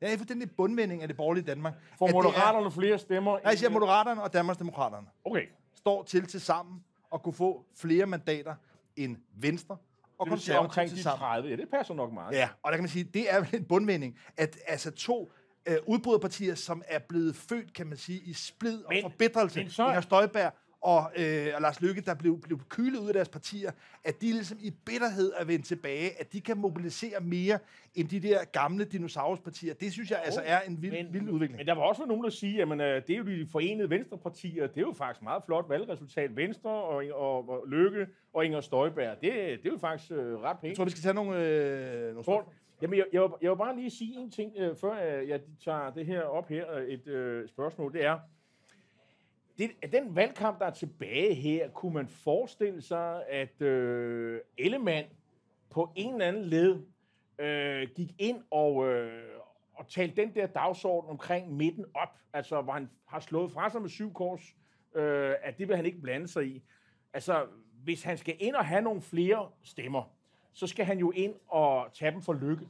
Ja, 0.00 0.12
er 0.12 0.16
den 0.16 0.48
bundvending 0.56 1.02
af 1.02 1.08
det 1.08 1.16
borgerlige 1.16 1.44
Danmark. 1.44 1.74
Får 1.98 2.06
at 2.06 2.08
det 2.10 2.18
er- 2.18 2.22
Moderaterne 2.22 2.70
flere 2.72 2.98
stemmer? 2.98 3.32
Nej, 3.32 3.40
jeg 3.44 3.58
siger, 3.58 3.70
Moderaterne 3.70 4.22
og 4.22 4.32
Danmarksdemokraterne 4.32 5.06
Okay. 5.24 5.46
står 5.74 6.02
til 6.02 6.26
til 6.26 6.40
sammen 6.40 6.84
at 7.14 7.22
kunne 7.22 7.32
få 7.34 7.64
flere 7.76 8.06
mandater 8.06 8.54
end 8.96 9.16
Venstre 9.34 9.76
og 10.18 10.28
Konservative 10.28 10.58
omkring 10.64 10.88
til 10.88 10.98
de 10.98 11.02
sammen. 11.02 11.18
30. 11.18 11.48
Ja, 11.48 11.56
det 11.56 11.68
passer 11.70 11.94
nok 11.94 12.12
meget. 12.12 12.34
Ja, 12.34 12.48
og 12.62 12.70
der 12.72 12.76
kan 12.76 12.82
man 12.82 12.90
sige, 12.90 13.04
det 13.04 13.32
er 13.34 13.40
vel 13.40 13.54
en 13.54 13.64
bundvending, 13.64 14.18
at 14.36 14.58
altså 14.66 14.90
to 14.90 15.32
øh, 15.66 15.76
udbryderpartier, 15.86 16.54
som 16.54 16.82
er 16.86 16.98
blevet 16.98 17.36
født, 17.36 17.74
kan 17.74 17.86
man 17.86 17.96
sige, 17.98 18.20
i 18.20 18.32
splid 18.32 18.82
og 18.82 18.92
Men- 18.94 19.02
forbitrelse, 19.02 19.60
men 19.60 19.70
så- 19.70 19.86
Inger 19.86 20.00
Støjberg 20.00 20.52
og, 20.86 21.12
øh, 21.16 21.46
og 21.54 21.60
Lars 21.62 21.80
Lykke, 21.80 22.00
der 22.00 22.14
blev, 22.14 22.40
blev 22.40 22.58
kylet 22.68 22.98
ud 22.98 23.08
af 23.08 23.14
deres 23.14 23.28
partier, 23.28 23.70
at 24.04 24.20
de 24.20 24.26
ligesom 24.26 24.58
i 24.60 24.70
bitterhed 24.84 25.32
er 25.36 25.44
vendt 25.44 25.66
tilbage, 25.66 26.20
at 26.20 26.32
de 26.32 26.40
kan 26.40 26.58
mobilisere 26.58 27.20
mere 27.20 27.58
end 27.94 28.08
de 28.08 28.20
der 28.20 28.44
gamle 28.44 28.84
dinosauruspartier. 28.84 29.74
Det 29.74 29.92
synes 29.92 30.10
jeg 30.10 30.20
altså 30.24 30.42
er 30.44 30.60
en 30.60 30.82
vild, 30.82 30.92
men, 30.92 31.12
vild 31.12 31.28
udvikling. 31.28 31.56
Men 31.56 31.66
der 31.66 31.74
var 31.74 31.82
også 31.82 32.04
nogen, 32.04 32.24
der 32.24 32.30
siger, 32.30 32.72
at 32.72 33.06
det 33.06 33.14
er 33.14 33.18
jo 33.18 33.24
de 33.24 33.46
forenede 33.52 33.90
venstrepartier. 33.90 34.66
Det 34.66 34.76
er 34.76 34.80
jo 34.80 34.92
faktisk 34.92 35.22
meget 35.22 35.42
flot 35.46 35.68
valgresultat. 35.68 36.36
Venstre 36.36 36.70
og, 36.70 37.04
og, 37.14 37.48
og 37.48 37.68
Lykke 37.68 38.06
og 38.34 38.44
Inger 38.44 38.60
Støjberg. 38.60 39.16
Det, 39.20 39.32
det 39.62 39.66
er 39.66 39.70
jo 39.70 39.78
faktisk 39.78 40.12
øh, 40.12 40.38
ret 40.38 40.58
pænt. 40.58 40.70
Jeg 40.70 40.76
tror, 40.76 40.84
vi 40.84 40.90
skal 40.90 41.02
tage 41.02 41.14
nogle, 41.14 41.46
øh, 41.46 42.02
nogle 42.02 42.24
spørgsmål. 42.24 42.54
jamen, 42.82 42.98
jeg, 42.98 43.06
jeg, 43.12 43.22
vil, 43.22 43.30
jeg 43.42 43.50
vil 43.50 43.56
bare 43.56 43.76
lige 43.76 43.90
sige 43.90 44.20
en 44.20 44.30
ting, 44.30 44.52
øh, 44.56 44.76
før 44.76 45.20
øh, 45.20 45.28
jeg 45.28 45.40
tager 45.64 45.90
det 45.90 46.06
her 46.06 46.22
op 46.22 46.48
her, 46.48 46.74
øh, 46.74 46.86
et 46.86 47.06
øh, 47.06 47.48
spørgsmål. 47.48 47.92
Det 47.92 48.04
er, 48.04 48.18
det, 49.58 49.92
den 49.92 50.16
valgkamp, 50.16 50.58
der 50.58 50.66
er 50.66 50.70
tilbage 50.70 51.34
her, 51.34 51.68
kunne 51.68 51.94
man 51.94 52.08
forestille 52.08 52.82
sig, 52.82 53.28
at 53.28 53.62
øh, 53.62 54.40
Ellemann 54.58 55.06
på 55.70 55.92
en 55.94 56.12
eller 56.12 56.26
anden 56.26 56.44
led 56.44 56.82
øh, 57.38 57.88
gik 57.94 58.14
ind 58.18 58.42
og, 58.50 58.88
øh, 58.88 59.38
og 59.74 59.88
talte 59.88 60.22
den 60.22 60.34
der 60.34 60.46
dagsorden 60.46 61.10
omkring 61.10 61.56
midten 61.56 61.84
op, 61.94 62.18
altså 62.32 62.62
hvor 62.62 62.72
han 62.72 62.90
har 63.06 63.20
slået 63.20 63.52
fra 63.52 63.70
sig 63.70 63.82
med 63.82 63.90
syv 63.90 64.12
kors, 64.12 64.54
øh, 64.94 65.34
at 65.42 65.58
det 65.58 65.68
vil 65.68 65.76
han 65.76 65.86
ikke 65.86 66.00
blande 66.00 66.28
sig 66.28 66.46
i. 66.46 66.62
Altså, 67.12 67.46
hvis 67.84 68.02
han 68.02 68.18
skal 68.18 68.36
ind 68.38 68.54
og 68.54 68.64
have 68.64 68.82
nogle 68.82 69.02
flere 69.02 69.50
stemmer, 69.62 70.02
så 70.52 70.66
skal 70.66 70.84
han 70.84 70.98
jo 70.98 71.10
ind 71.10 71.34
og 71.48 71.92
tage 71.92 72.10
dem 72.10 72.22
for 72.22 72.32
lykke. 72.32 72.68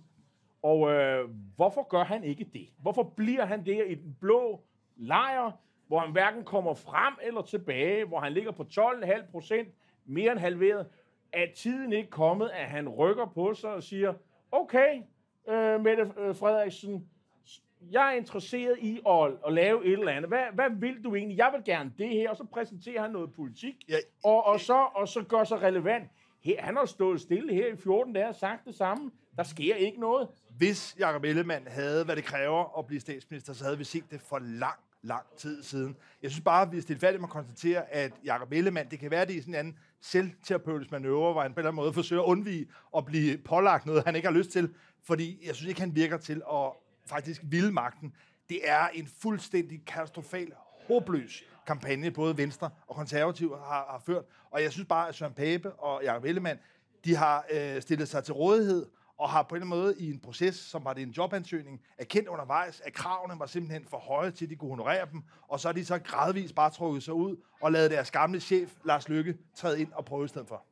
Og 0.63 0.93
øh, 0.93 1.31
hvorfor 1.57 1.89
gør 1.89 2.05
han 2.05 2.25
ikke 2.25 2.45
det? 2.53 2.69
Hvorfor 2.79 3.03
bliver 3.03 3.45
han 3.45 3.67
der 3.67 3.85
i 3.85 3.95
den 3.95 4.17
blå 4.21 4.61
lejr, 4.97 5.51
hvor 5.87 5.99
han 5.99 6.13
hverken 6.13 6.45
kommer 6.45 6.75
frem 6.75 7.15
eller 7.23 7.43
tilbage, 7.43 8.05
hvor 8.05 8.21
han 8.21 8.33
ligger 8.33 8.51
på 8.51 8.67
12,5 8.71 9.31
procent, 9.31 9.69
mere 10.05 10.33
end 10.33 10.41
halveret? 10.41 10.87
Er 11.33 11.47
tiden 11.57 11.93
ikke 11.93 12.11
kommet, 12.11 12.51
at 12.55 12.67
han 12.67 12.89
rykker 12.89 13.27
på 13.27 13.55
sig 13.55 13.71
og 13.71 13.83
siger, 13.83 14.15
okay, 14.53 15.03
øh, 15.49 15.81
Mette 15.81 16.13
øh, 16.19 16.37
Frederiksen, 16.37 17.09
jeg 17.91 18.13
er 18.13 18.17
interesseret 18.17 18.79
i 18.79 19.01
at, 19.09 19.33
at 19.47 19.53
lave 19.53 19.87
et 19.87 19.93
eller 19.93 20.13
andet. 20.13 20.31
Hvad, 20.31 20.45
hvad 20.53 20.71
vil 20.71 21.05
du 21.05 21.15
egentlig? 21.15 21.39
Jeg 21.39 21.51
vil 21.55 21.65
gerne 21.65 21.93
det 21.99 22.09
her, 22.09 22.31
og 22.31 22.37
så 22.37 22.45
præsenterer 22.45 23.03
han 23.03 23.11
noget 23.11 23.33
politik, 23.33 23.75
Ja, 23.89 23.97
og, 24.25 24.47
og, 24.47 24.61
så, 24.61 24.87
og 24.95 25.09
så 25.09 25.23
gør 25.23 25.45
sig 25.45 25.63
relevant. 25.63 26.11
Her, 26.41 26.63
han 26.63 26.77
har 26.77 26.85
stået 26.85 27.21
stille 27.21 27.55
her 27.55 27.67
i 27.67 27.77
14 27.77 28.13
dage 28.13 28.29
og 28.29 28.35
sagt 28.35 28.65
det 28.65 28.75
samme. 28.75 29.11
Der 29.37 29.43
sker 29.43 29.75
ikke 29.75 30.01
noget. 30.01 30.29
hvis 30.57 30.97
Jacob 30.99 31.25
Ellemann 31.25 31.67
havde, 31.67 32.05
hvad 32.05 32.17
det 32.17 32.25
kræver 32.25 32.79
at 32.79 32.87
blive 32.87 33.01
statsminister, 33.01 33.53
så 33.53 33.65
havde 33.65 33.79
vi 33.79 33.85
set 33.85 34.11
det 34.11 34.21
for 34.21 34.39
lang, 34.39 34.79
lang 35.07 35.27
tid 35.37 35.63
siden. 35.63 35.97
Jeg 36.23 36.31
synes 36.31 36.45
bare, 36.45 36.63
at 36.63 36.73
vi 36.73 36.77
er 36.77 36.83
stilfærdigt 36.83 37.21
med 37.21 37.29
at 37.29 37.33
konstatere, 37.33 37.93
at 37.93 38.13
Jacob 38.25 38.53
Ellemann, 38.53 38.91
det 38.91 38.99
kan 38.99 39.11
være, 39.11 39.27
det 39.27 39.37
er 39.37 39.41
sådan 39.41 39.55
en 39.55 39.59
anden 39.59 39.79
selvterapeutisk 40.01 40.93
manøvre, 40.93 41.33
hvor 41.33 41.43
han 41.43 41.51
på 41.51 41.55
en 41.55 41.59
eller 41.59 41.71
anden 41.71 41.83
måde 41.83 41.93
forsøger 41.93 42.23
at 42.23 42.27
undvige 42.27 42.67
at 42.97 43.05
blive 43.05 43.39
pålagt 43.39 43.87
noget, 43.87 44.05
han 44.05 44.17
ikke 44.17 44.29
har 44.29 44.35
lyst 44.35 44.51
til, 44.51 44.75
fordi 45.05 45.47
jeg 45.47 45.55
synes 45.55 45.69
ikke, 45.69 45.81
han 45.81 45.95
virker 45.95 46.17
til 46.17 46.43
at 46.53 46.73
faktisk 47.07 47.43
ville 47.45 47.73
magten. 47.73 48.13
Det 48.49 48.61
er 48.65 48.89
en 48.89 49.07
fuldstændig 49.07 49.85
katastrofal, 49.87 50.53
håbløs 50.89 51.45
kampagne, 51.67 52.11
både 52.11 52.37
Venstre 52.37 52.71
og 52.87 52.97
Konservative 52.97 53.57
har, 53.57 53.87
har 53.91 54.03
ført. 54.07 54.25
Og 54.51 54.63
jeg 54.63 54.73
synes 54.73 54.89
bare, 54.89 55.09
at 55.09 55.15
Søren 55.15 55.33
Pape 55.33 55.73
og 55.73 56.05
Jacob 56.05 56.25
Ellemann, 56.25 56.59
de 57.05 57.17
har 57.17 57.45
øh, 57.53 57.83
stillet 57.83 58.09
sig 58.09 58.25
til 58.25 58.35
rådighed 58.35 58.87
og 59.19 59.31
har 59.31 59.43
på 59.43 59.55
en 59.55 59.63
eller 59.63 59.75
anden 59.75 59.85
måde 59.85 59.95
i 59.99 60.11
en 60.11 60.21
proces, 60.21 60.57
som 60.57 60.85
var 60.85 60.93
det 60.93 61.03
en 61.03 61.11
jobansøgning, 61.11 61.81
erkendt 61.99 62.29
undervejs, 62.29 62.81
at 62.81 62.93
kravene 62.93 63.39
var 63.39 63.47
simpelthen 63.47 63.85
for 63.85 63.99
høje 63.99 64.31
til, 64.31 64.45
at 64.45 64.51
de 64.51 64.57
kunne 64.57 64.71
honorere 64.71 65.07
dem, 65.13 65.23
og 65.49 65.61
så 65.61 65.69
er 65.69 65.73
de 65.73 65.85
så 65.85 65.99
gradvist 65.99 66.55
bare 66.55 66.71
trukket 66.71 67.03
sig 67.03 67.15
ud 67.15 67.37
og 67.61 67.73
lavet 67.73 67.91
deres 67.91 68.11
gamle 68.11 68.41
chef, 68.41 68.75
Lars 68.85 69.09
Lykke, 69.09 69.37
træde 69.55 69.81
ind 69.81 69.93
og 69.93 70.05
prøve 70.05 70.25
i 70.25 70.29
stedet 70.29 70.49
for. 70.49 70.65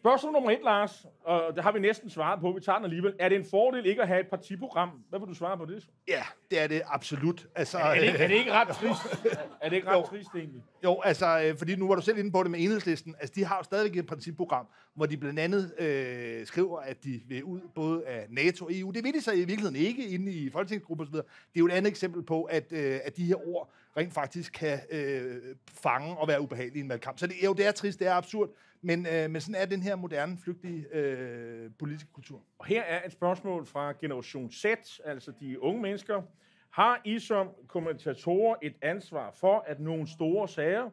Spørgsmål 0.00 0.32
nummer 0.32 0.50
et, 0.50 0.58
Lars, 0.64 1.06
og 1.24 1.42
det 1.54 1.62
har 1.64 1.72
vi 1.72 1.78
næsten 1.78 2.10
svaret 2.10 2.40
på, 2.40 2.52
vi 2.52 2.60
tager 2.60 2.76
den 2.76 2.84
alligevel. 2.84 3.14
Er 3.18 3.28
det 3.28 3.36
en 3.38 3.44
fordel 3.50 3.86
ikke 3.86 4.02
at 4.02 4.08
have 4.08 4.20
et 4.20 4.26
partiprogram? 4.28 4.90
Hvad 5.08 5.18
vil 5.20 5.28
du 5.28 5.34
svare 5.34 5.56
på 5.58 5.64
det? 5.64 5.86
Ja, 6.08 6.22
det 6.50 6.60
er 6.60 6.66
det 6.66 6.82
absolut. 6.86 7.46
Altså, 7.54 7.78
Er 7.78 7.94
det, 7.94 8.02
ikke- 8.02 8.18
er 8.18 8.28
det 8.28 8.34
ikke 8.34 8.52
ret 8.52 8.68
trist? 8.76 9.26
Er 9.60 9.68
det 9.68 9.76
ikke 9.76 9.88
ret 9.88 9.96
Jo. 9.96 10.02
trist 10.06 10.28
egentlig? 10.36 10.62
Jo, 10.84 11.00
altså, 11.04 11.42
øh, 11.44 11.58
fordi 11.58 11.76
nu 11.76 11.88
var 11.88 11.94
du 11.94 12.00
selv 12.02 12.18
inde 12.18 12.32
på 12.32 12.42
det 12.42 12.50
med 12.50 12.60
enhedslisten. 12.60 13.14
Altså, 13.20 13.32
de 13.36 13.44
har 13.44 13.56
jo 13.56 13.62
stadigvæk 13.62 13.96
et 13.98 14.06
principprogram, 14.06 14.66
hvor 14.94 15.06
de 15.06 15.16
blandt 15.16 15.38
andet 15.40 15.72
øh, 15.78 16.46
skriver, 16.46 16.78
at 16.80 17.04
de 17.04 17.20
vil 17.28 17.44
ud 17.44 17.60
både 17.74 18.06
af 18.06 18.26
NATO 18.28 18.64
og 18.64 18.70
EU. 18.74 18.90
Det 18.90 19.04
vil 19.04 19.14
de 19.14 19.20
så 19.20 19.32
i 19.32 19.36
virkeligheden 19.36 19.76
ikke 19.76 20.08
inde 20.08 20.32
i 20.32 20.50
folketingsgruppen 20.50 21.06
osv. 21.06 21.12
Det 21.14 21.22
er 21.22 21.58
jo 21.58 21.66
et 21.66 21.72
andet 21.72 21.90
eksempel 21.90 22.22
på, 22.22 22.42
at, 22.42 22.72
øh, 22.72 22.98
at 23.04 23.16
de 23.16 23.24
her 23.24 23.48
ord 23.48 23.70
rent 23.96 24.14
faktisk 24.14 24.52
kan 24.52 24.78
øh, 24.90 25.56
fange 25.72 26.16
og 26.16 26.28
være 26.28 26.40
ubehagelige 26.40 26.78
i 26.78 26.80
en 26.80 26.88
valgkamp. 26.88 27.18
Så 27.18 27.26
det, 27.26 27.34
jo, 27.44 27.52
det 27.52 27.66
er 27.66 27.72
trist, 27.72 27.98
det 27.98 28.06
er 28.06 28.14
absurd, 28.14 28.50
men, 28.82 29.06
øh, 29.06 29.30
men 29.30 29.40
sådan 29.40 29.62
er 29.62 29.66
den 29.66 29.82
her 29.82 29.96
moderne, 29.96 30.38
flygtige 30.38 30.86
øh, 30.92 31.70
politiske 31.78 32.12
kultur. 32.12 32.42
Og 32.58 32.66
her 32.66 32.82
er 32.82 33.06
et 33.06 33.12
spørgsmål 33.12 33.66
fra 33.66 33.92
Generation 34.00 34.50
Z, 34.52 34.64
altså 35.04 35.32
de 35.40 35.62
unge 35.62 35.82
mennesker. 35.82 36.22
Har 36.70 37.00
I 37.04 37.18
som 37.18 37.48
kommentatorer 37.68 38.56
et 38.62 38.74
ansvar 38.82 39.30
for, 39.30 39.64
at 39.66 39.80
nogle 39.80 40.08
store 40.08 40.48
sager, 40.48 40.90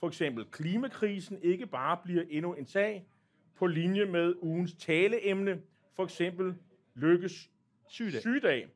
for 0.00 0.06
eksempel 0.06 0.44
klimakrisen, 0.44 1.38
ikke 1.42 1.66
bare 1.66 1.98
bliver 2.04 2.24
endnu 2.30 2.54
en 2.54 2.66
sag 2.66 3.06
på 3.58 3.66
linje 3.66 4.04
med 4.04 4.34
ugens 4.42 4.74
taleemne, 4.74 5.60
for 5.96 6.04
eksempel 6.04 6.54
Lykkes 6.94 7.50
Sygedag. 7.88 8.20
sygedag? 8.20 8.68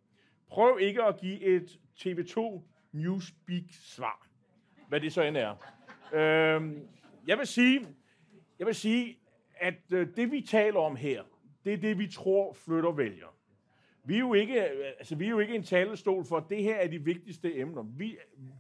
Prøv 0.49 0.79
ikke 0.81 1.03
at 1.03 1.21
give 1.21 1.41
et 1.41 1.79
TV2 2.01 2.61
Newspeak-svar, 2.95 4.27
hvad 4.89 5.01
det 5.01 5.13
så 5.13 5.23
end 5.23 5.37
er. 5.37 5.55
Øh, 6.13 6.73
jeg 7.27 7.39
vil 7.39 7.47
sige, 7.47 7.87
jeg 8.59 8.67
vil 8.67 8.75
sige, 8.75 9.19
at 9.57 9.93
øh, 9.93 10.09
det 10.17 10.33
vi 10.33 10.41
taler 10.41 10.81
om 10.81 10.97
her, 10.97 11.23
det 11.65 11.73
er 11.73 11.77
det, 11.77 11.99
vi 11.99 12.09
tror 12.09 12.53
flytter 12.53 12.93
vælger. 12.93 13.35
Vi 14.05 14.15
er 14.15 14.19
jo 14.19 14.35
ikke, 14.35 14.61
øh, 14.61 14.87
altså, 14.99 15.17
vi 15.17 15.25
er 15.25 15.31
jo 15.31 15.39
ikke 15.39 15.55
en 15.55 15.63
talestol 15.63 16.25
for, 16.25 16.37
at 16.37 16.45
det 16.49 16.63
her 16.63 16.77
er 16.77 16.89
de 16.89 16.99
vigtigste 16.99 17.59
emner. 17.59 17.83
Vi, 17.83 18.17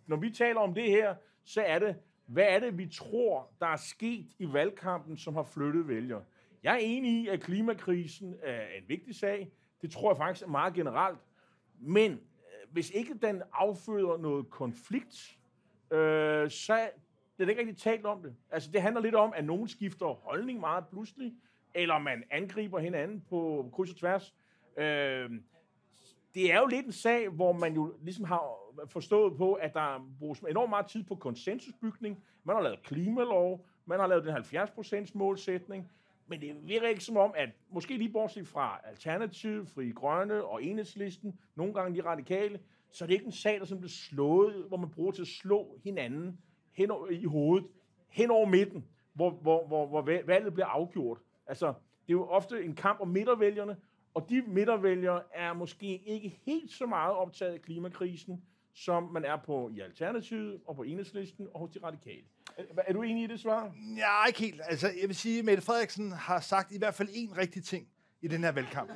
når 0.06 0.16
vi 0.16 0.30
taler 0.30 0.60
om 0.60 0.74
det 0.74 0.90
her, 0.90 1.14
så 1.44 1.62
er 1.62 1.78
det, 1.78 1.96
hvad 2.26 2.44
er 2.48 2.58
det, 2.58 2.78
vi 2.78 2.88
tror, 2.88 3.50
der 3.60 3.66
er 3.66 3.76
sket 3.76 4.26
i 4.38 4.52
valgkampen, 4.52 5.16
som 5.16 5.34
har 5.34 5.42
flyttet 5.42 5.88
vælger. 5.88 6.20
Jeg 6.62 6.74
er 6.74 6.78
enig 6.78 7.22
i, 7.22 7.28
at 7.28 7.40
klimakrisen 7.40 8.34
er 8.42 8.60
en 8.78 8.88
vigtig 8.88 9.14
sag. 9.14 9.50
Det 9.82 9.90
tror 9.90 10.10
jeg 10.10 10.16
faktisk 10.16 10.46
er 10.46 10.50
meget 10.50 10.74
generelt. 10.74 11.18
Men 11.80 12.20
hvis 12.74 12.90
ikke 12.90 13.14
den 13.22 13.42
afføder 13.52 14.16
noget 14.16 14.50
konflikt, 14.50 15.38
øh, 15.90 16.50
så 16.50 16.88
det 17.38 17.44
er 17.44 17.48
ikke 17.48 17.60
rigtig 17.60 17.76
talt 17.76 18.06
om 18.06 18.22
det. 18.22 18.36
Altså, 18.50 18.70
det 18.72 18.82
handler 18.82 19.00
lidt 19.00 19.14
om, 19.14 19.32
at 19.36 19.44
nogen 19.44 19.68
skifter 19.68 20.06
holdning 20.06 20.60
meget 20.60 20.84
pludselig, 20.88 21.34
eller 21.74 21.98
man 21.98 22.24
angriber 22.30 22.78
hinanden 22.78 23.24
på 23.28 23.70
kryds 23.72 23.90
og 23.90 23.96
tværs. 23.96 24.34
Øh, 24.76 25.30
det 26.34 26.52
er 26.52 26.60
jo 26.60 26.66
lidt 26.66 26.86
en 26.86 26.92
sag, 26.92 27.28
hvor 27.28 27.52
man 27.52 27.74
jo 27.74 27.94
ligesom 28.02 28.24
har 28.24 28.56
forstået 28.86 29.36
på, 29.36 29.52
at 29.52 29.74
der 29.74 30.10
bruges 30.18 30.40
enormt 30.40 30.70
meget 30.70 30.86
tid 30.86 31.04
på 31.04 31.14
konsensusbygning. 31.14 32.24
Man 32.44 32.56
har 32.56 32.62
lavet 32.62 32.82
klimalov, 32.82 33.66
man 33.86 34.00
har 34.00 34.06
lavet 34.06 34.24
den 34.24 34.34
70% 35.06 35.10
målsætning, 35.14 35.90
men 36.26 36.40
det 36.40 36.68
virker 36.68 36.88
ikke 36.88 37.04
som 37.04 37.16
om, 37.16 37.32
at 37.36 37.48
måske 37.70 37.96
lige 37.96 38.12
bortset 38.12 38.48
fra 38.48 38.80
Alternativ, 38.84 39.66
Fri 39.66 39.90
Grønne 39.90 40.44
og 40.44 40.64
Enhedslisten, 40.64 41.38
nogle 41.54 41.74
gange 41.74 42.02
de 42.02 42.08
radikale, 42.08 42.60
så 42.90 43.04
er 43.04 43.06
det 43.06 43.14
ikke 43.14 43.26
en 43.26 43.32
sag, 43.32 43.58
der 43.58 43.64
sådan 43.64 43.80
bliver 43.80 43.90
slået, 43.90 44.64
hvor 44.68 44.76
man 44.76 44.90
bruger 44.90 45.12
til 45.12 45.22
at 45.22 45.28
slå 45.28 45.78
hinanden 45.84 46.38
hen 46.72 46.90
over, 46.90 47.08
i 47.08 47.24
hovedet, 47.24 47.68
hen 48.08 48.30
over 48.30 48.46
midten, 48.46 48.84
hvor, 49.12 49.30
hvor, 49.30 49.66
hvor, 49.66 49.86
hvor 49.86 50.02
valget 50.26 50.54
bliver 50.54 50.66
afgjort. 50.66 51.18
Altså, 51.46 51.66
det 52.06 52.08
er 52.08 52.12
jo 52.12 52.26
ofte 52.26 52.64
en 52.64 52.74
kamp 52.74 53.00
om 53.00 53.08
midtervælgerne, 53.08 53.76
og 54.14 54.28
de 54.28 54.42
midtervælgere 54.42 55.22
er 55.32 55.52
måske 55.52 55.96
ikke 55.96 56.28
helt 56.28 56.70
så 56.70 56.86
meget 56.86 57.14
optaget 57.14 57.52
af 57.52 57.62
klimakrisen, 57.62 58.44
som 58.74 59.02
man 59.02 59.24
er 59.24 59.36
på 59.36 59.70
i 59.76 59.80
Alternativet 59.80 60.60
og 60.66 60.76
på 60.76 60.82
Enhedslisten 60.82 61.48
og 61.54 61.60
hos 61.60 61.70
de 61.70 61.78
radikale. 61.82 62.24
Er, 62.58 62.62
er 62.86 62.92
du 62.92 63.02
enig 63.02 63.24
i 63.24 63.26
det 63.26 63.40
svar? 63.40 63.72
Ja, 63.96 64.26
ikke 64.26 64.38
helt. 64.40 64.60
Altså, 64.64 64.86
jeg 65.00 65.08
vil 65.08 65.16
sige, 65.16 65.38
at 65.38 65.44
Mette 65.44 65.62
Frederiksen 65.62 66.12
har 66.12 66.40
sagt 66.40 66.72
i 66.72 66.78
hvert 66.78 66.94
fald 66.94 67.08
én 67.08 67.38
rigtig 67.38 67.64
ting 67.64 67.86
i 68.22 68.28
den 68.28 68.44
her 68.44 68.52
valgkamp. 68.52 68.90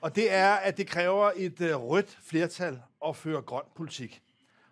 Og 0.00 0.16
det 0.16 0.32
er, 0.32 0.52
at 0.54 0.76
det 0.76 0.86
kræver 0.86 1.30
et 1.36 1.60
øh, 1.60 1.76
rødt 1.76 2.18
flertal 2.22 2.80
at 3.06 3.16
føre 3.16 3.42
grøn 3.42 3.62
politik. 3.76 4.22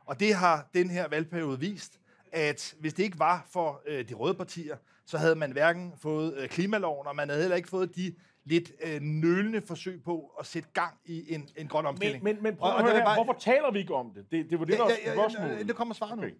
Og 0.07 0.21
det 0.21 0.35
har 0.35 0.69
den 0.75 0.91
her 0.91 1.09
valgperiode 1.09 1.61
vist, 1.61 2.01
at 2.33 2.75
hvis 2.81 2.95
det 2.95 3.03
ikke 3.03 3.19
var 3.19 3.47
for 3.51 3.83
øh, 3.87 4.09
de 4.09 4.15
røde 4.15 4.35
partier, 4.35 4.77
så 5.07 5.19
havde 5.19 5.35
man 5.35 5.53
hverken 5.53 5.93
fået 6.03 6.37
øh, 6.37 6.49
klimaloven, 6.49 7.07
og 7.07 7.17
man 7.17 7.29
havde 7.29 7.41
heller 7.43 7.57
ikke 7.57 7.69
fået 7.69 7.97
de 7.97 8.15
lidt 8.45 8.73
øh, 8.85 9.01
nølende 9.01 9.63
forsøg 9.67 10.03
på 10.05 10.31
at 10.41 10.47
sætte 10.47 10.69
gang 10.73 10.95
i 11.05 11.35
en, 11.35 11.49
en 11.57 11.69
grøn 11.69 11.83
Men, 11.83 11.89
omstilling. 11.89 12.25
men, 12.25 12.43
men 12.43 12.57
prøv 12.57 12.71
Og- 12.71 12.77
og 12.77 12.89
er 12.89 12.95
her, 12.97 13.05
bare- 13.05 13.15
hvorfor 13.25 13.41
taler 13.41 13.73
vi 13.73 13.79
ikke 13.79 13.95
om 13.95 14.11
det? 14.15 14.27
Det, 14.31 14.51
det 14.51 14.59
var 14.59 14.65
det, 14.65 14.79
der 14.79 14.85
var 14.85 15.29
spørgsmålet. 15.29 15.69
det 15.69 15.77
kommer 15.77 15.95
svaret 15.95 16.17
nu. 16.19 16.23
Okay. 16.25 16.35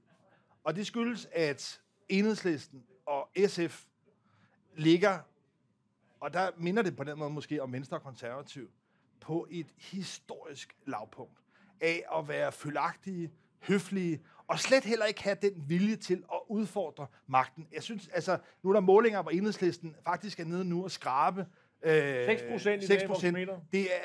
Og 0.65 0.77
det 0.77 0.87
skyldes, 0.87 1.29
at 1.33 1.81
Enhedslisten 2.09 2.85
og 3.07 3.29
SF 3.47 3.85
ligger, 4.77 5.19
og 6.21 6.33
der 6.33 6.51
minder 6.57 6.83
det 6.83 6.97
på 6.97 7.05
den 7.05 7.19
måde 7.19 7.31
måske 7.31 7.63
om 7.63 7.73
Venstre 7.73 7.97
og 7.97 8.03
Konservativ, 8.03 8.71
på 9.21 9.47
et 9.51 9.67
historisk 9.77 10.77
lavpunkt 10.87 11.39
af 11.81 12.05
at 12.19 12.29
være 12.29 12.53
følagtige, 12.53 13.33
høflige, 13.63 14.23
og 14.47 14.59
slet 14.59 14.85
heller 14.85 15.05
ikke 15.05 15.23
have 15.23 15.37
den 15.43 15.65
vilje 15.69 15.97
til 15.97 16.25
at 16.33 16.41
udfordre 16.49 17.07
magten. 17.27 17.69
Jeg 17.73 17.83
synes, 17.83 18.09
altså, 18.09 18.39
nu 18.63 18.71
er 18.71 18.75
der 18.75 18.81
målinger, 18.81 19.23
hvor 19.23 19.31
enhedslisten 19.31 19.97
faktisk 20.05 20.41
er 20.41 20.45
nede 20.45 20.65
nu 20.65 20.85
og 20.85 20.91
skrabe. 20.91 21.47
Øh, 21.83 22.29
6% 22.29 22.69
i 22.69 22.87
dag, 22.87 23.09
vores 23.09 23.23
meter. 23.23 23.61
Det 23.73 23.83
er, 23.83 24.01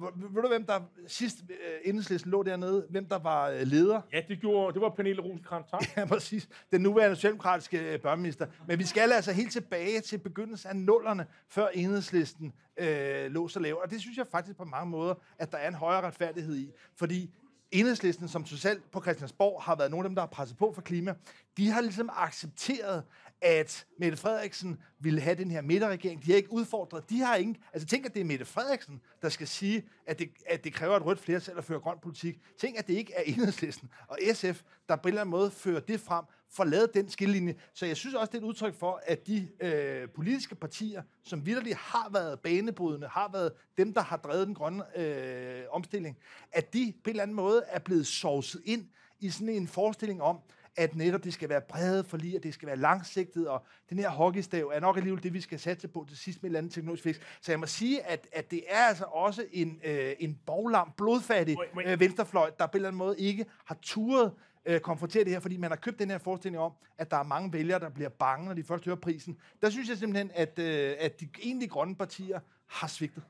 ved 0.00 0.42
du 0.42 0.48
hvem 0.48 0.66
der 0.66 0.80
sidst 1.06 1.36
øh, 1.50 1.56
enhedslisten 1.84 2.30
lå 2.30 2.42
dernede? 2.42 2.86
Hvem 2.90 3.06
der 3.06 3.18
var 3.18 3.48
øh, 3.48 3.60
leder? 3.60 4.00
Ja, 4.12 4.20
det, 4.28 4.40
gjorde, 4.40 4.74
det 4.74 4.82
var 4.82 4.88
Pernille 4.88 5.22
rosenkrantz. 5.22 5.72
Ja, 5.96 6.04
præcis. 6.04 6.48
Den 6.72 6.80
nuværende 6.80 7.16
socialdemokratiske 7.16 7.92
øh, 7.92 8.00
børneminister. 8.00 8.46
Men 8.66 8.78
vi 8.78 8.84
skal 8.84 9.12
altså 9.12 9.32
helt 9.32 9.52
tilbage 9.52 10.00
til 10.00 10.18
begyndelsen 10.18 10.70
af 10.70 10.76
nullerne, 10.76 11.26
før 11.48 11.68
enhedslisten 11.68 12.52
øh, 12.76 13.30
lå 13.30 13.48
så 13.48 13.60
lavt. 13.60 13.82
Og 13.82 13.90
det 13.90 14.00
synes 14.00 14.18
jeg 14.18 14.26
faktisk 14.26 14.56
på 14.56 14.64
mange 14.64 14.90
måder, 14.90 15.14
at 15.38 15.52
der 15.52 15.58
er 15.58 15.68
en 15.68 15.74
højere 15.74 16.02
retfærdighed 16.02 16.56
i. 16.56 16.70
Fordi 16.96 17.30
enhedslisten, 17.70 18.28
som 18.28 18.46
socialt 18.46 18.90
på 18.90 19.00
Christiansborg 19.00 19.62
har 19.62 19.76
været 19.76 19.90
nogle 19.90 20.04
af 20.04 20.08
dem, 20.08 20.14
der 20.14 20.22
har 20.22 20.26
presset 20.26 20.56
på 20.56 20.72
for 20.74 20.82
klima, 20.82 21.14
de 21.56 21.70
har 21.70 21.80
ligesom 21.80 22.10
accepteret, 22.12 23.02
at 23.42 23.86
Mette 23.98 24.16
Frederiksen 24.16 24.78
ville 24.98 25.20
have 25.20 25.36
den 25.36 25.50
her 25.50 25.60
midterregering. 25.60 26.24
De 26.24 26.30
har 26.30 26.36
ikke 26.36 26.52
udfordret. 26.52 27.10
De 27.10 27.20
har 27.20 27.36
ingen... 27.36 27.56
Altså 27.72 27.88
tænk, 27.88 28.06
at 28.06 28.14
det 28.14 28.20
er 28.20 28.24
Mette 28.24 28.44
Frederiksen, 28.44 29.00
der 29.22 29.28
skal 29.28 29.48
sige, 29.48 29.84
at 30.06 30.18
det, 30.18 30.30
at 30.46 30.64
det 30.64 30.74
kræver 30.74 30.96
et 30.96 31.04
rødt 31.04 31.18
flertal 31.18 31.58
at 31.58 31.64
føre 31.64 31.80
grøn 31.80 31.96
politik. 32.02 32.38
Tænk, 32.58 32.78
at 32.78 32.86
det 32.86 32.94
ikke 32.94 33.14
er 33.14 33.22
enhedslisten 33.22 33.90
og 34.08 34.18
SF, 34.34 34.62
der 34.88 34.96
på 34.96 35.02
en 35.02 35.08
eller 35.08 35.20
anden 35.20 35.30
måde 35.30 35.50
fører 35.50 35.80
det 35.80 36.00
frem, 36.00 36.24
for 36.50 36.64
lavet 36.64 36.94
den 36.94 37.08
skillelinje. 37.08 37.54
Så 37.74 37.86
jeg 37.86 37.96
synes 37.96 38.14
også, 38.14 38.30
det 38.30 38.38
er 38.38 38.42
et 38.42 38.48
udtryk 38.48 38.74
for, 38.74 39.00
at 39.06 39.26
de 39.26 39.48
øh, 39.60 40.08
politiske 40.08 40.54
partier, 40.54 41.02
som 41.22 41.46
vidderligt 41.46 41.76
har 41.76 42.10
været 42.12 42.40
banebrydende, 42.40 43.08
har 43.08 43.30
været 43.32 43.52
dem, 43.78 43.94
der 43.94 44.02
har 44.02 44.16
drevet 44.16 44.46
den 44.46 44.54
grønne 44.54 44.98
øh, 44.98 45.64
omstilling, 45.70 46.18
at 46.52 46.74
de 46.74 46.92
på 47.04 47.10
en 47.10 47.10
eller 47.10 47.22
anden 47.22 47.36
måde 47.36 47.62
er 47.68 47.78
blevet 47.78 48.06
sovset 48.06 48.62
ind 48.64 48.86
i 49.20 49.30
sådan 49.30 49.48
en 49.48 49.68
forestilling 49.68 50.22
om, 50.22 50.38
at 50.76 50.96
netop 50.96 51.24
det 51.24 51.32
skal 51.32 51.48
være 51.48 51.60
brede 51.60 52.04
forlig, 52.04 52.36
og 52.36 52.42
det 52.42 52.54
skal 52.54 52.66
være 52.66 52.76
langsigtet, 52.76 53.48
og 53.48 53.64
den 53.90 53.98
her 53.98 54.10
hockeystav 54.10 54.70
er 54.74 54.80
nok 54.80 54.96
alligevel 54.96 55.22
det, 55.22 55.32
vi 55.32 55.40
skal 55.40 55.58
satse 55.58 55.88
på 55.88 56.04
til 56.08 56.16
sidst 56.16 56.42
med 56.42 56.50
et 56.50 56.50
eller 56.50 56.58
andet 56.58 56.72
teknologisk 56.72 57.02
fix. 57.02 57.20
Så 57.40 57.52
jeg 57.52 57.60
må 57.60 57.66
sige, 57.66 58.02
at, 58.02 58.26
at 58.32 58.50
det 58.50 58.62
er 58.68 58.84
altså 58.88 59.04
også 59.04 59.44
en, 59.52 59.80
øh, 59.84 60.12
en 60.18 60.38
boglam, 60.46 60.92
blodfattig 60.96 61.56
øh, 61.86 62.00
venstrefløj, 62.00 62.50
der 62.58 62.66
på 62.66 62.70
en 62.72 62.76
eller 62.76 62.88
anden 62.88 62.98
måde 62.98 63.18
ikke 63.18 63.46
har 63.64 63.78
turet 63.82 64.32
øh, 64.66 64.80
konfrontere 64.80 65.24
det 65.24 65.32
her, 65.32 65.40
fordi 65.40 65.56
man 65.56 65.70
har 65.70 65.76
købt 65.76 65.98
den 65.98 66.10
her 66.10 66.18
forestilling 66.18 66.62
om, 66.62 66.72
at 66.98 67.10
der 67.10 67.16
er 67.16 67.22
mange 67.22 67.52
vælgere, 67.52 67.80
der 67.80 67.88
bliver 67.88 68.08
bange, 68.08 68.46
når 68.46 68.54
de 68.54 68.64
først 68.64 68.84
hører 68.84 68.96
prisen. 68.96 69.38
Der 69.62 69.70
synes 69.70 69.88
jeg 69.88 69.98
simpelthen, 69.98 70.30
at, 70.34 70.58
øh, 70.58 70.94
at 70.98 71.20
de 71.20 71.28
egentlig 71.42 71.70
grønne 71.70 71.96
partier 71.96 72.40
har 72.66 72.88
svigtet. 72.88 73.22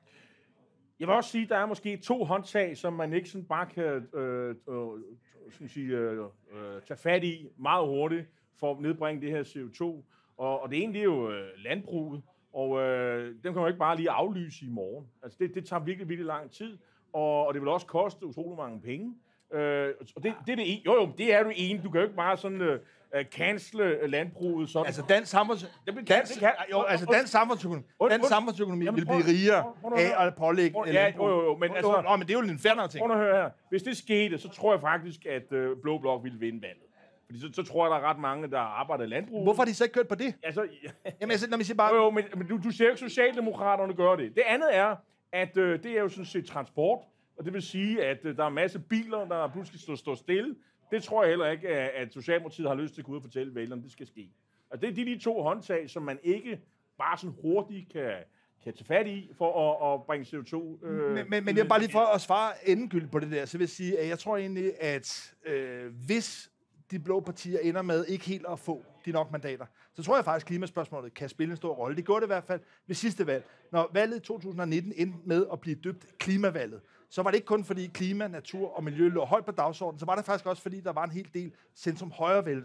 Jeg 1.01 1.09
vil 1.09 1.17
også 1.17 1.31
sige, 1.31 1.45
at 1.45 1.51
der 1.51 1.57
er 1.57 1.67
måske 1.67 1.97
to 1.97 2.25
håndtag, 2.25 2.77
som 2.77 2.93
man 2.93 3.13
ikke 3.13 3.29
sådan 3.29 3.45
bare 3.45 3.67
kan 3.67 3.85
øh, 4.15 4.55
øh, 4.69 4.87
skal 5.51 5.69
sige, 5.69 5.97
øh, 5.97 6.19
øh, 6.53 6.83
tage 6.87 6.99
fat 6.99 7.25
i 7.25 7.49
meget 7.57 7.87
hurtigt 7.87 8.27
for 8.61 8.75
at 8.75 8.81
nedbringe 8.81 9.23
det 9.23 9.31
her 9.31 9.43
CO2. 9.43 9.85
Og, 10.37 10.63
og 10.63 10.71
det 10.71 10.83
ene 10.83 10.93
det 10.93 10.99
er 10.99 11.05
jo 11.05 11.31
øh, 11.31 11.49
landbruget, 11.65 12.23
og 12.53 12.81
øh, 12.81 13.27
dem 13.29 13.43
kan 13.43 13.55
man 13.55 13.63
jo 13.63 13.67
ikke 13.67 13.79
bare 13.79 13.97
lige 13.97 14.11
aflyse 14.11 14.65
i 14.65 14.69
morgen. 14.69 15.07
Altså 15.23 15.39
det, 15.41 15.55
det 15.55 15.67
tager 15.67 15.81
virkelig, 15.81 16.09
virkelig 16.09 16.27
lang 16.27 16.51
tid, 16.51 16.79
og, 17.13 17.47
og 17.47 17.55
det 17.55 17.63
vil 17.63 17.69
også 17.69 17.87
koste 17.87 18.27
utrolig 18.27 18.57
mange 18.57 18.81
penge. 18.81 19.15
Øh, 19.53 19.95
og 20.17 20.23
det, 20.23 20.35
det 20.47 20.53
er 20.53 20.57
det 20.57 20.73
ene. 20.73 20.83
Jo, 20.87 20.95
jo, 20.95 21.13
det 21.19 21.35
er 21.35 21.43
du 21.43 21.51
ene. 21.55 21.83
Du 21.83 21.91
kan 21.91 22.01
jo 22.01 22.07
ikke 22.07 22.17
bare 22.17 22.37
sådan 22.37 22.61
øh, 22.61 22.81
uh, 23.17 23.25
cancele 23.31 24.07
landbruget. 24.07 24.69
Sådan. 24.69 24.87
Altså 24.87 25.03
dansk 25.09 25.33
kan- 25.95 26.05
dansk, 26.05 26.33
det 26.33 26.41
kan- 26.41 26.53
jo, 26.73 26.83
altså 26.83 27.07
dansk 27.13 27.33
samfundsøkonomi, 27.33 27.85
Und- 27.99 28.09
dansk 28.11 28.25
und- 28.25 28.29
samfundsøkonomi 28.29 28.85
vil 28.85 29.07
blive 29.07 29.25
rigere 29.27 29.65
af 29.97 30.27
at 30.27 30.35
pålægge... 30.35 30.75
Prøv- 30.79 30.89
øh, 30.89 30.95
ja, 30.95 31.13
jo, 31.17 31.29
jo, 31.29 31.43
jo, 31.45 31.57
men 31.57 31.71
altså- 31.77 32.03
Nå, 32.09 32.17
men 32.17 32.27
det 32.29 32.35
er 32.35 32.39
jo 32.39 32.45
en 32.45 32.59
færdig 32.59 32.91
ting. 32.91 33.07
Prøv 33.07 33.17
at 33.17 33.23
høre 33.23 33.43
her. 33.43 33.51
Hvis 33.71 33.83
det 33.83 33.97
skete, 33.97 34.39
så 34.39 34.49
tror 34.49 34.73
jeg 34.73 34.81
faktisk, 34.81 35.27
at 35.27 35.53
øh, 35.53 35.77
Blå 35.83 35.99
Blok 35.99 36.25
ville 36.25 36.39
vinde 36.39 36.63
valget. 36.63 36.83
Fordi 37.27 37.41
så, 37.41 37.49
så 37.53 37.63
tror 37.63 37.85
jeg, 37.87 37.91
der 37.91 38.07
er 38.07 38.11
ret 38.11 38.19
mange, 38.19 38.51
der 38.51 38.59
arbejder 38.59 39.05
i 39.05 39.07
landbrug. 39.07 39.43
Hvorfor 39.43 39.63
har 39.63 39.67
de 39.67 39.75
så 39.75 39.85
ikke 39.85 39.95
kørt 39.95 40.09
på 40.09 40.15
det? 40.15 40.35
Altså, 40.43 40.67
Jamen, 41.21 41.31
altså, 41.31 41.51
når 41.51 41.57
vi 41.59 41.65
siger 41.65 41.77
bare... 41.77 41.95
jo, 41.95 42.03
jo, 42.05 42.11
men, 42.11 42.25
men 42.37 42.47
du, 42.49 42.61
du 42.65 42.71
ser 42.71 42.85
jo 42.85 42.91
ikke, 42.91 43.01
Socialdemokraterne 43.01 43.95
gør 43.95 44.17
det. 44.17 44.35
Det 44.35 44.43
andet 44.47 44.77
er, 44.77 44.97
at 45.33 45.57
øh, 45.57 45.83
det 45.83 45.91
er 45.93 46.01
jo 46.01 46.09
sådan 46.09 46.25
set 46.25 46.47
transport, 46.47 46.99
og 47.39 47.45
det 47.45 47.53
vil 47.53 47.63
sige, 47.63 48.05
at 48.05 48.19
øh, 48.25 48.37
der 48.37 48.43
er 48.45 48.49
en 48.49 48.55
masse 48.55 48.79
biler, 48.79 49.25
der 49.25 49.49
pludselig 49.53 49.81
står, 49.81 49.95
står 49.95 50.15
stille. 50.15 50.55
Det 50.93 51.03
tror 51.03 51.23
jeg 51.23 51.31
heller 51.31 51.51
ikke, 51.51 51.69
at, 51.69 51.91
at 52.03 52.13
Socialdemokratiet 52.13 52.69
har 52.69 52.75
lyst 52.75 52.95
til 52.95 53.01
at 53.01 53.05
gå 53.07 53.13
ud 53.13 53.17
og 53.17 53.23
fortælle 53.23 53.55
vælgerne, 53.55 53.83
det 53.83 53.93
skal 53.93 54.07
ske. 54.07 54.31
Og 54.71 54.83
det 54.83 54.91
er 54.91 54.95
de, 54.95 55.05
de 55.05 55.19
to 55.19 55.43
håndtag, 55.43 55.91
som 55.91 56.03
man 56.03 56.19
ikke 56.23 56.61
bare 56.99 57.19
sådan 57.19 57.35
hurtigt 57.43 57.93
kan, 57.93 58.13
kan 58.65 58.73
tage 58.75 58.85
fat 58.85 59.07
i 59.07 59.31
for 59.39 59.71
at, 59.71 59.95
at 59.95 60.07
bringe 60.07 60.25
CO2... 60.39 60.87
Øh, 60.87 61.15
Men, 61.15 61.31
men, 61.31 61.45
men 61.45 61.57
jeg 61.57 61.69
bare 61.69 61.81
lige 61.81 61.93
for 61.93 62.15
at 62.15 62.21
svare 62.21 62.69
endegyldigt 62.69 63.13
på 63.13 63.19
det 63.19 63.31
der, 63.31 63.45
så 63.45 63.59
vil 63.59 63.63
jeg 63.65 63.69
sige, 63.69 63.99
at 63.99 64.09
jeg 64.09 64.19
tror 64.19 64.37
egentlig, 64.37 64.73
at 64.83 65.35
øh, 65.47 65.93
hvis 66.07 66.51
de 66.91 66.99
blå 66.99 67.21
partier 67.21 67.59
ender 67.59 67.83
med 67.83 68.05
ikke 68.07 68.25
helt 68.25 68.47
at 68.53 68.59
få 68.59 68.85
de 69.05 69.13
nok 69.13 69.33
mandater, 69.33 69.67
så 69.95 70.03
tror 70.03 70.17
jeg 70.17 70.25
faktisk, 70.25 70.45
at 70.45 70.49
klimaspørgsmålet 70.49 71.15
kan 71.15 71.29
spille 71.29 71.51
en 71.51 71.57
stor 71.57 71.75
rolle. 71.75 71.97
Det 71.97 72.05
gjorde 72.07 72.21
det 72.21 72.27
i 72.27 72.35
hvert 72.35 72.45
fald 72.45 72.61
ved 72.87 72.95
sidste 72.95 73.27
valg. 73.27 73.45
Når 73.73 73.91
valget 73.93 74.17
i 74.17 74.21
2019 74.21 74.93
endte 74.97 75.19
med 75.25 75.47
at 75.53 75.61
blive 75.61 75.77
døbt 75.85 76.19
klimavalget, 76.19 76.81
så 77.09 77.23
var 77.23 77.31
det 77.31 77.37
ikke 77.37 77.47
kun 77.47 77.65
fordi 77.65 77.87
klima, 77.87 78.29
natur 78.29 78.77
og 78.77 78.85
miljø 78.85 79.09
lå 79.09 79.25
højt 79.25 79.45
på 79.45 79.53
dagsordenen, 79.53 79.99
så 79.99 80.07
var 80.07 80.17
det 80.17 80.25
faktisk 80.25 80.47
også 80.47 80.63
fordi, 80.63 80.81
der 80.81 80.93
var 80.93 81.05
en 81.05 81.11
hel 81.11 81.29
del 81.35 81.53
centrum 81.75 82.11
højre 82.11 82.63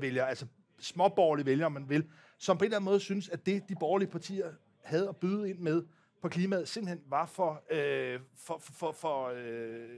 vælgere, 0.00 0.28
altså 0.28 0.46
småborgerlige 0.78 1.46
vælgere, 1.46 1.66
om 1.66 1.72
man 1.72 1.88
vil, 1.88 2.04
som 2.38 2.58
på 2.58 2.64
en 2.64 2.66
eller 2.66 2.76
anden 2.76 2.84
måde 2.84 3.00
synes, 3.00 3.28
at 3.28 3.46
det, 3.46 3.68
de 3.68 3.74
borgerlige 3.80 4.10
partier 4.10 4.46
havde 4.82 5.08
at 5.08 5.16
byde 5.16 5.50
ind 5.50 5.58
med 5.58 5.82
på 6.22 6.28
klimaet, 6.28 6.68
simpelthen 6.68 7.00
var 7.06 7.26
for... 7.26 7.62
Øh, 7.70 8.20
for, 8.36 8.58
for, 8.58 8.72
for, 8.72 8.92
for 8.92 9.26
øh, 9.26 9.88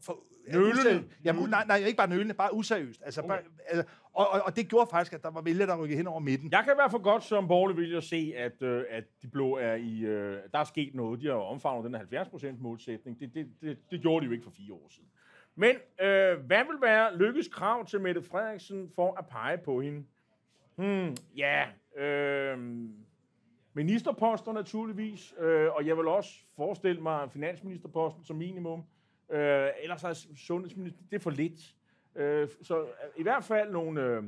for 0.00 0.22
Nølende. 0.52 1.04
Jamen, 1.24 1.50
nej, 1.50 1.64
nej, 1.66 1.76
ikke 1.76 1.96
bare 1.96 2.08
nølende, 2.08 2.34
bare 2.34 2.54
useriøst. 2.54 3.02
Altså, 3.04 3.20
okay. 3.20 3.28
bare, 3.28 3.40
altså, 3.68 3.84
og, 4.12 4.28
og, 4.28 4.42
og, 4.44 4.56
det 4.56 4.68
gjorde 4.68 4.86
faktisk, 4.90 5.12
at 5.12 5.22
der 5.22 5.30
var 5.30 5.40
vælgere, 5.40 5.66
der 5.66 5.82
rykkede 5.82 5.96
hen 5.96 6.06
over 6.06 6.20
midten. 6.20 6.52
Jeg 6.52 6.64
kan 6.64 6.72
i 6.72 6.76
hvert 6.76 6.90
fald 6.90 7.02
godt 7.02 7.24
som 7.24 7.48
borgerlig 7.48 7.76
vælger 7.76 8.00
se, 8.00 8.32
at, 8.36 8.62
øh, 8.62 8.84
at 8.90 9.04
de 9.22 9.28
blå 9.28 9.56
er 9.56 9.74
i... 9.74 10.00
Øh, 10.00 10.38
der 10.52 10.58
er 10.58 10.64
sket 10.64 10.94
noget. 10.94 11.20
De 11.20 11.26
har 11.26 11.34
omfavnet 11.34 11.92
den 11.92 12.00
her 12.12 12.24
70% 12.24 12.62
målsætning. 12.62 13.20
Det, 13.20 13.34
det, 13.34 13.46
det, 13.60 13.78
det 13.90 14.00
gjorde 14.00 14.20
de 14.20 14.26
jo 14.26 14.32
ikke 14.32 14.44
for 14.44 14.50
fire 14.50 14.74
år 14.74 14.88
siden. 14.90 15.08
Men 15.54 15.76
øh, 16.00 16.38
hvad 16.46 16.64
vil 16.64 16.80
være 16.82 17.16
Lykkes 17.16 17.48
krav 17.48 17.86
til 17.86 18.00
Mette 18.00 18.22
Frederiksen 18.22 18.90
for 18.94 19.18
at 19.18 19.26
pege 19.26 19.58
på 19.58 19.80
hende? 19.80 20.04
Hmm, 20.76 21.16
ja, 21.36 21.64
øh, 21.96 22.58
ministerposter 23.76 24.52
naturligvis, 24.52 25.34
øh, 25.38 25.68
og 25.72 25.86
jeg 25.86 25.96
vil 25.96 26.08
også 26.08 26.30
forestille 26.56 27.00
mig 27.02 27.30
finansministerposten 27.32 28.24
som 28.24 28.36
minimum. 28.36 28.82
Øh, 29.30 29.68
ellers 29.82 30.04
er 30.04 30.26
sundhedsminister, 30.36 31.00
det 31.10 31.16
er 31.16 31.20
for 31.20 31.30
lidt. 31.30 31.74
Øh, 32.16 32.48
så 32.62 32.80
øh, 32.80 32.86
i 33.16 33.22
hvert 33.22 33.44
fald 33.44 33.72
nogle, 33.72 34.00
øh, 34.00 34.22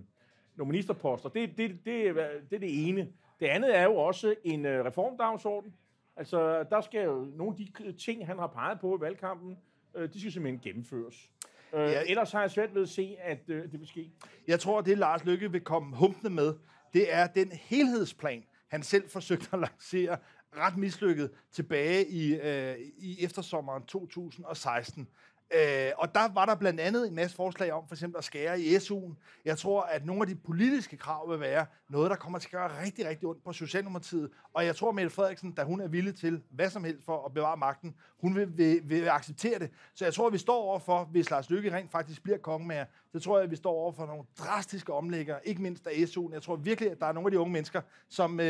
nogle 0.57 0.71
ministerposter, 0.71 1.29
det, 1.29 1.59
det, 1.59 1.79
det, 1.85 2.09
er, 2.09 2.15
det 2.51 2.57
er 2.57 2.61
det 2.61 2.89
ene. 2.89 3.09
Det 3.41 3.47
andet 3.47 3.77
er 3.77 3.83
jo 3.83 3.95
også 3.97 4.35
en 4.45 4.67
øh, 4.67 4.85
reformdagsorden. 4.85 5.75
Altså, 6.17 6.63
der 6.71 6.81
skal 6.81 7.05
jo 7.05 7.27
nogle 7.37 7.57
af 7.59 7.83
de 7.85 7.93
ting, 7.93 8.27
han 8.27 8.39
har 8.39 8.47
peget 8.47 8.81
på 8.81 8.97
i 8.97 9.01
valgkampen, 9.01 9.59
øh, 9.95 10.13
de 10.13 10.21
skal 10.21 10.33
simpelthen 10.33 10.61
gennemføres. 10.61 11.31
Øh, 11.75 11.81
Ja. 11.81 12.03
Ellers 12.07 12.33
har 12.33 12.41
jeg 12.41 12.51
svært 12.51 12.75
ved 12.75 12.83
at 12.83 12.89
se, 12.89 13.17
at 13.21 13.39
øh, 13.49 13.63
det 13.73 13.81
vil 13.81 13.89
ske. 13.89 14.11
Jeg 14.49 14.61
tror, 14.61 14.79
at 14.79 14.87
det 14.87 14.99
Lars 14.99 15.25
Lykke 15.25 15.53
vil 15.53 15.61
komme 15.61 15.97
humpende 15.97 16.31
med, 16.31 16.55
det 16.93 17.15
er 17.15 17.27
den 17.27 17.53
helhedsplan, 17.53 18.45
han 18.69 18.83
selv 18.83 19.11
forsøgte 19.11 19.49
at 19.53 19.59
lancere 19.59 20.19
ret 20.57 20.77
mislykket 20.77 21.31
tilbage 21.53 22.09
i, 22.09 22.35
øh, 22.35 22.77
i 22.99 23.25
eftersommeren 23.25 23.83
2016. 23.83 25.09
Øh, 25.55 25.91
og 25.97 26.15
der 26.15 26.33
var 26.35 26.47
der 26.47 26.55
blandt 26.55 26.81
andet 26.81 27.09
en 27.09 27.15
masse 27.15 27.37
forslag 27.37 27.73
om 27.73 27.89
for 27.89 27.95
eksempel 27.95 28.19
at 28.19 28.25
skære 28.25 28.61
i 28.61 28.77
SU'en. 28.77 29.15
Jeg 29.45 29.59
tror, 29.59 29.83
at 29.83 30.07
nogle 30.07 30.23
af 30.23 30.29
de 30.29 30.35
politiske 30.35 30.97
krav 30.97 31.31
vil 31.31 31.41
være 31.41 31.67
noget, 31.89 32.11
der 32.11 32.17
kommer 32.17 32.39
til 32.39 32.49
at 32.49 32.53
gøre 32.53 32.85
rigtig, 32.85 33.09
rigtig 33.09 33.29
ondt 33.29 33.45
på 33.45 33.53
Socialdemokratiet. 33.53 34.31
Og 34.55 34.65
jeg 34.65 34.77
tror, 34.77 34.89
at 34.89 34.95
Mette 34.95 35.11
Frederiksen, 35.11 35.53
da 35.53 35.65
hun 35.65 35.81
er 35.81 35.89
villig 35.89 36.15
til 36.15 36.43
hvad 36.51 36.71
som 36.71 36.85
helst 36.85 37.05
for 37.05 37.27
at 37.27 37.35
bevare 37.35 37.57
magten, 37.57 37.95
hun 38.21 38.37
vil, 38.37 38.59
vil, 38.59 38.81
vil 38.85 39.09
acceptere 39.09 39.59
det. 39.59 39.71
Så 39.95 40.05
jeg 40.05 40.15
tror, 40.15 40.27
at 40.27 40.33
vi 40.33 40.39
står 40.39 40.63
overfor, 40.63 41.05
hvis 41.05 41.31
Lars 41.31 41.51
Lykke 41.51 41.77
rent 41.77 41.91
faktisk 41.91 42.23
bliver 42.23 42.39
konge 42.39 42.67
med 42.67 42.85
så 43.13 43.21
tror 43.21 43.37
jeg, 43.39 43.45
at 43.45 43.51
vi 43.51 43.57
står 43.57 43.71
overfor 43.73 44.07
nogle 44.07 44.23
drastiske 44.39 44.93
omlægger, 44.93 45.39
ikke 45.45 45.63
mindst 45.63 45.87
af 45.87 45.91
SU'en. 45.91 46.33
Jeg 46.33 46.43
tror 46.43 46.57
virkelig, 46.57 46.91
at 46.91 47.01
der 47.01 47.07
er 47.07 47.13
nogle 47.13 47.27
af 47.27 47.31
de 47.31 47.39
unge 47.39 47.53
mennesker, 47.53 47.81
som 48.09 48.41
øh, 48.41 48.47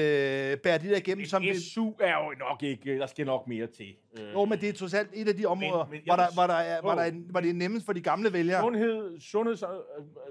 bærer 0.56 0.78
de 0.78 0.88
der 0.88 0.96
igennem, 0.96 1.24
som 1.24 1.42
SU 1.74 1.92
er 2.00 2.24
jo 2.24 2.34
nok 2.38 2.62
ikke, 2.62 2.98
der 2.98 3.06
skal 3.06 3.26
nok 3.26 3.46
mere 3.48 3.66
til. 3.66 3.96
Øh, 4.18 4.32
jo, 4.32 4.44
men 4.44 4.60
det 4.60 4.68
er 4.68 4.72
trods 4.72 4.94
alt 4.94 5.10
et 5.12 5.28
af 5.28 5.36
de 5.36 5.46
områder, 5.46 5.86
men 5.86 5.94
jeg 5.94 6.14
hvor, 6.14 6.16
der, 6.16 6.34
hvor, 6.34 6.46
der 6.46 6.54
er, 6.54 6.80
hvor, 6.80 6.90
Jo. 6.90 6.96
der 6.96 7.02
er, 7.04 7.10
hvor 7.10 7.40
det 7.40 7.50
er 7.50 7.54
nemmest 7.54 7.86
for 7.86 7.92
de 7.92 8.00
gamle 8.00 8.32
vælgere. 8.32 8.62
Sundhed, 8.62 9.20
sundheds, 9.20 9.62
øh, 9.62 9.68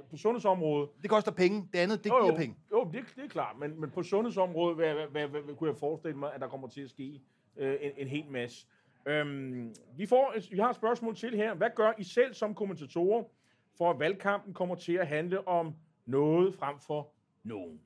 på 0.09 0.17
sundhedsområdet, 0.17 0.89
Det 1.01 1.09
koster 1.09 1.31
penge. 1.31 1.69
Det 1.73 1.79
andet, 1.79 2.03
det 2.03 2.09
jo, 2.09 2.23
giver 2.23 2.37
penge. 2.37 2.55
Jo, 2.71 2.89
det, 2.93 3.03
det 3.15 3.23
er 3.23 3.29
klart, 3.29 3.55
men, 3.59 3.81
men 3.81 3.89
på 3.91 4.03
sundhedsområdet 4.03 4.75
hvad, 4.77 4.93
hvad, 4.93 5.27
hvad, 5.27 5.41
hvad, 5.41 5.55
kunne 5.55 5.69
jeg 5.69 5.77
forestille 5.77 6.17
mig, 6.17 6.33
at 6.33 6.41
der 6.41 6.47
kommer 6.47 6.67
til 6.67 6.81
at 6.81 6.89
ske 6.89 7.21
øh, 7.57 7.75
en, 7.81 7.91
en 7.97 8.07
hel 8.07 8.25
masse. 8.29 8.65
Øhm, 9.05 9.75
vi, 9.97 10.05
får, 10.05 10.33
vi 10.51 10.57
har 10.57 10.69
et 10.69 10.75
spørgsmål 10.75 11.15
til 11.15 11.35
her. 11.35 11.53
Hvad 11.53 11.69
gør 11.75 11.91
I 11.97 12.03
selv 12.03 12.33
som 12.33 12.55
kommentatorer, 12.55 13.23
for 13.77 13.89
at 13.89 13.99
valgkampen 13.99 14.53
kommer 14.53 14.75
til 14.75 14.93
at 14.93 15.07
handle 15.07 15.47
om 15.47 15.75
noget 16.05 16.55
frem 16.55 16.79
for 16.79 17.11
nogen? 17.43 17.81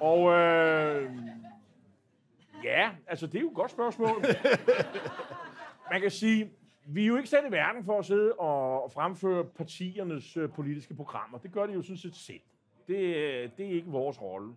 Og 0.00 0.32
øh, 0.32 1.12
ja, 2.64 2.90
altså 3.06 3.26
det 3.26 3.34
er 3.34 3.40
jo 3.40 3.48
et 3.48 3.54
godt 3.54 3.70
spørgsmål. 3.70 4.24
Man 5.92 6.00
kan 6.00 6.10
sige, 6.10 6.50
vi 6.86 7.02
er 7.02 7.06
jo 7.06 7.16
ikke 7.16 7.28
sat 7.28 7.44
i 7.48 7.52
verden 7.52 7.84
for 7.84 7.98
at 7.98 8.04
sidde 8.04 8.32
og 8.32 8.92
fremføre 8.92 9.44
partiernes 9.44 10.36
øh, 10.36 10.50
politiske 10.50 10.94
programmer. 10.94 11.38
Det 11.38 11.52
gør 11.52 11.66
de 11.66 11.72
jo 11.72 11.82
sådan 11.82 11.96
set 11.96 12.16
selv. 12.16 12.40
Det, 12.88 12.96
øh, 12.96 13.50
det 13.56 13.66
er 13.66 13.70
ikke 13.70 13.90
vores 13.90 14.22
rolle. 14.22 14.54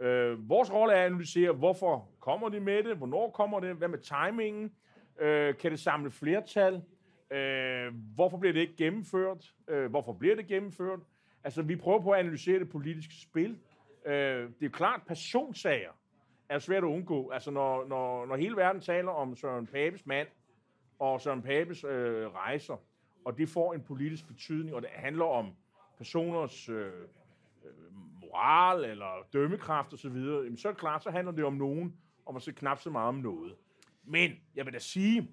Øh, 0.00 0.48
vores 0.48 0.72
rolle 0.72 0.94
er 0.94 0.98
at 0.98 1.06
analysere, 1.06 1.52
hvorfor 1.52 2.08
kommer 2.20 2.48
de 2.48 2.60
med 2.60 2.82
det, 2.82 2.96
hvornår 2.96 3.30
kommer 3.30 3.60
det, 3.60 3.76
hvad 3.76 3.88
med 3.88 3.98
timingen, 3.98 4.72
øh, 5.20 5.56
kan 5.56 5.70
det 5.70 5.80
samle 5.80 6.10
flertal, 6.10 6.82
øh, 7.30 7.94
hvorfor 8.14 8.38
bliver 8.38 8.52
det 8.52 8.60
ikke 8.60 8.76
gennemført, 8.76 9.54
øh, 9.68 9.90
hvorfor 9.90 10.12
bliver 10.12 10.36
det 10.36 10.46
gennemført. 10.46 11.00
Altså, 11.44 11.62
vi 11.62 11.76
prøver 11.76 12.00
på 12.00 12.10
at 12.10 12.20
analysere 12.20 12.58
det 12.58 12.68
politiske 12.68 13.14
spil. 13.14 13.58
Øh, 14.06 14.12
det 14.12 14.42
er 14.42 14.50
jo 14.62 14.70
klart, 14.70 15.02
personsager 15.06 15.90
er 16.48 16.58
svært 16.58 16.84
at 16.84 16.88
undgå. 16.88 17.30
Altså, 17.30 17.50
når, 17.50 17.86
når, 17.86 18.26
når 18.26 18.36
hele 18.36 18.56
verden 18.56 18.82
taler 18.82 19.10
om 19.10 19.36
Søren 19.36 19.66
Papes 19.66 20.06
mand, 20.06 20.28
og 20.98 21.20
Søren 21.20 21.42
Papes 21.42 21.84
øh, 21.84 22.26
rejser, 22.26 22.76
og 23.24 23.38
det 23.38 23.48
får 23.48 23.74
en 23.74 23.82
politisk 23.82 24.28
betydning, 24.28 24.74
og 24.74 24.82
det 24.82 24.90
handler 24.90 25.24
om 25.24 25.52
personers 25.98 26.68
øh, 26.68 26.86
øh 26.86 26.92
moral 28.20 28.84
eller 28.84 29.26
dømmekraft 29.32 29.92
osv., 29.92 30.14
så, 30.14 30.52
så 30.56 30.68
er 30.68 30.72
det 30.72 30.80
klart, 30.80 31.02
så 31.02 31.10
handler 31.10 31.32
det 31.32 31.44
om 31.44 31.54
nogen, 31.54 31.96
og 32.26 32.34
måske 32.34 32.52
knap 32.52 32.80
så 32.80 32.90
meget 32.90 33.08
om 33.08 33.14
noget. 33.14 33.54
Men 34.04 34.30
jeg 34.54 34.66
vil 34.66 34.74
da 34.74 34.78
sige, 34.78 35.28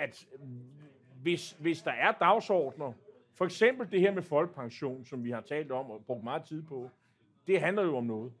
at 0.00 0.26
hvis, 1.22 1.56
hvis 1.60 1.82
der 1.82 1.90
er 1.90 2.12
dagsordner, 2.12 2.92
for 3.34 3.44
eksempel 3.44 3.90
det 3.90 4.00
her 4.00 4.12
med 4.12 4.22
folkepension, 4.22 5.04
som 5.04 5.24
vi 5.24 5.30
har 5.30 5.40
talt 5.40 5.72
om 5.72 5.90
og 5.90 6.04
brugt 6.06 6.24
meget 6.24 6.44
tid 6.44 6.62
på, 6.62 6.90
det 7.46 7.60
handler 7.60 7.82
jo 7.82 7.96
om 7.96 8.04
noget. 8.04 8.32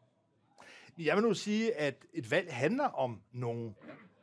Jeg 0.98 1.16
vil 1.16 1.24
nu 1.24 1.34
sige, 1.34 1.74
at 1.74 2.06
et 2.14 2.30
valg 2.30 2.52
handler 2.52 2.84
om 2.84 3.20
nogen. 3.32 3.74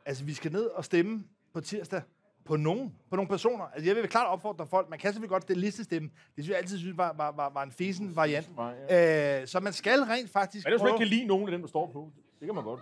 Altså, 0.06 0.24
vi 0.24 0.32
skal 0.32 0.52
ned 0.52 0.66
og 0.66 0.84
stemme 0.84 1.24
på 1.52 1.60
tirsdag 1.60 2.02
på 2.44 2.56
nogen, 2.56 2.94
på 3.10 3.16
nogle 3.16 3.28
personer. 3.28 3.64
Altså, 3.64 3.86
jeg 3.86 3.96
vil 3.96 4.08
klart 4.08 4.26
opfordre 4.26 4.66
folk, 4.66 4.88
man 4.88 4.98
kan 4.98 5.12
selvfølgelig 5.12 5.30
godt 5.30 5.42
stille 5.42 5.60
listestemme. 5.60 6.10
Det 6.36 6.44
synes 6.44 6.48
jeg 6.48 6.58
altid 6.58 6.78
synes 6.78 6.96
var, 6.96 7.12
var, 7.16 7.32
var, 7.32 7.50
var 7.50 7.62
en 7.62 7.72
fesen 7.72 8.16
variant. 8.16 8.48
Øh, 8.48 9.46
så 9.46 9.60
man 9.62 9.72
skal 9.72 10.00
rent 10.00 10.30
faktisk 10.30 10.66
Men 10.66 10.72
ellers 10.72 10.82
man 10.82 10.92
ikke 10.94 10.98
kan 10.98 11.08
lide 11.08 11.26
nogen 11.26 11.44
af 11.44 11.50
dem, 11.50 11.60
der 11.60 11.68
står 11.68 11.90
på. 11.92 12.12
Det 12.40 12.46
kan 12.46 12.54
man 12.54 12.64
godt. 12.64 12.80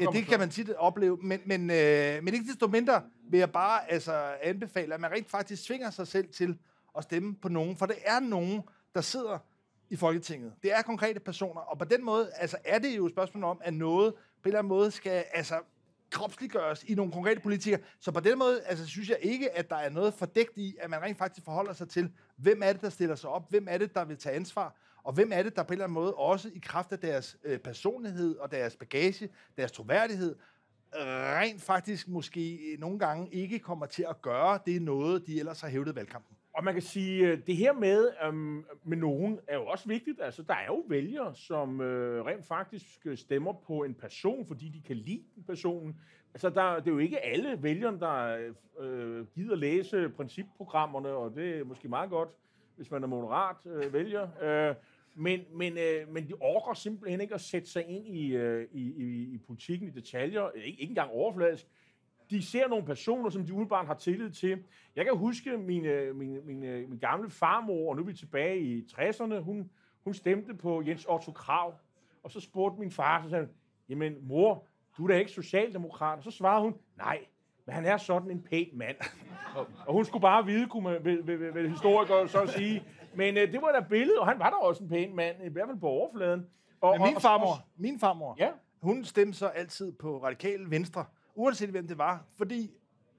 Ja, 0.00 0.06
det 0.06 0.26
kan 0.26 0.38
man 0.38 0.50
tit 0.50 0.70
opleve, 0.70 1.18
men, 1.22 1.40
men, 1.46 1.70
øh, 1.70 2.24
men 2.24 2.34
ikke 2.34 2.46
desto 2.46 2.66
mindre 2.66 3.02
vil 3.30 3.38
jeg 3.38 3.52
bare 3.52 3.90
altså, 3.90 4.34
anbefale, 4.42 4.94
at 4.94 5.00
man 5.00 5.10
rent 5.10 5.30
faktisk 5.30 5.64
tvinger 5.64 5.90
sig 5.90 6.06
selv 6.06 6.28
til 6.28 6.58
at 6.98 7.02
stemme 7.02 7.34
på 7.34 7.48
nogen, 7.48 7.76
for 7.76 7.86
det 7.86 7.96
er 8.04 8.20
nogen, 8.20 8.62
der 8.94 9.00
sidder 9.00 9.38
i 9.90 9.96
Folketinget. 9.96 10.52
Det 10.62 10.72
er 10.72 10.82
konkrete 10.82 11.20
personer, 11.20 11.60
og 11.60 11.78
på 11.78 11.84
den 11.84 12.04
måde 12.04 12.30
altså, 12.36 12.56
er 12.64 12.78
det 12.78 12.96
jo 12.96 13.06
et 13.06 13.12
spørgsmål 13.12 13.44
om, 13.44 13.60
at 13.64 13.74
noget 13.74 14.14
på 14.14 14.20
en 14.20 14.48
eller 14.48 14.58
anden 14.58 14.68
måde 14.68 14.90
skal 14.90 15.24
altså, 15.32 15.60
kropsliggøres 16.10 16.84
i 16.84 16.94
nogle 16.94 17.12
konkrete 17.12 17.40
politikere. 17.40 17.80
Så 18.00 18.12
på 18.12 18.20
den 18.20 18.38
måde 18.38 18.62
altså, 18.62 18.86
synes 18.86 19.08
jeg 19.08 19.18
ikke, 19.22 19.56
at 19.58 19.70
der 19.70 19.76
er 19.76 19.90
noget 19.90 20.14
fordækt 20.14 20.56
i, 20.56 20.76
at 20.80 20.90
man 20.90 21.02
rent 21.02 21.18
faktisk 21.18 21.44
forholder 21.44 21.72
sig 21.72 21.88
til, 21.88 22.12
hvem 22.36 22.62
er 22.62 22.72
det, 22.72 22.82
der 22.82 22.90
stiller 22.90 23.14
sig 23.14 23.30
op, 23.30 23.50
hvem 23.50 23.66
er 23.70 23.78
det, 23.78 23.94
der 23.94 24.04
vil 24.04 24.16
tage 24.16 24.36
ansvar, 24.36 24.76
og 25.04 25.12
hvem 25.12 25.30
er 25.32 25.42
det, 25.42 25.56
der 25.56 25.62
på 25.62 25.68
en 25.68 25.72
eller 25.72 25.84
anden 25.84 25.94
måde 25.94 26.14
også 26.14 26.50
i 26.54 26.58
kraft 26.58 26.92
af 26.92 26.98
deres 26.98 27.36
øh, 27.44 27.58
personlighed 27.58 28.36
og 28.36 28.50
deres 28.50 28.76
bagage, 28.76 29.28
deres 29.56 29.72
troværdighed, 29.72 30.36
rent 30.96 31.62
faktisk 31.62 32.08
måske 32.08 32.72
øh, 32.72 32.80
nogle 32.80 32.98
gange 32.98 33.28
ikke 33.32 33.58
kommer 33.58 33.86
til 33.86 34.06
at 34.08 34.22
gøre 34.22 34.58
det 34.66 34.82
noget, 34.82 35.26
de 35.26 35.38
ellers 35.38 35.60
har 35.60 35.68
hævdet 35.68 35.96
valgkampen. 35.96 36.36
Og 36.56 36.64
man 36.64 36.74
kan 36.74 36.82
sige, 36.82 37.26
øh, 37.26 37.38
det 37.46 37.56
her 37.56 37.72
med, 37.72 38.10
øhm, 38.26 38.64
med 38.84 38.96
nogen 38.96 39.40
er 39.48 39.56
jo 39.56 39.66
også 39.66 39.88
vigtigt. 39.88 40.20
Altså, 40.22 40.42
der 40.42 40.54
er 40.54 40.66
jo 40.66 40.84
vælgere, 40.88 41.34
som 41.34 41.80
øh, 41.80 42.24
rent 42.24 42.44
faktisk 42.44 42.98
øh, 43.04 43.16
stemmer 43.16 43.52
på 43.52 43.84
en 43.84 43.94
person, 43.94 44.46
fordi 44.46 44.68
de 44.68 44.82
kan 44.86 44.96
lide 44.96 45.22
den 45.34 45.44
personen. 45.44 46.00
Altså, 46.34 46.50
der, 46.50 46.74
det 46.74 46.86
er 46.86 46.92
jo 46.92 46.98
ikke 46.98 47.20
alle 47.20 47.62
vælgere, 47.62 47.98
der 47.98 48.38
øh, 48.80 49.26
gider 49.26 49.56
læse 49.56 50.08
principprogrammerne, 50.08 51.08
og 51.08 51.34
det 51.34 51.58
er 51.58 51.64
måske 51.64 51.88
meget 51.88 52.10
godt, 52.10 52.28
hvis 52.76 52.90
man 52.90 53.02
er 53.02 53.06
moderat 53.06 53.56
øh, 53.66 53.92
vælger. 53.92 54.28
Øh, 54.42 54.74
men, 55.14 55.40
men, 55.52 55.78
øh, 55.78 56.08
men 56.08 56.28
de 56.28 56.32
orker 56.40 56.74
simpelthen 56.74 57.20
ikke 57.20 57.34
at 57.34 57.40
sætte 57.40 57.70
sig 57.70 57.86
ind 57.86 58.06
i, 58.06 58.26
øh, 58.36 58.68
i, 58.72 58.82
i, 58.82 59.34
i 59.34 59.38
politikken 59.38 59.88
i 59.88 59.90
detaljer, 59.90 60.50
ikke, 60.50 60.80
ikke 60.80 60.90
engang 60.90 61.10
overfladisk. 61.10 61.66
De 62.30 62.42
ser 62.42 62.68
nogle 62.68 62.84
personer, 62.84 63.30
som 63.30 63.46
de 63.46 63.52
umiddelbart 63.52 63.86
har 63.86 63.94
tillid 63.94 64.30
til. 64.30 64.64
Jeg 64.96 65.04
kan 65.04 65.16
huske 65.16 65.56
min, 65.58 65.84
øh, 65.84 66.16
min, 66.16 66.46
min, 66.46 66.64
øh, 66.64 66.88
min 66.88 66.98
gamle 66.98 67.30
farmor, 67.30 67.90
og 67.90 67.96
nu 67.96 68.02
er 68.02 68.06
vi 68.06 68.14
tilbage 68.14 68.60
i 68.60 68.86
60'erne, 68.92 69.38
hun, 69.38 69.70
hun 70.04 70.14
stemte 70.14 70.54
på 70.54 70.82
Jens 70.86 71.06
Otto 71.08 71.32
Krav, 71.32 71.74
og 72.22 72.30
så 72.30 72.40
spurgte 72.40 72.80
min 72.80 72.90
far, 72.90 73.22
så 73.22 73.28
sagde 73.28 73.48
jamen 73.88 74.16
mor, 74.28 74.66
du 74.98 75.04
er 75.04 75.08
da 75.08 75.18
ikke 75.18 75.30
socialdemokrat. 75.30 76.18
Og 76.18 76.24
så 76.24 76.30
svarede 76.30 76.62
hun, 76.62 76.74
nej, 76.96 77.18
men 77.66 77.74
han 77.74 77.84
er 77.84 77.96
sådan 77.96 78.30
en 78.30 78.42
pæn 78.42 78.68
mand. 78.72 78.96
og, 79.86 79.92
hun 79.92 80.04
skulle 80.04 80.22
bare 80.22 80.46
vide, 80.46 80.68
kunne 80.68 80.84
man, 80.84 81.04
vil, 81.04 81.26
vil, 81.26 81.54
vil 81.54 81.70
historikere 81.70 82.28
så 82.28 82.46
sige, 82.46 82.82
men 83.16 83.36
øh, 83.36 83.52
det 83.52 83.62
var 83.62 83.72
da 83.72 83.86
billedet, 83.88 84.18
og 84.18 84.26
han 84.26 84.38
var 84.38 84.50
da 84.50 84.56
også 84.56 84.82
en 84.82 84.88
pæn 84.88 85.16
mand, 85.16 85.36
i 85.44 85.48
hvert 85.48 85.68
fald 85.68 85.80
på 85.80 85.88
overfladen. 85.88 86.46
Og, 86.80 86.94
Men 86.98 87.12
min 87.12 87.20
farmor, 87.20 87.66
min 87.76 88.00
farmor, 88.00 88.36
ja. 88.38 88.50
hun 88.82 89.04
stemte 89.04 89.38
så 89.38 89.46
altid 89.46 89.92
på 89.92 90.24
radikale 90.24 90.70
venstre, 90.70 91.04
uanset 91.34 91.70
hvem 91.70 91.88
det 91.88 91.98
var, 91.98 92.24
fordi 92.36 92.70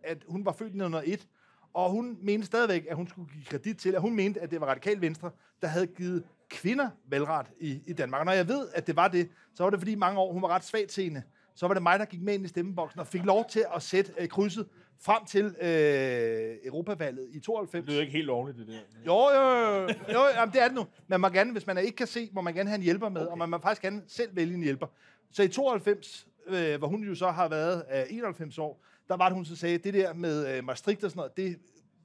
at 0.04 0.18
hun 0.28 0.46
var 0.46 0.52
født 0.52 0.74
i 0.74 0.78
1901, 0.78 1.28
og 1.74 1.89
hun 1.89 2.18
mente 2.22 2.48
stadigvæk, 2.48 2.86
at 2.89 2.96
hun 2.96 3.08
skulle 3.08 3.30
give 3.34 3.46
kredit 3.46 3.78
til, 3.78 3.96
at 3.96 4.02
hun 4.02 4.16
mente, 4.16 4.41
at 4.41 4.52
det 4.52 4.62
var 4.62 4.68
radikal 4.68 5.02
venstre, 5.02 5.32
der 5.62 5.68
havde 5.68 5.88
givet 5.88 6.24
kvinder 6.50 6.89
valgret 7.08 7.48
i, 7.60 7.82
i 7.88 7.93
Danmark. 7.93 8.20
Og 8.20 8.26
når 8.26 8.32
jeg 8.34 8.48
ved, 8.48 8.68
at 8.74 8.88
det 8.88 8.96
var 8.96 9.08
det, 9.08 9.30
så 9.54 9.64
var 9.64 9.70
det 9.70 9.80
fordi 9.80 9.96
mange 9.96 10.20
år, 10.20 10.34
hun 10.34 10.41
var 10.41 10.48
ret 10.48 10.64
svagt 10.64 10.89
til 10.89 11.24
så 11.56 11.68
var 11.68 11.74
det 11.74 11.84
mig, 11.84 11.99
der 11.99 12.06
gik 12.06 12.22
med 12.22 12.34
ind 12.34 12.45
i 12.45 12.47
stemmeboksen 12.47 12.99
og 12.99 13.08
fik 13.08 13.26
lov 13.26 13.45
til 13.49 13.66
at 13.76 13.84
sætte 13.84 14.14
øh, 14.18 14.28
krydset 14.28 14.68
frem 15.01 15.26
til 15.26 15.45
øh, 15.45 16.58
Europavalget 16.66 17.28
i 17.32 17.39
92. 17.39 17.86
Det 17.86 17.89
lyder 17.89 18.01
ikke 18.01 18.14
helt 18.14 18.26
lovligt, 18.26 18.58
det 18.58 18.68
der. 18.68 18.80
Jo, 19.06 19.30
jo, 19.30 19.49
jo. 19.51 19.88
jo 20.14 20.20
jamen, 20.36 20.53
det 20.53 20.62
er 20.62 20.68
det 20.68 20.76
nu. 20.76 20.86
Man 21.08 21.22
må 21.22 21.30
gerne, 21.30 21.51
hvis 21.51 21.68
man 21.68 21.78
ikke 21.78 21.95
kan 21.95 22.08
se, 22.08 22.30
må 22.34 22.41
man 22.41 22.53
gerne 22.53 22.70
have 22.70 22.78
en 22.78 22.84
hjælper 22.84 23.10
med, 23.10 23.22
okay. 23.22 23.32
og 23.32 23.38
man 23.38 23.49
må 23.49 23.58
faktisk 23.62 23.82
gerne 23.82 24.01
selv 24.08 24.36
vælge 24.36 24.53
en 24.53 24.64
hjælper. 24.64 24.88
Så 25.32 25.43
i 25.43 25.47
92, 25.47 26.28
øh, 26.47 26.78
hvor 26.78 26.88
hun 26.88 27.03
jo 27.03 27.16
så 27.16 27.32
har 27.32 27.47
været 27.47 27.84
øh, 27.93 28.03
91 28.10 28.58
år, 28.58 28.86
der 29.08 29.18
var 29.18 29.30
det, 29.30 29.36
hun 29.36 29.45
så 29.45 29.56
sagde, 29.56 29.78
det 29.78 29.93
der 29.93 30.14
med 30.14 30.58
øh, 30.58 30.64
Maastricht 30.64 31.03
og 31.03 31.12
sådan 31.12 31.20
noget, 31.20 31.38
det 31.38 31.60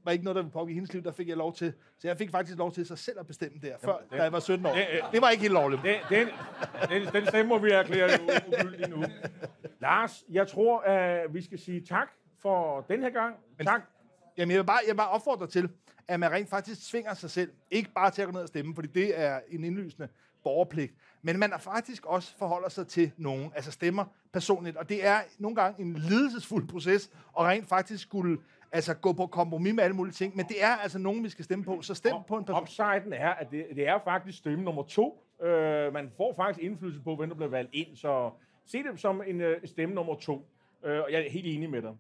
var 0.05 0.13
ikke 0.13 0.25
noget, 0.25 0.37
der 0.37 0.43
ville 0.43 0.53
pågive 0.53 0.75
hendes 0.75 0.93
liv, 0.93 1.05
der 1.05 1.13
fik 1.13 1.29
jeg 1.29 1.37
lov 1.37 1.55
til. 1.55 1.73
Så 1.99 2.09
jeg 2.09 2.19
fik 2.19 2.31
faktisk 2.31 2.59
lov 2.59 2.73
til 2.73 2.87
sig 2.87 2.99
selv 2.99 3.21
at 3.21 3.27
bestemme 3.27 3.59
der, 3.63 3.75
før, 3.85 3.93
Jamen, 3.93 4.11
det, 4.11 4.19
da 4.19 4.23
jeg 4.23 4.33
var 4.33 4.41
17 4.41 4.67
år. 4.67 4.75
Det, 4.75 4.87
det 5.13 5.23
var 5.23 5.31
ikke 5.31 5.43
helt 5.43 5.55
lovligt. 5.55 5.83
Det, 5.83 5.97
den, 6.09 6.29
den, 6.89 7.13
den 7.13 7.27
stemme 7.27 7.49
må 7.49 7.59
vi 7.59 7.71
erklære 7.71 8.09
ugyldig 8.49 8.89
nu. 8.89 9.05
Lars, 9.81 10.25
jeg 10.31 10.49
tror, 10.49 10.81
at 10.81 11.35
vi 11.35 11.43
skal 11.43 11.59
sige 11.59 11.81
tak 11.81 12.09
for 12.43 12.81
den 12.81 13.03
her 13.03 13.11
gang. 13.11 13.37
Men, 13.59 13.67
tak. 13.67 13.81
Jamen, 14.37 14.51
jeg 14.51 14.59
vil, 14.59 14.67
bare, 14.67 14.79
jeg 14.87 14.93
vil 14.93 14.97
bare 14.97 15.11
opfordre 15.11 15.47
til, 15.47 15.69
at 16.09 16.21
man 16.21 16.33
rent 16.33 16.49
faktisk 16.49 16.89
svinger 16.89 17.15
sig 17.15 17.31
selv. 17.31 17.51
Ikke 17.71 17.91
bare 17.95 18.11
til 18.11 18.23
at 18.23 18.29
gå 18.29 18.33
ned 18.33 18.43
og 18.43 18.49
stemme, 18.49 18.75
fordi 18.75 18.89
det 18.89 19.21
er 19.21 19.41
en 19.49 19.65
indlysende 19.65 20.09
borgerpligt. 20.45 20.95
Men 21.23 21.39
man 21.39 21.53
er 21.53 21.59
faktisk 21.59 22.07
også 22.07 22.35
forholder 22.39 22.69
sig 22.69 22.87
til 22.87 23.13
nogen, 23.17 23.53
altså 23.55 23.71
stemmer 23.71 24.05
personligt. 24.33 24.77
Og 24.77 24.89
det 24.89 25.07
er 25.07 25.21
nogle 25.39 25.57
gange 25.57 25.83
en 25.83 25.97
lidelsesfuld 25.97 26.69
proces, 26.69 27.11
og 27.33 27.47
rent 27.47 27.69
faktisk 27.69 28.03
skulle 28.03 28.39
altså 28.73 28.95
gå 28.95 29.13
på 29.13 29.27
kompromis 29.27 29.75
med 29.75 29.85
alle 29.85 29.97
mulige 29.97 30.13
ting. 30.13 30.37
Men 30.37 30.47
det 30.47 30.65
er 30.65 30.77
altså 30.77 30.99
nogen, 30.99 31.25
vi 31.25 31.29
skal 31.29 31.45
stemme 31.45 31.65
på, 31.65 31.83
så 31.83 31.95
stem 31.95 32.15
på 32.29 32.37
en 32.37 32.45
person. 32.45 32.63
Upsiden 32.63 33.13
er, 33.13 33.31
at 33.31 33.51
det, 33.51 33.67
det 33.75 33.89
er 33.89 33.99
faktisk 34.05 34.39
stemme 34.39 34.65
nummer 34.65 34.83
to. 34.83 35.27
Uh, 35.39 35.47
man 35.93 36.11
får 36.17 36.35
faktisk 36.37 36.65
indflydelse 36.65 37.01
på, 37.01 37.17
hvem 37.17 37.29
der 37.29 37.37
bliver 37.37 37.51
valgt 37.51 37.71
ind, 37.75 37.97
så 37.97 38.31
se 38.67 38.83
det 38.83 39.01
som 39.01 39.23
en 39.27 39.41
uh, 39.41 39.53
stemme 39.65 39.95
nummer 39.95 40.15
to. 40.15 40.35
Uh, 40.35 40.91
og 40.91 41.13
jeg 41.13 41.27
er 41.27 41.31
helt 41.31 41.47
enig 41.47 41.71
med 41.71 41.83
dig. 41.83 41.93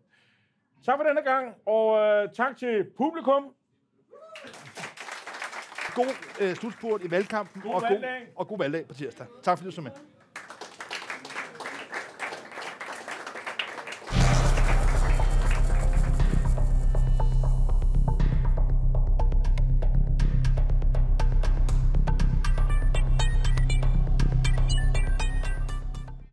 Tak 0.84 0.98
for 0.98 1.04
denne 1.04 1.22
gang, 1.22 1.54
og 1.66 1.86
uh, 1.92 2.32
tak 2.32 2.56
til 2.56 2.86
publikum. 2.96 3.44
God 5.94 6.14
uh, 6.42 6.54
slutspurt 6.54 7.02
i 7.04 7.10
valgkampen, 7.10 7.62
god 7.62 7.74
og, 7.74 7.82
valgdag. 7.82 8.20
god, 8.20 8.26
og 8.36 8.48
god 8.48 8.58
valgdag 8.58 8.86
på 8.86 8.94
tirsdag. 8.94 9.26
Tak 9.42 9.58
fordi 9.58 9.70
du 9.70 9.74
så 9.74 9.80
med. 9.80 9.90